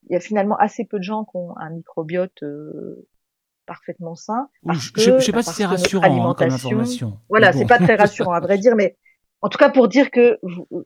il 0.09 0.13
y 0.13 0.15
a 0.15 0.19
finalement 0.19 0.55
assez 0.57 0.85
peu 0.85 0.97
de 0.97 1.03
gens 1.03 1.25
qui 1.25 1.35
ont 1.35 1.57
un 1.57 1.69
microbiote 1.71 2.43
euh, 2.43 3.07
parfaitement 3.65 4.15
sain. 4.15 4.49
je 4.65 5.11
ne 5.11 5.19
sais 5.19 5.31
pas 5.31 5.43
si 5.43 5.53
c'est 5.53 5.65
rassurant 5.65 6.29
hein, 6.29 6.35
comme 6.35 6.51
information. 6.51 7.19
Voilà, 7.29 7.53
c'est 7.53 7.67
pas 7.67 7.79
très 7.79 7.95
rassurant 7.95 8.33
à 8.33 8.39
vrai 8.39 8.57
dire, 8.57 8.75
mais 8.75 8.97
en 9.41 9.49
tout 9.49 9.57
cas 9.57 9.69
pour 9.69 9.87
dire 9.87 10.09
que 10.11 10.39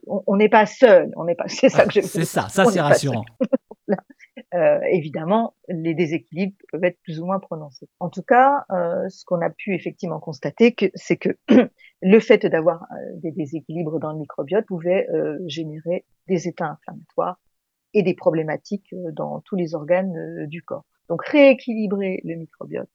on 0.06 0.36
n'est 0.36 0.48
pas 0.48 0.66
seul, 0.66 1.12
on 1.16 1.24
n'est 1.24 1.34
pas. 1.34 1.44
C'est 1.48 1.68
ça 1.68 1.86
que 1.86 1.92
je. 1.92 2.00
C'est 2.00 2.24
ça, 2.24 2.48
ça 2.48 2.64
c'est 2.66 2.80
rassurant. 2.80 3.24
euh, 4.54 4.78
évidemment, 4.90 5.54
les 5.68 5.94
déséquilibres 5.94 6.56
peuvent 6.70 6.84
être 6.84 6.98
plus 7.02 7.20
ou 7.20 7.26
moins 7.26 7.40
prononcés. 7.40 7.88
En 7.98 8.08
tout 8.08 8.22
cas, 8.22 8.64
euh, 8.70 9.08
ce 9.08 9.24
qu'on 9.24 9.40
a 9.40 9.50
pu 9.50 9.74
effectivement 9.74 10.20
constater, 10.20 10.76
c'est 10.94 11.16
que 11.16 11.36
le 12.02 12.20
fait 12.20 12.46
d'avoir 12.46 12.82
euh, 12.82 12.96
des 13.16 13.32
déséquilibres 13.32 13.98
dans 13.98 14.12
le 14.12 14.18
microbiote 14.18 14.66
pouvait 14.66 15.08
euh, 15.10 15.38
générer 15.46 16.04
des 16.28 16.46
états 16.46 16.70
inflammatoires 16.70 17.40
et 17.94 18.02
des 18.02 18.14
problématiques 18.14 18.92
euh, 18.92 19.10
dans 19.12 19.40
tous 19.40 19.56
les 19.56 19.74
organes 19.74 20.46
du 20.46 20.62
corps. 20.62 20.84
Donc 21.08 21.24
rééquilibrer 21.24 22.20
le 22.24 22.36
microbiote, 22.36 22.90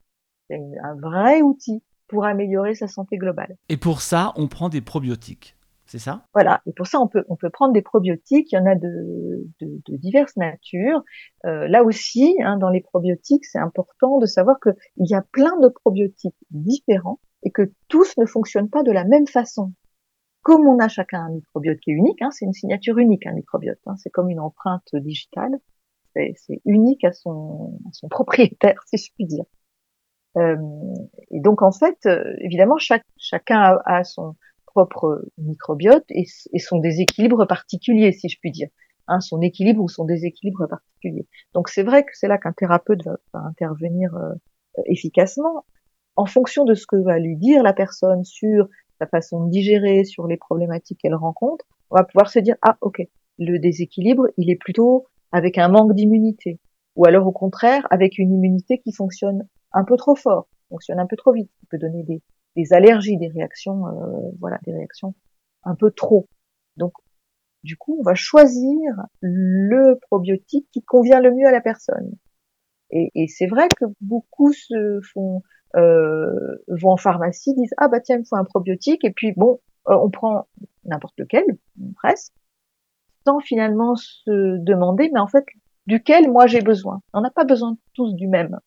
c'est 0.49 0.61
un 0.83 0.95
vrai 0.95 1.41
outil 1.41 1.83
pour 2.07 2.25
améliorer 2.25 2.73
sa 2.73 2.87
santé 2.87 3.17
globale. 3.17 3.55
Et 3.67 3.77
pour 3.77 4.01
ça, 4.01 4.33
on 4.35 4.47
prend 4.47 4.69
des 4.69 4.81
probiotiques 4.81 5.55
c'est 5.89 5.97
ça? 5.97 6.21
Voilà. 6.35 6.61
Et 6.67 6.73
pour 6.73 6.85
ça, 6.85 6.99
on 6.99 7.07
peut 7.07 7.25
on 7.29 7.35
peut 7.35 7.49
prendre 7.49 7.73
des 7.73 7.81
probiotiques. 7.81 8.51
Il 8.51 8.55
y 8.55 8.59
en 8.59 8.67
a 8.67 8.75
de, 8.75 9.47
de, 9.59 9.81
de 9.87 9.97
diverses 9.97 10.37
natures. 10.37 11.03
Euh, 11.45 11.67
là 11.67 11.83
aussi, 11.83 12.37
hein, 12.43 12.57
dans 12.57 12.69
les 12.69 12.81
probiotiques, 12.81 13.43
c'est 13.43 13.57
important 13.57 14.19
de 14.19 14.27
savoir 14.27 14.59
qu'il 14.59 14.75
y 14.97 15.15
a 15.15 15.23
plein 15.31 15.59
de 15.59 15.67
probiotiques 15.67 16.37
différents 16.51 17.19
et 17.41 17.49
que 17.49 17.73
tous 17.87 18.17
ne 18.17 18.27
fonctionnent 18.27 18.69
pas 18.69 18.83
de 18.83 18.91
la 18.91 19.03
même 19.03 19.25
façon. 19.25 19.73
Comme 20.43 20.67
on 20.67 20.77
a 20.77 20.89
chacun 20.89 21.25
un 21.25 21.29
microbiote 21.31 21.79
qui 21.79 21.89
est 21.89 21.95
unique, 21.95 22.21
hein, 22.21 22.29
c'est 22.29 22.45
une 22.45 22.53
signature 22.53 22.99
unique 22.99 23.25
un 23.25 23.33
microbiote. 23.33 23.79
Hein, 23.87 23.95
c'est 23.97 24.11
comme 24.11 24.29
une 24.29 24.39
empreinte 24.39 24.93
digitale. 24.93 25.57
C'est 26.13 26.61
unique 26.65 27.03
à 27.03 27.13
son, 27.13 27.79
à 27.87 27.93
son 27.93 28.07
propriétaire, 28.09 28.79
si 28.85 28.97
je 28.97 29.11
puis 29.15 29.25
dire. 29.25 29.45
Euh, 30.37 30.55
et 31.31 31.39
donc 31.39 31.63
en 31.63 31.71
fait, 31.71 31.97
euh, 32.05 32.35
évidemment, 32.41 32.77
chaque, 32.77 33.05
chacun 33.17 33.59
a, 33.59 33.81
a 33.85 34.03
son, 34.03 34.35
propre 34.85 35.25
microbiote 35.37 36.05
et, 36.09 36.25
son 36.59 36.79
déséquilibre 36.79 37.45
particulier, 37.45 38.11
si 38.11 38.29
je 38.29 38.37
puis 38.39 38.51
dire. 38.51 38.69
Hein, 39.07 39.21
son 39.21 39.41
équilibre 39.41 39.81
ou 39.81 39.89
son 39.89 40.05
déséquilibre 40.05 40.67
particulier. 40.67 41.27
Donc 41.53 41.69
c'est 41.69 41.81
vrai 41.81 42.03
que 42.03 42.11
c'est 42.13 42.27
là 42.27 42.37
qu'un 42.37 42.53
thérapeute 42.53 43.03
va, 43.03 43.17
intervenir 43.33 44.15
euh, 44.15 44.33
efficacement 44.85 45.65
en 46.15 46.27
fonction 46.27 46.63
de 46.63 46.75
ce 46.75 46.85
que 46.85 46.95
va 46.95 47.17
lui 47.17 47.35
dire 47.35 47.63
la 47.63 47.73
personne 47.73 48.23
sur 48.23 48.67
sa 48.99 49.07
façon 49.07 49.45
de 49.45 49.49
digérer, 49.49 50.03
sur 50.03 50.27
les 50.27 50.37
problématiques 50.37 50.99
qu'elle 51.01 51.15
rencontre. 51.15 51.65
On 51.89 51.95
va 51.95 52.03
pouvoir 52.03 52.29
se 52.29 52.37
dire 52.37 52.55
ah 52.61 52.77
ok 52.81 53.01
le 53.39 53.57
déséquilibre 53.57 54.27
il 54.37 54.51
est 54.51 54.57
plutôt 54.57 55.07
avec 55.31 55.57
un 55.57 55.69
manque 55.69 55.95
d'immunité 55.95 56.59
ou 56.95 57.05
alors 57.05 57.25
au 57.25 57.31
contraire 57.31 57.87
avec 57.89 58.19
une 58.19 58.31
immunité 58.31 58.77
qui 58.77 58.91
fonctionne 58.91 59.47
un 59.71 59.83
peu 59.85 59.95
trop 59.97 60.15
fort, 60.15 60.47
fonctionne 60.69 60.99
un 60.99 61.07
peu 61.07 61.15
trop 61.15 61.33
vite, 61.33 61.49
qui 61.59 61.65
peut 61.65 61.77
donner 61.77 62.03
des, 62.03 62.21
des 62.59 62.73
allergies, 62.73 63.17
des 63.17 63.27
réactions, 63.27 63.87
euh, 63.87 64.31
voilà, 64.39 64.59
des 64.65 64.73
réactions 64.73 65.13
un 65.63 65.75
peu 65.75 65.91
trop. 65.91 66.27
Donc, 66.77 66.93
du 67.63 67.77
coup, 67.77 67.97
on 67.99 68.03
va 68.03 68.15
choisir 68.15 68.91
le 69.21 69.95
probiotique 70.07 70.67
qui 70.71 70.81
convient 70.81 71.19
le 71.19 71.31
mieux 71.31 71.47
à 71.47 71.51
la 71.51 71.61
personne. 71.61 72.15
Et, 72.91 73.11
et 73.15 73.27
c'est 73.27 73.47
vrai 73.47 73.67
que 73.77 73.85
beaucoup 74.01 74.51
se 74.53 74.99
font 75.13 75.43
euh, 75.75 76.63
vont 76.67 76.91
en 76.91 76.97
pharmacie, 76.97 77.53
disent 77.53 77.75
ah 77.77 77.87
bah 77.87 77.99
tiens 77.99 78.17
me 78.17 78.23
faut 78.23 78.35
un 78.35 78.43
probiotique 78.43 79.05
et 79.05 79.11
puis 79.11 79.33
bon 79.33 79.59
euh, 79.87 79.95
on 80.01 80.09
prend 80.09 80.47
n'importe 80.85 81.13
lequel 81.19 81.45
presque 81.95 82.33
sans 83.27 83.39
finalement 83.39 83.95
se 83.95 84.57
demander 84.57 85.11
mais 85.13 85.19
en 85.19 85.27
fait 85.27 85.45
duquel 85.85 86.31
moi 86.31 86.47
j'ai 86.47 86.61
besoin. 86.61 87.03
On 87.13 87.21
n'a 87.21 87.29
pas 87.29 87.45
besoin 87.45 87.77
tous 87.93 88.15
du 88.15 88.27
même. 88.27 88.59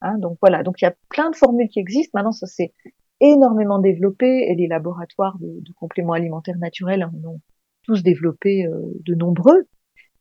Hein, 0.00 0.16
donc 0.18 0.38
voilà, 0.40 0.62
donc 0.62 0.80
il 0.80 0.84
y 0.84 0.88
a 0.88 0.94
plein 1.10 1.30
de 1.30 1.36
formules 1.36 1.68
qui 1.68 1.80
existent. 1.80 2.12
Maintenant, 2.14 2.32
ça 2.32 2.46
c'est 2.46 2.72
énormément 3.20 3.78
développé 3.78 4.26
et 4.26 4.54
les 4.54 4.68
laboratoires 4.68 5.38
de, 5.38 5.46
de 5.46 5.72
compléments 5.74 6.12
alimentaires 6.12 6.58
naturels 6.58 7.04
en 7.04 7.28
ont 7.28 7.40
tous 7.88 8.02
développé 8.02 8.66
euh, 8.66 8.80
de 9.06 9.14
nombreux. 9.14 9.66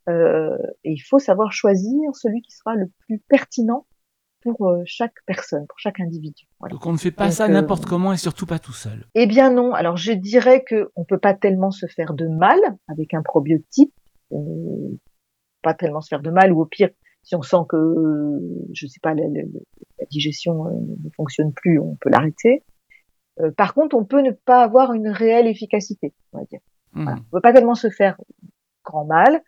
Euh, 0.09 0.57
et 0.85 0.93
il 0.93 0.99
faut 0.99 1.19
savoir 1.19 1.51
choisir 1.51 2.15
celui 2.15 2.41
qui 2.41 2.51
sera 2.51 2.75
le 2.75 2.89
plus 2.99 3.19
pertinent 3.27 3.85
pour 4.41 4.67
euh, 4.67 4.81
chaque 4.85 5.15
personne, 5.25 5.65
pour 5.67 5.77
chaque 5.77 5.99
individu. 5.99 6.45
Voilà. 6.59 6.73
Donc 6.73 6.85
on 6.85 6.93
ne 6.93 6.97
fait 6.97 7.11
pas 7.11 7.29
ça 7.29 7.47
n'importe 7.49 7.85
comment 7.85 8.13
et 8.13 8.17
surtout 8.17 8.45
pas 8.45 8.59
tout 8.59 8.71
seul. 8.71 9.05
Eh 9.15 9.27
bien 9.27 9.51
non. 9.51 9.73
Alors 9.73 9.97
je 9.97 10.13
dirais 10.13 10.63
que 10.63 10.91
on 10.95 11.03
peut 11.03 11.19
pas 11.19 11.33
tellement 11.33 11.71
se 11.71 11.87
faire 11.87 12.13
de 12.13 12.27
mal 12.27 12.57
avec 12.87 13.13
un 13.13 13.21
probiotique, 13.21 13.93
pas 15.61 15.73
tellement 15.73 15.99
se 15.99 16.07
faire 16.07 16.21
de 16.21 16.31
mal 16.31 16.53
ou 16.53 16.61
au 16.61 16.65
pire 16.65 16.89
si 17.23 17.35
on 17.35 17.41
sent 17.41 17.65
que 17.67 17.75
je 18.71 18.87
sais 18.87 19.01
pas 19.03 19.13
la, 19.13 19.27
la, 19.27 19.41
la 19.99 20.05
digestion 20.09 20.63
ne 20.63 21.09
fonctionne 21.17 21.51
plus, 21.51 21.79
on 21.79 21.97
peut 21.99 22.09
l'arrêter. 22.09 22.63
Euh, 23.39 23.51
par 23.51 23.73
contre, 23.73 23.95
on 23.95 24.05
peut 24.05 24.21
ne 24.21 24.31
pas 24.31 24.63
avoir 24.63 24.93
une 24.93 25.09
réelle 25.09 25.47
efficacité, 25.47 26.13
on 26.33 26.39
va 26.39 26.45
dire. 26.45 26.59
Mmh. 26.93 27.03
Voilà. 27.03 27.19
On 27.19 27.31
peut 27.31 27.41
pas 27.41 27.53
tellement 27.53 27.75
se 27.75 27.89
faire 27.89 28.17
grand 28.83 29.05
mal, 29.05 29.43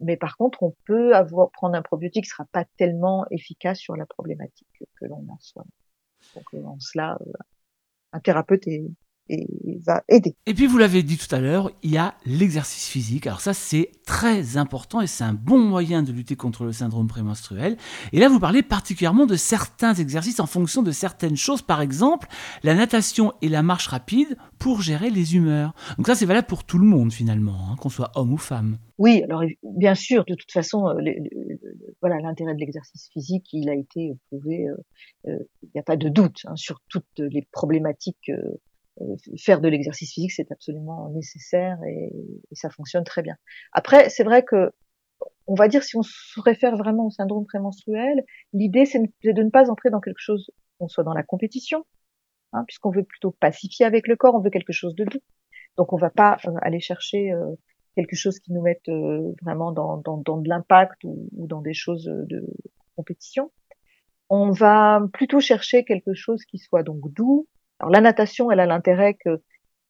mais 0.00 0.16
par 0.16 0.36
contre, 0.36 0.62
on 0.62 0.74
peut 0.86 1.14
avoir 1.14 1.50
prendre 1.50 1.74
un 1.76 1.82
probiotique 1.82 2.24
qui 2.24 2.30
sera 2.30 2.46
pas 2.52 2.64
tellement 2.76 3.26
efficace 3.30 3.78
sur 3.78 3.96
la 3.96 4.06
problématique 4.06 4.68
que 5.00 5.06
l'on 5.06 5.24
a 5.32 5.36
soi. 5.40 5.64
Donc 6.34 6.44
euh, 6.54 6.64
en 6.64 6.78
cela, 6.80 7.18
euh, 7.26 7.32
un 8.12 8.20
thérapeute 8.20 8.66
est, 8.66 8.86
et 9.28 9.46
va 9.84 10.02
aider. 10.08 10.34
Et 10.46 10.54
puis 10.54 10.66
vous 10.66 10.78
l'avez 10.78 11.02
dit 11.02 11.16
tout 11.16 11.32
à 11.34 11.40
l'heure, 11.40 11.70
il 11.82 11.90
y 11.90 11.98
a 11.98 12.14
l'exercice 12.26 12.88
physique. 12.88 13.26
Alors 13.26 13.40
ça 13.40 13.54
c'est 13.54 13.90
très 14.06 14.56
important 14.56 15.00
et 15.00 15.06
c'est 15.06 15.24
un 15.24 15.32
bon 15.32 15.58
moyen 15.58 16.02
de 16.02 16.12
lutter 16.12 16.36
contre 16.36 16.64
le 16.64 16.72
syndrome 16.72 17.06
prémenstruel. 17.06 17.76
Et 18.12 18.18
là 18.18 18.28
vous 18.28 18.40
parlez 18.40 18.62
particulièrement 18.62 19.26
de 19.26 19.36
certains 19.36 19.94
exercices 19.94 20.40
en 20.40 20.46
fonction 20.46 20.82
de 20.82 20.90
certaines 20.90 21.36
choses. 21.36 21.62
Par 21.62 21.80
exemple, 21.80 22.28
la 22.62 22.74
natation 22.74 23.32
et 23.42 23.48
la 23.48 23.62
marche 23.62 23.88
rapide 23.88 24.36
pour 24.58 24.82
gérer 24.82 25.10
les 25.10 25.36
humeurs. 25.36 25.74
Donc 25.96 26.06
ça 26.06 26.14
c'est 26.14 26.26
valable 26.26 26.46
pour 26.46 26.64
tout 26.64 26.78
le 26.78 26.86
monde 26.86 27.12
finalement, 27.12 27.70
hein, 27.70 27.76
qu'on 27.80 27.88
soit 27.88 28.12
homme 28.14 28.32
ou 28.32 28.38
femme. 28.38 28.78
Oui, 28.96 29.24
alors 29.24 29.42
bien 29.64 29.96
sûr, 29.96 30.24
de 30.24 30.34
toute 30.34 30.52
façon, 30.52 30.88
euh, 30.88 31.00
voilà 32.00 32.20
l'intérêt 32.20 32.54
de 32.54 32.60
l'exercice 32.60 33.08
physique, 33.12 33.46
il 33.52 33.68
a 33.68 33.74
été 33.74 34.16
prouvé. 34.30 34.68
Euh, 34.68 34.76
euh, 35.26 35.38
il 35.62 35.70
n'y 35.74 35.80
a 35.80 35.84
pas 35.84 35.96
de 35.96 36.08
doute 36.08 36.40
hein, 36.44 36.56
sur 36.56 36.80
toutes 36.88 37.18
les 37.18 37.46
problématiques 37.50 38.28
euh, 38.28 38.60
faire 39.38 39.60
de 39.60 39.68
l'exercice 39.68 40.12
physique, 40.12 40.32
c'est 40.32 40.50
absolument 40.52 41.10
nécessaire 41.10 41.78
et, 41.84 42.10
et, 42.50 42.54
ça 42.54 42.70
fonctionne 42.70 43.04
très 43.04 43.22
bien. 43.22 43.36
Après, 43.72 44.08
c'est 44.08 44.24
vrai 44.24 44.44
que, 44.44 44.72
on 45.46 45.54
va 45.54 45.68
dire, 45.68 45.82
si 45.82 45.96
on 45.96 46.02
se 46.02 46.40
réfère 46.40 46.76
vraiment 46.76 47.06
au 47.06 47.10
syndrome 47.10 47.46
prémenstruel, 47.46 48.24
l'idée, 48.52 48.86
c'est 48.86 49.00
de 49.00 49.42
ne 49.42 49.50
pas 49.50 49.70
entrer 49.70 49.90
dans 49.90 50.00
quelque 50.00 50.20
chose, 50.20 50.50
qu'on 50.78 50.88
soit 50.88 51.04
dans 51.04 51.14
la 51.14 51.22
compétition, 51.22 51.84
hein, 52.52 52.64
puisqu'on 52.66 52.90
veut 52.90 53.04
plutôt 53.04 53.32
pacifier 53.32 53.84
avec 53.84 54.06
le 54.06 54.16
corps, 54.16 54.34
on 54.34 54.40
veut 54.40 54.50
quelque 54.50 54.72
chose 54.72 54.94
de 54.94 55.04
doux. 55.04 55.22
Donc, 55.76 55.92
on 55.92 55.96
va 55.96 56.10
pas 56.10 56.36
euh, 56.46 56.52
aller 56.62 56.80
chercher 56.80 57.32
euh, 57.32 57.54
quelque 57.96 58.16
chose 58.16 58.38
qui 58.38 58.52
nous 58.52 58.62
mette 58.62 58.88
euh, 58.88 59.32
vraiment 59.42 59.72
dans, 59.72 59.98
dans, 59.98 60.18
dans 60.18 60.38
de 60.38 60.48
l'impact 60.48 61.02
ou, 61.04 61.28
ou, 61.32 61.46
dans 61.46 61.60
des 61.60 61.74
choses 61.74 62.04
de 62.04 62.46
compétition. 62.96 63.50
On 64.30 64.50
va 64.50 65.00
plutôt 65.12 65.40
chercher 65.40 65.84
quelque 65.84 66.14
chose 66.14 66.44
qui 66.44 66.58
soit 66.58 66.82
donc 66.82 67.12
doux, 67.12 67.46
alors 67.84 67.92
la 67.92 68.00
natation, 68.00 68.50
elle 68.50 68.60
a 68.60 68.66
l'intérêt 68.66 69.12
que 69.12 69.42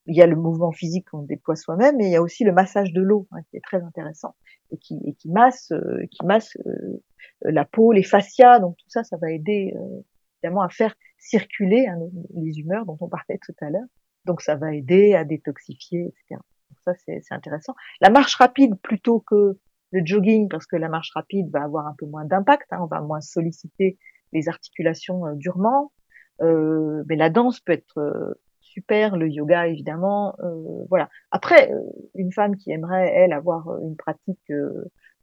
il 0.06 0.16
y 0.16 0.20
a 0.20 0.26
le 0.26 0.34
mouvement 0.34 0.72
physique 0.72 1.06
qu'on 1.10 1.22
déploie 1.22 1.54
soi-même, 1.54 1.96
mais 1.96 2.06
il 2.06 2.10
y 2.10 2.16
a 2.16 2.22
aussi 2.22 2.42
le 2.42 2.52
massage 2.52 2.92
de 2.92 3.00
l'eau 3.00 3.28
hein, 3.30 3.38
qui 3.48 3.56
est 3.56 3.64
très 3.64 3.80
intéressant 3.82 4.34
et 4.72 4.78
qui, 4.78 5.00
et 5.04 5.14
qui 5.14 5.30
masse, 5.30 5.70
euh, 5.70 6.04
qui 6.10 6.26
masse 6.26 6.56
euh, 6.66 7.00
la 7.42 7.64
peau, 7.64 7.92
les 7.92 8.02
fascias, 8.02 8.58
donc 8.58 8.76
tout 8.76 8.88
ça, 8.88 9.04
ça 9.04 9.16
va 9.16 9.30
aider 9.30 9.72
euh, 9.76 10.02
évidemment 10.42 10.62
à 10.62 10.68
faire 10.70 10.96
circuler 11.18 11.86
hein, 11.86 11.98
les 12.34 12.58
humeurs 12.58 12.84
dont 12.84 12.98
on 13.00 13.08
parlait 13.08 13.38
tout 13.46 13.54
à 13.60 13.70
l'heure. 13.70 13.86
Donc 14.24 14.42
ça 14.42 14.56
va 14.56 14.74
aider 14.74 15.14
à 15.14 15.24
détoxifier, 15.24 16.08
etc. 16.08 16.40
Donc 16.70 16.78
ça 16.84 16.94
c'est 17.06 17.22
intéressant. 17.30 17.74
La 18.00 18.10
marche 18.10 18.34
rapide 18.34 18.74
plutôt 18.82 19.20
que 19.20 19.58
le 19.92 20.02
jogging, 20.04 20.48
parce 20.48 20.66
que 20.66 20.74
la 20.74 20.88
marche 20.88 21.12
rapide 21.14 21.48
va 21.52 21.62
avoir 21.62 21.86
un 21.86 21.94
peu 21.96 22.06
moins 22.06 22.24
d'impact, 22.24 22.66
hein, 22.72 22.80
on 22.82 22.86
va 22.86 23.00
moins 23.00 23.20
solliciter 23.20 23.96
les 24.32 24.48
articulations 24.48 25.24
euh, 25.26 25.34
durement. 25.36 25.92
Euh, 26.40 27.04
mais 27.08 27.16
la 27.16 27.30
danse 27.30 27.60
peut 27.60 27.72
être 27.72 27.98
euh, 27.98 28.34
super, 28.60 29.16
le 29.16 29.28
yoga 29.28 29.68
évidemment, 29.68 30.34
euh, 30.40 30.84
voilà. 30.88 31.08
Après, 31.30 31.70
euh, 31.72 31.80
une 32.14 32.32
femme 32.32 32.56
qui 32.56 32.72
aimerait 32.72 33.12
elle 33.14 33.32
avoir 33.32 33.68
une 33.82 33.96
pratique, 33.96 34.52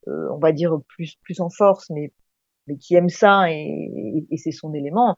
on 0.08 0.38
va 0.38 0.52
dire 0.52 0.80
plus 0.88 1.16
plus 1.24 1.40
en 1.42 1.50
force, 1.50 1.90
mais 1.90 2.12
mais 2.68 2.78
qui 2.78 2.96
aime 2.96 3.10
ça 3.10 3.52
et, 3.52 4.26
et, 4.30 4.38
c'est 4.38 4.52
son 4.52 4.74
élément, 4.74 5.16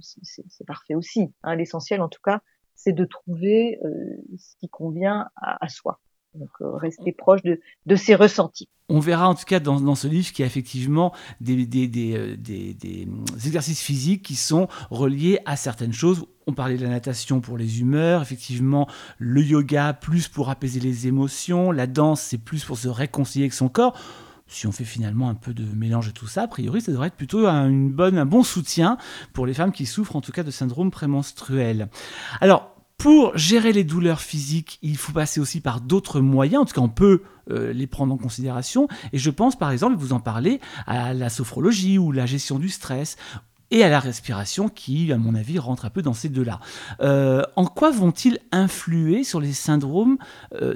c'est 0.00 0.66
parfait 0.66 0.94
aussi. 0.94 1.32
Hein. 1.42 1.54
L'essentiel 1.54 2.00
en 2.00 2.08
tout 2.08 2.20
cas, 2.22 2.40
c'est 2.74 2.92
de 2.92 3.04
trouver 3.04 3.78
ce 4.36 4.56
qui 4.56 4.68
convient 4.68 5.28
à, 5.36 5.64
à 5.64 5.68
soi. 5.68 6.00
Donc 6.38 6.50
rester 6.60 7.12
proche 7.12 7.40
de, 7.42 7.96
ses 7.96 8.14
ressentis. 8.14 8.68
On 8.88 9.00
verra 9.00 9.28
en 9.28 9.34
tout 9.34 9.44
cas 9.44 9.60
dans, 9.60 9.94
ce 9.94 10.06
livre 10.06 10.32
qu'il 10.32 10.42
y 10.42 10.44
a 10.44 10.46
effectivement 10.46 11.12
des, 11.40 11.66
des, 11.66 11.86
des, 11.88 13.08
exercices 13.44 13.82
physiques 13.82 14.22
qui 14.22 14.36
sont 14.36 14.68
reliés 14.90 15.40
à 15.44 15.56
certaines 15.56 15.92
choses. 15.92 16.24
On 16.46 16.54
parlait 16.54 16.78
de 16.78 16.84
la 16.84 16.88
natation 16.88 17.40
pour 17.40 17.58
les 17.58 17.80
humeurs, 17.80 18.22
effectivement 18.22 18.88
le 19.18 19.42
yoga 19.42 19.92
plus 19.92 20.28
pour 20.28 20.48
apaiser 20.48 20.80
les 20.80 21.06
émotions, 21.06 21.70
la 21.70 21.86
danse 21.86 22.22
c'est 22.22 22.38
plus 22.38 22.64
pour 22.64 22.78
se 22.78 22.88
réconcilier 22.88 23.44
avec 23.44 23.52
son 23.52 23.68
corps 23.68 23.98
si 24.48 24.66
on 24.66 24.72
fait 24.72 24.84
finalement 24.84 25.28
un 25.28 25.34
peu 25.34 25.54
de 25.54 25.64
mélange 25.74 26.06
de 26.06 26.12
tout 26.12 26.26
ça, 26.26 26.42
a 26.42 26.48
priori, 26.48 26.80
ça 26.80 26.90
devrait 26.90 27.08
être 27.08 27.16
plutôt 27.16 27.46
un, 27.46 27.68
un 27.68 28.26
bon 28.26 28.42
soutien 28.42 28.96
pour 29.32 29.46
les 29.46 29.54
femmes 29.54 29.72
qui 29.72 29.86
souffrent 29.86 30.16
en 30.16 30.20
tout 30.20 30.32
cas 30.32 30.42
de 30.42 30.50
syndrome 30.50 30.90
prémenstruel. 30.90 31.88
Alors, 32.40 32.74
pour 32.98 33.36
gérer 33.38 33.72
les 33.72 33.84
douleurs 33.84 34.20
physiques, 34.20 34.78
il 34.82 34.96
faut 34.96 35.12
passer 35.12 35.40
aussi 35.40 35.60
par 35.60 35.80
d'autres 35.80 36.20
moyens. 36.20 36.62
En 36.62 36.64
tout 36.64 36.74
cas, 36.74 36.80
on 36.80 36.88
peut 36.88 37.22
euh, 37.48 37.72
les 37.72 37.86
prendre 37.86 38.12
en 38.12 38.18
considération. 38.18 38.88
Et 39.12 39.18
je 39.18 39.30
pense, 39.30 39.56
par 39.56 39.70
exemple, 39.70 39.96
vous 39.96 40.12
en 40.12 40.18
parlez, 40.18 40.60
à 40.86 41.14
la 41.14 41.28
sophrologie 41.28 41.96
ou 41.96 42.10
la 42.10 42.26
gestion 42.26 42.58
du 42.58 42.68
stress 42.68 43.16
et 43.70 43.84
à 43.84 43.88
la 43.88 44.00
respiration 44.00 44.68
qui, 44.68 45.12
à 45.12 45.16
mon 45.16 45.36
avis, 45.36 45.60
rentre 45.60 45.84
un 45.84 45.90
peu 45.90 46.02
dans 46.02 46.12
ces 46.12 46.28
deux-là. 46.28 46.58
Euh, 47.00 47.42
en 47.54 47.66
quoi 47.66 47.92
vont-ils 47.92 48.40
influer 48.50 49.22
sur 49.22 49.40
les 49.40 49.52
euh, 49.70 50.74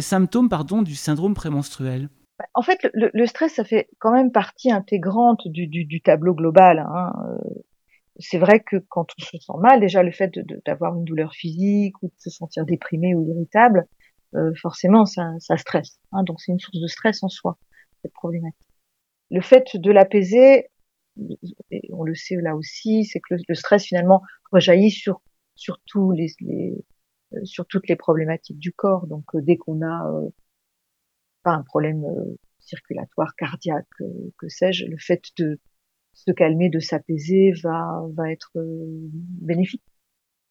symptômes 0.00 0.48
du 0.82 0.94
syndrome 0.96 1.34
prémenstruel? 1.34 2.08
En 2.54 2.62
fait, 2.62 2.90
le, 2.92 3.26
stress, 3.26 3.54
ça 3.54 3.64
fait 3.64 3.88
quand 4.00 4.12
même 4.12 4.32
partie 4.32 4.72
intégrante 4.72 5.46
du, 5.46 5.68
du, 5.68 6.00
tableau 6.00 6.34
global. 6.34 6.80
Hein 6.80 7.12
c'est 8.18 8.38
vrai 8.38 8.60
que 8.60 8.76
quand 8.76 9.06
on 9.18 9.24
se 9.24 9.38
sent 9.38 9.58
mal, 9.60 9.80
déjà 9.80 10.02
le 10.02 10.12
fait 10.12 10.32
d'avoir 10.66 10.94
une 10.96 11.04
douleur 11.04 11.32
physique 11.34 12.02
ou 12.02 12.08
de 12.08 12.14
se 12.18 12.30
sentir 12.30 12.64
déprimé 12.66 13.14
ou 13.14 13.26
irritable, 13.28 13.86
euh, 14.34 14.52
forcément 14.54 15.06
ça, 15.06 15.34
ça 15.38 15.56
stresse. 15.56 15.98
Hein, 16.12 16.22
donc 16.24 16.40
c'est 16.40 16.52
une 16.52 16.60
source 16.60 16.80
de 16.80 16.86
stress 16.86 17.22
en 17.22 17.28
soi 17.28 17.58
cette 18.02 18.12
problématique. 18.12 18.68
Le 19.30 19.40
fait 19.40 19.76
de 19.76 19.90
l'apaiser, 19.90 20.68
on 21.90 22.02
le 22.02 22.14
sait 22.14 22.36
là 22.36 22.56
aussi, 22.56 23.04
c'est 23.04 23.20
que 23.20 23.34
le, 23.46 23.54
stress 23.54 23.84
finalement 23.84 24.22
rejaillit 24.50 24.90
sur 24.90 25.22
sur 25.54 25.78
les, 26.14 26.32
les 26.40 26.84
euh, 27.34 27.44
sur 27.44 27.66
toutes 27.66 27.88
les 27.88 27.96
problématiques 27.96 28.58
du 28.58 28.72
corps. 28.72 29.06
Donc 29.06 29.24
euh, 29.34 29.40
dès 29.40 29.56
qu'on 29.56 29.82
a 29.82 30.04
pas 31.42 31.52
un 31.52 31.62
problème 31.62 32.04
circulatoire, 32.60 33.34
cardiaque, 33.36 33.88
que 34.38 34.48
sais-je, 34.48 34.86
le 34.86 34.96
fait 34.98 35.22
de 35.38 35.58
se 36.12 36.30
calmer, 36.30 36.68
de 36.70 36.78
s'apaiser 36.78 37.52
va, 37.62 38.02
va 38.14 38.30
être 38.30 38.50
euh, 38.56 39.08
bénéfique. 39.40 39.82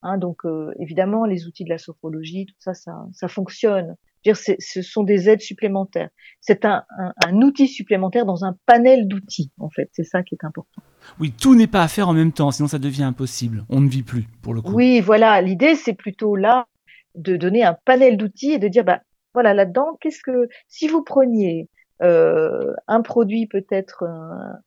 Hein, 0.03 0.17
donc 0.17 0.45
euh, 0.45 0.71
évidemment, 0.79 1.25
les 1.25 1.45
outils 1.47 1.63
de 1.63 1.69
la 1.69 1.77
sophrologie, 1.77 2.47
tout 2.47 2.55
ça, 2.59 2.73
ça, 2.73 3.05
ça 3.11 3.27
fonctionne. 3.27 3.95
Dire, 4.23 4.37
ce 4.37 4.81
sont 4.83 5.03
des 5.03 5.29
aides 5.29 5.41
supplémentaires. 5.41 6.09
C'est 6.41 6.63
un, 6.63 6.83
un, 6.99 7.11
un, 7.25 7.41
outil 7.41 7.67
supplémentaire 7.67 8.23
dans 8.25 8.45
un 8.45 8.55
panel 8.67 9.07
d'outils, 9.07 9.51
en 9.57 9.71
fait. 9.71 9.89
C'est 9.93 10.03
ça 10.03 10.21
qui 10.21 10.35
est 10.35 10.45
important. 10.45 10.83
Oui, 11.19 11.31
tout 11.31 11.55
n'est 11.55 11.65
pas 11.65 11.81
à 11.81 11.87
faire 11.87 12.07
en 12.07 12.13
même 12.13 12.31
temps, 12.31 12.51
sinon 12.51 12.67
ça 12.67 12.77
devient 12.77 13.01
impossible. 13.03 13.65
On 13.69 13.81
ne 13.81 13.89
vit 13.89 14.03
plus, 14.03 14.27
pour 14.43 14.53
le 14.53 14.61
coup. 14.61 14.73
Oui, 14.73 15.01
voilà. 15.01 15.41
L'idée, 15.41 15.73
c'est 15.73 15.95
plutôt 15.95 16.35
là 16.35 16.67
de 17.15 17.35
donner 17.35 17.63
un 17.63 17.75
panel 17.85 18.15
d'outils 18.15 18.51
et 18.51 18.59
de 18.59 18.67
dire, 18.67 18.83
bah 18.83 19.01
voilà, 19.33 19.55
là-dedans, 19.55 19.97
qu'est-ce 19.99 20.21
que 20.21 20.47
si 20.67 20.87
vous 20.87 21.03
preniez 21.03 21.67
euh, 22.03 22.73
un 22.87 23.01
produit 23.01 23.47
peut-être 23.47 24.03
un 24.03 24.59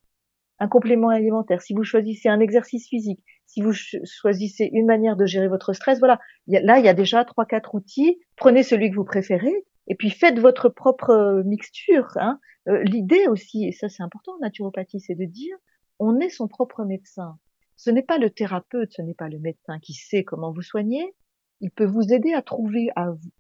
complément 0.69 1.09
alimentaire, 1.09 1.63
si 1.63 1.75
vous 1.75 1.85
choisissez 1.85 2.29
un 2.29 2.41
exercice 2.41 2.89
physique, 2.89 3.21
si 3.47 3.61
vous 3.61 3.73
choisissez 3.73 4.71
une 4.73 4.87
manière 4.87 5.17
de 5.17 5.27
gérer 5.27 5.49
votre 5.49 5.73
stress, 5.73 5.99
voilà, 5.99 6.19
là 6.47 6.79
il 6.79 6.85
y 6.85 6.89
a 6.89 6.95
déjà 6.95 7.25
trois 7.25 7.45
quatre 7.45 7.75
outils. 7.75 8.19
Prenez 8.37 8.63
celui 8.63 8.91
que 8.91 8.97
vous 8.97 9.05
préférez 9.05 9.67
et 9.87 9.95
puis 9.95 10.11
faites 10.11 10.39
votre 10.39 10.69
propre 10.69 11.11
euh, 11.11 11.43
mixture. 11.45 12.09
Hein. 12.17 12.41
Euh, 12.69 12.83
l'idée 12.85 13.27
aussi, 13.29 13.67
et 13.67 13.73
ça 13.73 13.89
c'est 13.89 14.03
important 14.03 14.33
en 14.33 14.39
naturopathie, 14.39 15.01
c'est 15.01 15.15
de 15.15 15.25
dire 15.25 15.57
on 15.99 16.19
est 16.21 16.31
son 16.31 16.49
propre 16.49 16.85
médecin. 16.85 17.39
Ce 17.77 17.91
n'est 17.91 18.03
pas 18.03 18.19
le 18.19 18.31
thérapeute, 18.31 18.93
ce 18.93 19.03
n'est 19.03 19.15
pas 19.15 19.29
le 19.29 19.39
médecin 19.39 19.79
qui 19.81 19.93
sait 19.93 20.25
comment 20.25 20.53
vous 20.53 20.63
soigner. 20.63 21.15
Il 21.61 21.71
peut 21.71 21.85
vous 21.85 22.13
aider 22.13 22.33
à 22.33 22.43
trouver 22.43 22.89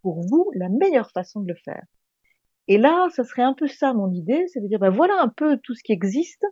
pour 0.02 0.20
vous 0.22 0.50
la 0.54 0.68
meilleure 0.68 1.10
façon 1.10 1.40
de 1.40 1.48
le 1.48 1.58
faire. 1.64 1.84
Et 2.68 2.78
là, 2.78 3.08
ça 3.10 3.24
serait 3.24 3.42
un 3.42 3.54
peu 3.54 3.66
ça 3.66 3.92
mon 3.92 4.10
idée, 4.12 4.44
c'est 4.48 4.60
de 4.60 4.66
dire 4.66 4.78
ben 4.78 4.90
voilà 4.90 5.20
un 5.20 5.28
peu 5.28 5.58
tout 5.58 5.74
ce 5.74 5.82
qui 5.82 5.92
existe 5.92 6.44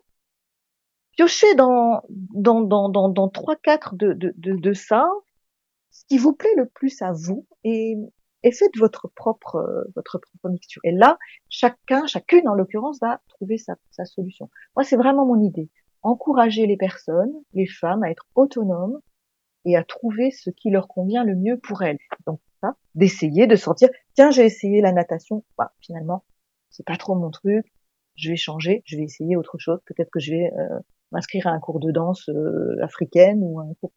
piochez 1.17 1.55
dans 1.55 2.03
dans 2.09 2.61
dans 2.61 2.89
dans, 2.89 3.09
dans 3.09 3.29
trois 3.29 3.57
quatre 3.57 3.95
de, 3.95 4.13
de, 4.13 4.33
de, 4.37 4.53
de 4.57 4.73
ça 4.73 5.07
ce 5.91 6.05
qui 6.07 6.19
vous 6.19 6.33
plaît 6.33 6.55
le 6.57 6.67
plus 6.67 7.03
à 7.03 7.13
vous 7.13 7.47
et, 7.65 7.97
et 8.43 8.53
faites 8.53 8.77
votre 8.79 9.09
propre 9.09 9.87
votre 9.95 10.19
propre 10.19 10.49
mixture. 10.49 10.81
Et 10.85 10.93
là, 10.93 11.19
chacun, 11.49 12.07
chacune 12.07 12.49
en 12.49 12.55
l'occurrence, 12.55 12.99
va 13.01 13.21
trouver 13.29 13.59
sa, 13.59 13.77
sa 13.91 14.05
solution. 14.05 14.49
Moi, 14.75 14.85
c'est 14.85 14.97
vraiment 14.97 15.27
mon 15.27 15.41
idée. 15.41 15.69
Encourager 16.03 16.67
les 16.67 16.77
personnes, 16.79 17.33
les 17.53 17.67
femmes, 17.67 18.03
à 18.03 18.11
être 18.11 18.27
autonomes 18.35 19.01
et 19.65 19.77
à 19.77 19.85
trouver 19.85 20.31
ce 20.31 20.51
qui 20.51 20.71
leur 20.71 20.89
convient 20.89 21.25
le 21.25 21.37
mieux 21.37 21.59
pour 21.59 21.83
elles. 21.83 21.99
Donc 22.27 22.41
ça, 22.63 22.75
d'essayer 22.95 23.47
de 23.47 23.55
sortir. 23.55 23.91
Tiens, 24.15 24.31
j'ai 24.31 24.45
essayé 24.45 24.81
la 24.81 24.93
natation. 24.93 25.45
Bah, 25.59 25.73
finalement, 25.81 26.25
c'est 26.71 26.87
pas 26.87 26.97
trop 26.97 27.15
mon 27.15 27.31
truc. 27.31 27.71
Je 28.17 28.31
vais 28.31 28.37
changer. 28.37 28.83
Je 28.87 28.97
vais 28.97 29.05
essayer 29.05 29.37
autre 29.37 29.59
chose. 29.59 29.79
Peut-être 29.85 30.11
que 30.11 30.21
je 30.21 30.33
vais 30.33 30.53
euh, 30.59 30.81
m'inscrire 31.13 31.47
à 31.47 31.51
un 31.51 31.61
cours 31.61 31.81
de 31.81 31.91
danse 31.91 32.29
euh, 32.29 32.77
africaine 32.83 33.41
ou 33.43 33.61
un 33.61 33.69
cours 33.81 33.93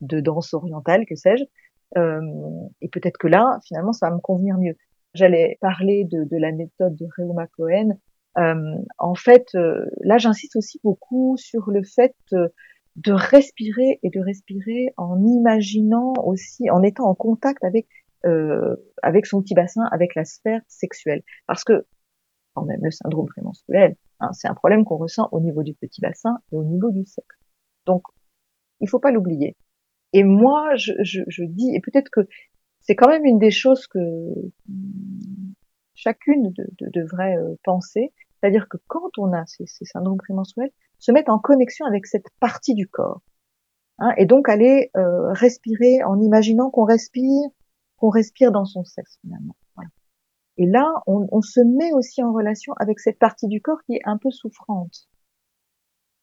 de, 0.00 0.20
danse 0.20 0.54
orientale, 0.54 1.04
que 1.06 1.14
sais-je. 1.14 1.44
Euh, 1.96 2.20
et 2.80 2.88
peut-être 2.88 3.18
que 3.18 3.28
là, 3.28 3.58
finalement, 3.66 3.92
ça 3.92 4.08
va 4.08 4.16
me 4.16 4.20
convenir 4.20 4.58
mieux. 4.58 4.76
J'allais 5.14 5.58
parler 5.60 6.04
de, 6.04 6.24
de, 6.24 6.36
la 6.36 6.52
méthode 6.52 6.96
de 6.96 7.06
Reuma 7.16 7.46
Cohen. 7.46 7.98
Euh, 8.38 8.76
en 8.98 9.14
fait, 9.14 9.46
là, 10.00 10.18
j'insiste 10.18 10.56
aussi 10.56 10.80
beaucoup 10.82 11.36
sur 11.36 11.70
le 11.70 11.82
fait 11.84 12.14
de 12.32 13.12
respirer 13.12 14.00
et 14.02 14.10
de 14.10 14.20
respirer 14.20 14.92
en 14.96 15.24
imaginant 15.24 16.14
aussi, 16.24 16.68
en 16.70 16.82
étant 16.82 17.04
en 17.04 17.14
contact 17.14 17.62
avec 17.64 17.86
avec 19.02 19.26
son 19.26 19.42
petit 19.42 19.52
bassin, 19.52 19.82
avec 19.92 20.14
la 20.14 20.24
sphère 20.24 20.62
sexuelle. 20.66 21.22
Parce 21.46 21.62
que 21.62 21.84
quand 22.54 22.64
même 22.64 22.80
le 22.82 22.90
syndrome 22.90 23.26
prémenstruel, 23.26 23.96
Hein, 24.20 24.32
c'est 24.32 24.48
un 24.48 24.54
problème 24.54 24.84
qu'on 24.84 24.96
ressent 24.96 25.28
au 25.32 25.40
niveau 25.40 25.62
du 25.62 25.74
petit 25.74 26.00
bassin 26.00 26.38
et 26.52 26.56
au 26.56 26.64
niveau 26.64 26.90
du 26.90 27.04
sexe. 27.04 27.36
Donc, 27.86 28.02
il 28.80 28.88
faut 28.88 29.00
pas 29.00 29.10
l'oublier. 29.10 29.56
Et 30.12 30.22
moi, 30.22 30.74
je, 30.76 30.92
je, 31.02 31.22
je 31.26 31.44
dis, 31.44 31.74
et 31.74 31.80
peut-être 31.80 32.10
que 32.10 32.20
c'est 32.80 32.94
quand 32.94 33.08
même 33.08 33.24
une 33.24 33.38
des 33.38 33.50
choses 33.50 33.86
que 33.86 33.98
chacune 35.94 36.52
de, 36.52 36.66
de, 36.78 36.90
devrait 36.90 37.36
euh, 37.36 37.54
penser, 37.64 38.12
c'est-à-dire 38.40 38.68
que 38.68 38.76
quand 38.86 39.10
on 39.18 39.32
a 39.32 39.44
ces, 39.46 39.66
ces, 39.66 39.84
syndromes 39.84 40.18
prémenstruels, 40.18 40.70
se 40.98 41.12
mettre 41.12 41.30
en 41.30 41.38
connexion 41.38 41.86
avec 41.86 42.06
cette 42.06 42.28
partie 42.40 42.74
du 42.74 42.86
corps, 42.86 43.22
hein, 43.98 44.12
et 44.16 44.26
donc 44.26 44.48
aller 44.48 44.90
euh, 44.96 45.32
respirer 45.32 46.02
en 46.04 46.20
imaginant 46.20 46.70
qu'on 46.70 46.84
respire, 46.84 47.48
qu'on 47.96 48.10
respire 48.10 48.52
dans 48.52 48.64
son 48.64 48.84
sexe 48.84 49.18
finalement. 49.22 49.56
Et 50.56 50.66
là, 50.66 50.92
on, 51.06 51.26
on, 51.32 51.40
se 51.40 51.60
met 51.60 51.92
aussi 51.92 52.22
en 52.22 52.32
relation 52.32 52.74
avec 52.78 53.00
cette 53.00 53.18
partie 53.18 53.48
du 53.48 53.60
corps 53.60 53.82
qui 53.84 53.94
est 53.96 54.02
un 54.04 54.18
peu 54.18 54.30
souffrante. 54.30 55.08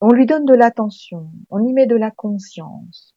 On 0.00 0.10
lui 0.10 0.26
donne 0.26 0.44
de 0.46 0.54
l'attention, 0.54 1.30
on 1.50 1.64
y 1.64 1.72
met 1.72 1.86
de 1.86 1.96
la 1.96 2.10
conscience, 2.10 3.14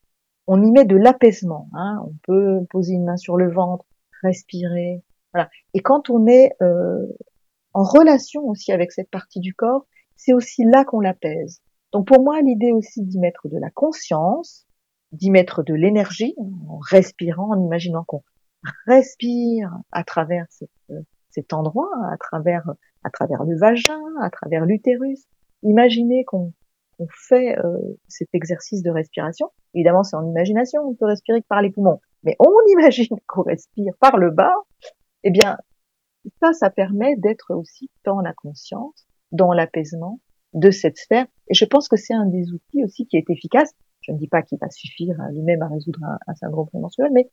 on 0.47 0.61
y 0.63 0.71
met 0.71 0.85
de 0.85 0.95
l'apaisement. 0.95 1.69
Hein. 1.73 2.03
On 2.05 2.13
peut 2.23 2.65
poser 2.69 2.93
une 2.93 3.05
main 3.05 3.17
sur 3.17 3.37
le 3.37 3.51
ventre, 3.51 3.85
respirer. 4.21 5.03
Voilà. 5.33 5.49
Et 5.73 5.81
quand 5.81 6.09
on 6.09 6.27
est 6.27 6.51
euh, 6.61 7.07
en 7.73 7.83
relation 7.83 8.43
aussi 8.43 8.71
avec 8.71 8.91
cette 8.91 9.09
partie 9.09 9.39
du 9.39 9.53
corps, 9.53 9.85
c'est 10.15 10.33
aussi 10.33 10.63
là 10.63 10.85
qu'on 10.85 10.99
l'apaise. 10.99 11.61
Donc 11.91 12.07
pour 12.07 12.23
moi, 12.23 12.41
l'idée 12.41 12.71
aussi 12.71 13.01
d'y 13.01 13.19
mettre 13.19 13.47
de 13.47 13.57
la 13.57 13.69
conscience, 13.69 14.65
d'y 15.11 15.31
mettre 15.31 15.63
de 15.63 15.73
l'énergie, 15.73 16.35
en 16.67 16.77
respirant, 16.77 17.51
en 17.51 17.59
imaginant 17.59 18.03
qu'on 18.03 18.23
respire 18.85 19.71
à 19.91 20.03
travers 20.03 20.45
cet 21.35 21.53
endroit, 21.53 21.91
à 22.11 22.17
travers, 22.17 22.63
à 23.03 23.09
travers 23.09 23.43
le 23.43 23.57
vagin, 23.57 24.01
à 24.21 24.29
travers 24.29 24.65
l'utérus. 24.65 25.25
Imaginez 25.63 26.23
qu'on 26.25 26.53
on 26.99 27.07
fait 27.09 27.57
euh, 27.59 27.77
cet 28.07 28.29
exercice 28.33 28.81
de 28.81 28.89
respiration. 28.89 29.51
Évidemment, 29.73 30.03
c'est 30.03 30.15
en 30.15 30.25
imagination, 30.25 30.81
on 30.81 30.95
peut 30.95 31.05
respirer 31.05 31.41
que 31.41 31.47
par 31.47 31.61
les 31.61 31.69
poumons, 31.69 31.99
mais 32.23 32.35
on 32.39 32.51
imagine 32.79 33.17
qu'on 33.27 33.43
respire 33.43 33.93
par 33.99 34.17
le 34.17 34.31
bas. 34.31 34.55
Eh 35.23 35.31
bien, 35.31 35.57
ça, 36.41 36.53
ça 36.53 36.69
permet 36.69 37.15
d'être 37.17 37.53
aussi 37.53 37.89
dans 38.05 38.21
la 38.21 38.33
conscience, 38.33 39.05
dans 39.31 39.51
l'apaisement 39.51 40.19
de 40.53 40.71
cette 40.71 40.97
sphère. 40.97 41.27
Et 41.49 41.53
je 41.53 41.65
pense 41.65 41.89
que 41.89 41.97
c'est 41.97 42.13
un 42.13 42.25
des 42.25 42.51
outils 42.53 42.83
aussi 42.83 43.05
qui 43.07 43.17
est 43.17 43.29
efficace. 43.29 43.73
Je 44.01 44.11
ne 44.11 44.17
dis 44.17 44.27
pas 44.27 44.41
qu'il 44.41 44.57
va 44.59 44.69
suffire 44.69 45.17
lui-même 45.31 45.61
à 45.63 45.67
résoudre 45.67 45.99
un, 46.03 46.17
un 46.27 46.35
syndrome 46.35 46.67
prémenstruel, 46.67 47.11
mais 47.11 47.29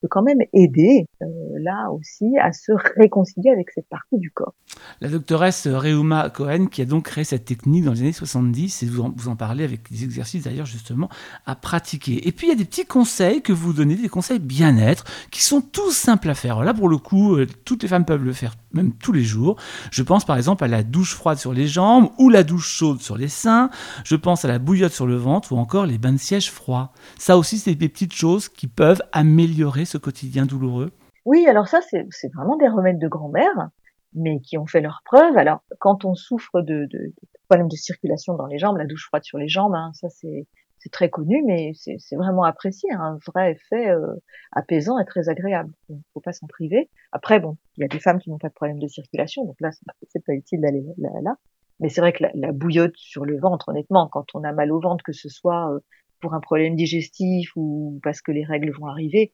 peut 0.00 0.08
quand 0.08 0.22
même 0.22 0.40
aider 0.52 1.06
euh, 1.22 1.26
là 1.60 1.90
aussi 1.90 2.26
à 2.40 2.52
se 2.52 2.72
réconcilier 2.96 3.50
avec 3.50 3.70
cette 3.70 3.88
partie 3.88 4.18
du 4.18 4.30
corps. 4.30 4.54
La 5.00 5.08
doctoresse 5.08 5.66
Reuma 5.66 6.30
Cohen 6.30 6.66
qui 6.66 6.82
a 6.82 6.84
donc 6.84 7.04
créé 7.04 7.24
cette 7.24 7.44
technique 7.44 7.84
dans 7.84 7.92
les 7.92 8.00
années 8.00 8.12
70 8.12 8.82
et 8.82 8.86
vous 8.86 9.02
en, 9.02 9.12
vous 9.16 9.28
en 9.28 9.36
parlez 9.36 9.64
avec 9.64 9.90
des 9.90 10.04
exercices 10.04 10.44
d'ailleurs 10.44 10.66
justement 10.66 11.08
à 11.46 11.54
pratiquer. 11.54 12.26
Et 12.28 12.32
puis 12.32 12.46
il 12.46 12.50
y 12.50 12.52
a 12.52 12.56
des 12.56 12.64
petits 12.64 12.86
conseils 12.86 13.42
que 13.42 13.52
vous 13.52 13.72
donnez, 13.72 13.96
des 13.96 14.08
conseils 14.08 14.38
bien-être 14.38 15.04
qui 15.30 15.42
sont 15.42 15.60
tous 15.60 15.92
simples 15.92 16.30
à 16.30 16.34
faire. 16.34 16.62
Là 16.62 16.74
pour 16.74 16.88
le 16.88 16.98
coup, 16.98 17.36
euh, 17.36 17.46
toutes 17.64 17.82
les 17.82 17.88
femmes 17.88 18.04
peuvent 18.04 18.24
le 18.24 18.32
faire 18.32 18.54
même 18.72 18.92
tous 18.92 19.12
les 19.12 19.24
jours. 19.24 19.56
Je 19.90 20.02
pense 20.02 20.24
par 20.24 20.36
exemple 20.36 20.62
à 20.64 20.68
la 20.68 20.82
douche 20.82 21.14
froide 21.14 21.38
sur 21.38 21.52
les 21.52 21.66
jambes 21.66 22.10
ou 22.18 22.28
la 22.28 22.44
douche 22.44 22.68
chaude 22.68 23.00
sur 23.00 23.16
les 23.16 23.28
seins. 23.28 23.70
Je 24.04 24.14
pense 24.14 24.44
à 24.44 24.48
la 24.48 24.58
bouillotte 24.58 24.92
sur 24.92 25.06
le 25.06 25.16
ventre 25.16 25.52
ou 25.52 25.56
encore 25.56 25.86
les 25.86 25.98
bains 25.98 26.12
de 26.12 26.18
siège 26.18 26.50
froids. 26.50 26.92
Ça 27.18 27.38
aussi 27.38 27.58
c'est 27.58 27.74
des 27.74 27.88
petites 27.88 28.14
choses 28.14 28.48
qui 28.48 28.66
peuvent 28.66 29.02
améliorer 29.12 29.84
ce 29.88 29.98
quotidien 29.98 30.46
douloureux? 30.46 30.92
Oui, 31.24 31.46
alors 31.46 31.68
ça, 31.68 31.80
c'est 31.82 32.32
vraiment 32.34 32.56
des 32.56 32.68
remèdes 32.68 32.98
de 32.98 33.08
grand-mère, 33.08 33.70
mais 34.14 34.40
qui 34.40 34.56
ont 34.58 34.66
fait 34.66 34.80
leur 34.80 35.02
preuve. 35.04 35.36
Alors, 35.36 35.60
quand 35.80 36.04
on 36.04 36.14
souffre 36.14 36.60
de, 36.60 36.88
problèmes 37.48 37.68
de 37.68 37.76
circulation 37.76 38.34
dans 38.34 38.46
les 38.46 38.58
jambes, 38.58 38.76
la 38.76 38.86
douche 38.86 39.06
froide 39.06 39.24
sur 39.24 39.38
les 39.38 39.48
jambes, 39.48 39.74
hein, 39.74 39.90
ça 39.94 40.08
c'est 40.08 40.46
très 40.90 41.10
connu, 41.10 41.42
mais 41.44 41.72
c'est 41.74 42.16
vraiment 42.16 42.44
apprécié, 42.44 42.90
hein, 42.92 43.00
un 43.00 43.18
vrai 43.30 43.52
effet 43.52 43.90
euh, 43.90 44.14
apaisant 44.52 44.98
et 44.98 45.04
très 45.04 45.28
agréable. 45.28 45.70
Il 45.90 45.96
ne 45.96 46.00
faut 46.14 46.20
pas 46.20 46.32
s'en 46.32 46.46
priver. 46.46 46.88
Après, 47.12 47.40
bon, 47.40 47.58
il 47.76 47.82
y 47.82 47.84
a 47.84 47.88
des 47.88 48.00
femmes 48.00 48.18
qui 48.18 48.30
n'ont 48.30 48.38
pas 48.38 48.48
de 48.48 48.54
problème 48.54 48.78
de 48.78 48.88
circulation, 48.88 49.44
donc 49.44 49.60
là, 49.60 49.68
c'est 50.08 50.24
pas 50.24 50.32
utile 50.32 50.62
d'aller 50.62 50.82
là, 50.96 51.36
Mais 51.80 51.90
c'est 51.90 52.00
vrai 52.00 52.14
que 52.14 52.24
la, 52.32 52.52
bouillotte 52.52 52.96
sur 52.96 53.26
le 53.26 53.38
ventre, 53.38 53.68
honnêtement, 53.68 54.08
quand 54.08 54.34
on 54.34 54.44
a 54.44 54.52
mal 54.52 54.72
au 54.72 54.80
ventre, 54.80 55.04
que 55.04 55.12
ce 55.12 55.28
soit 55.28 55.74
euh, 55.74 55.80
pour 56.20 56.32
un 56.32 56.40
problème 56.40 56.74
digestif 56.74 57.50
ou 57.54 58.00
parce 58.02 58.22
que 58.22 58.32
les 58.32 58.44
règles 58.44 58.72
vont 58.72 58.86
arriver, 58.86 59.32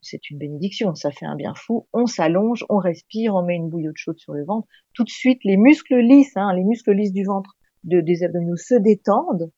c'est 0.00 0.30
une 0.30 0.38
bénédiction, 0.38 0.94
ça 0.94 1.10
fait 1.10 1.26
un 1.26 1.36
bien 1.36 1.54
fou. 1.54 1.86
On 1.92 2.06
s'allonge, 2.06 2.64
on 2.68 2.78
respire, 2.78 3.34
on 3.34 3.42
met 3.42 3.56
une 3.56 3.68
bouillotte 3.68 3.96
chaude 3.96 4.18
sur 4.18 4.34
le 4.34 4.44
ventre. 4.44 4.68
Tout 4.94 5.04
de 5.04 5.10
suite, 5.10 5.42
les 5.44 5.56
muscles 5.56 5.98
lisses, 5.98 6.36
hein, 6.36 6.52
les 6.54 6.64
muscles 6.64 6.92
lisses 6.92 7.12
du 7.12 7.24
ventre 7.24 7.56
de, 7.84 8.00
des 8.00 8.22
abdominaux 8.22 8.56
se 8.56 8.74
détendent. 8.74 9.50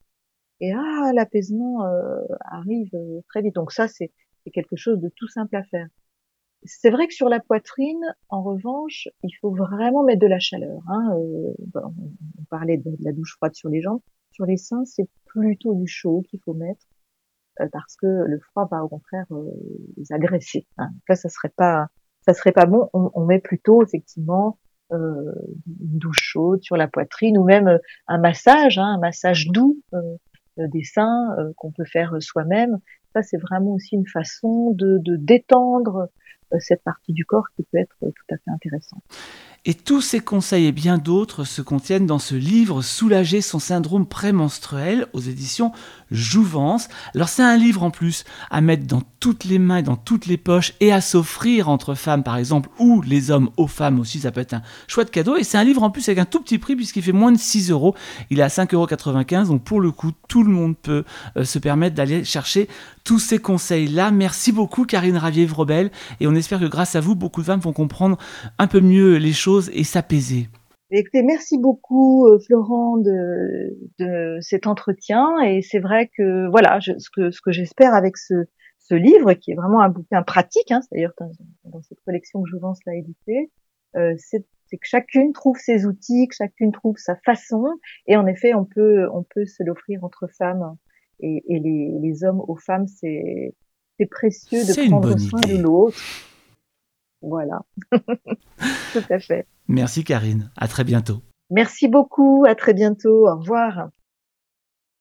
Et 0.60 0.72
ah, 0.72 1.12
l'apaisement 1.14 1.84
euh, 1.84 2.22
arrive 2.40 2.94
euh, 2.94 3.20
très 3.28 3.42
vite. 3.42 3.54
Donc 3.54 3.72
ça, 3.72 3.88
c'est 3.88 4.12
quelque 4.52 4.76
chose 4.76 5.00
de 5.00 5.10
tout 5.16 5.28
simple 5.28 5.56
à 5.56 5.64
faire. 5.64 5.88
C'est 6.64 6.90
vrai 6.90 7.06
que 7.06 7.14
sur 7.14 7.28
la 7.28 7.40
poitrine, 7.40 8.00
en 8.30 8.42
revanche, 8.42 9.08
il 9.22 9.32
faut 9.40 9.50
vraiment 9.50 10.02
mettre 10.02 10.20
de 10.20 10.26
la 10.26 10.38
chaleur. 10.38 10.80
Hein. 10.88 11.10
on 11.14 12.44
parlait 12.48 12.78
de 12.78 12.96
la 13.00 13.12
douche 13.12 13.34
froide 13.36 13.54
sur 13.54 13.68
les 13.68 13.82
jambes. 13.82 14.00
Sur 14.30 14.46
les 14.46 14.56
seins, 14.56 14.84
c'est 14.84 15.08
plutôt 15.26 15.74
du 15.74 15.86
chaud 15.86 16.22
qu'il 16.28 16.40
faut 16.40 16.54
mettre. 16.54 16.86
Euh, 17.61 17.68
parce 17.72 17.96
que 17.96 18.07
le 18.07 18.38
froid 18.40 18.68
va 18.70 18.82
au 18.82 18.88
contraire 18.88 19.26
euh, 19.30 19.50
les 19.96 20.12
agresser. 20.12 20.66
Hein. 20.78 20.88
Là, 21.09 21.14
ça 21.14 21.28
serait 21.28 21.52
pas, 21.57 21.86
ça 22.26 22.34
serait 22.34 22.52
pas 22.52 22.66
bon. 22.66 22.88
On, 22.92 23.11
on 23.14 23.24
met 23.24 23.38
plutôt 23.38 23.82
effectivement 23.82 24.59
euh, 24.92 25.32
une 25.80 25.98
douche 25.98 26.22
chaude 26.22 26.62
sur 26.62 26.76
la 26.76 26.88
poitrine 26.88 27.38
ou 27.38 27.44
même 27.44 27.78
un 28.09 28.18
massage, 28.18 28.78
hein, 28.78 28.94
un 28.96 28.98
massage 28.98 29.48
doux 29.48 29.80
des 30.57 30.84
seins 30.84 31.34
qu'on 31.57 31.72
peut 31.72 31.84
faire 31.84 32.14
soi-même. 32.20 32.78
Ça, 33.12 33.22
c'est 33.22 33.38
vraiment 33.38 33.72
aussi 33.72 33.96
une 33.96 34.07
façon 34.07 34.70
de, 34.72 34.98
de 34.98 35.16
détendre 35.16 36.09
cette 36.61 36.82
partie 36.82 37.12
du 37.12 37.24
corps 37.24 37.46
qui 37.57 37.62
peut 37.62 37.78
être 37.78 37.96
tout 38.00 38.34
à 38.34 38.36
fait 38.36 38.50
intéressante. 38.50 39.02
Et 39.66 39.72
tous 39.72 40.02
ces 40.02 40.20
conseils 40.20 40.66
et 40.66 40.72
bien 40.72 40.98
d'autres 40.98 41.44
se 41.44 41.62
contiennent 41.62 42.05
dans 42.05 42.18
ce 42.18 42.34
livre 42.34 42.82
Soulager 42.82 43.40
son 43.40 43.59
syndrome 43.59 44.07
prémenstruel 44.07 45.07
aux 45.14 45.20
éditions 45.20 45.72
Jouvence. 46.11 46.88
Alors 47.14 47.30
c'est 47.30 47.42
un 47.42 47.57
livre 47.57 47.82
en 47.82 47.90
plus 47.90 48.24
à 48.50 48.61
mettre 48.61 48.86
dans 48.86 49.00
toutes 49.20 49.44
les 49.44 49.59
mains, 49.59 49.80
dans 49.80 49.96
toutes 49.96 50.26
les 50.26 50.36
poches 50.36 50.74
et 50.80 50.92
à 50.92 51.00
s'offrir 51.00 51.70
entre 51.70 51.94
femmes 51.94 52.22
par 52.22 52.36
exemple 52.36 52.68
ou 52.78 53.00
les 53.00 53.30
hommes 53.30 53.48
aux 53.57 53.66
femmes 53.66 54.00
aussi, 54.00 54.20
ça 54.20 54.32
peut 54.32 54.42
être 54.42 54.52
un 54.52 54.62
chouette 54.86 55.11
cadeau. 55.11 55.36
Et 55.36 55.44
c'est 55.44 55.57
un 55.57 55.64
livre 55.64 55.82
en 55.82 55.90
plus 55.90 56.07
avec 56.11 56.18
un 56.18 56.26
tout 56.26 56.42
petit 56.42 56.59
prix 56.59 56.76
puisqu'il 56.76 57.02
fait 57.02 57.12
moins 57.12 57.32
de 57.32 57.38
6 57.38 57.70
euros. 57.70 57.94
Il 58.28 58.40
est 58.40 58.42
à 58.42 58.48
5,95 58.48 59.34
euros 59.34 59.46
donc 59.46 59.64
pour 59.64 59.80
le 59.80 59.90
coup 59.92 60.12
tout 60.28 60.42
le 60.42 60.50
monde 60.50 60.76
peut 60.76 61.05
euh, 61.38 61.44
se 61.44 61.59
permettre 61.59 61.96
d'aller 61.96 62.22
chercher 62.22 62.68
tous 63.02 63.18
ces 63.18 63.38
conseils-là. 63.38 64.11
Merci 64.11 64.52
beaucoup 64.52 64.84
Karine 64.84 65.16
Ravier-Vrobel 65.16 65.90
et 66.20 66.26
on 66.26 66.34
espère 66.45 66.61
que 66.61 66.66
grâce 66.66 66.95
à 66.95 67.01
vous 67.01 67.14
beaucoup 67.14 67.40
de 67.40 67.47
femmes 67.47 67.61
vont 67.61 67.72
comprendre 67.72 68.18
un 68.59 68.66
peu 68.66 68.80
mieux 68.80 69.16
les 69.16 69.32
choses 69.32 69.70
et 69.74 69.84
s'apaiser. 69.84 70.49
Écoutez, 70.90 71.22
merci 71.22 71.59
beaucoup 71.59 72.26
euh, 72.26 72.38
Florent 72.38 72.99
de, 72.99 73.76
de 73.99 74.38
cet 74.40 74.66
entretien. 74.66 75.40
Et 75.45 75.62
c'est 75.62 75.80
vrai 75.80 76.11
que 76.16 76.49
voilà 76.51 76.78
ce 76.80 77.09
que 77.11 77.30
ce 77.30 77.40
que 77.40 77.51
j'espère 77.51 77.95
avec 77.95 78.16
ce, 78.16 78.34
ce 78.78 78.95
livre 78.95 79.32
qui 79.32 79.53
est 79.53 79.55
vraiment 79.55 79.80
un 79.80 79.88
bouquin 79.88 80.22
pratique, 80.22 80.70
hein, 80.70 80.80
c'est-à-dire 80.82 81.12
dans, 81.64 81.82
cette 81.82 82.01
collection 82.05 82.42
que 82.42 82.51
Jouvence 82.51 82.78
l'a 82.86 82.95
édité, 82.95 83.51
euh, 83.97 84.14
c'est 84.18 84.45
que 84.70 84.86
chacune 84.86 85.32
trouve 85.32 85.57
ses 85.57 85.86
outils, 85.86 86.28
que 86.28 86.34
chacune 86.34 86.72
trouve 86.72 86.97
sa 86.99 87.16
façon. 87.24 87.64
Et 88.07 88.16
en 88.16 88.26
effet 88.26 88.55
on 88.55 88.64
peut 88.64 89.09
on 89.12 89.22
peut 89.22 89.47
se 89.47 89.62
l'offrir 89.62 90.05
entre 90.05 90.28
femmes 90.28 90.76
et, 91.20 91.42
et 91.49 91.59
les, 91.61 91.99
les 92.01 92.24
hommes 92.24 92.42
aux 92.47 92.57
femmes 92.57 92.86
c'est 92.86 93.55
c'est 93.99 94.07
précieux 94.07 94.61
de 94.61 94.88
prendre 94.88 95.18
soin 95.18 95.40
de 95.40 95.62
l'autre 95.62 95.99
voilà. 97.28 97.62
Tout 98.92 99.04
à 99.10 99.18
fait. 99.18 99.46
Merci 99.68 100.04
Karine. 100.04 100.50
À 100.56 100.68
très 100.68 100.84
bientôt. 100.84 101.22
Merci 101.50 101.88
beaucoup. 101.88 102.44
À 102.46 102.54
très 102.54 102.74
bientôt. 102.74 103.28
Au 103.28 103.36
revoir. 103.36 103.88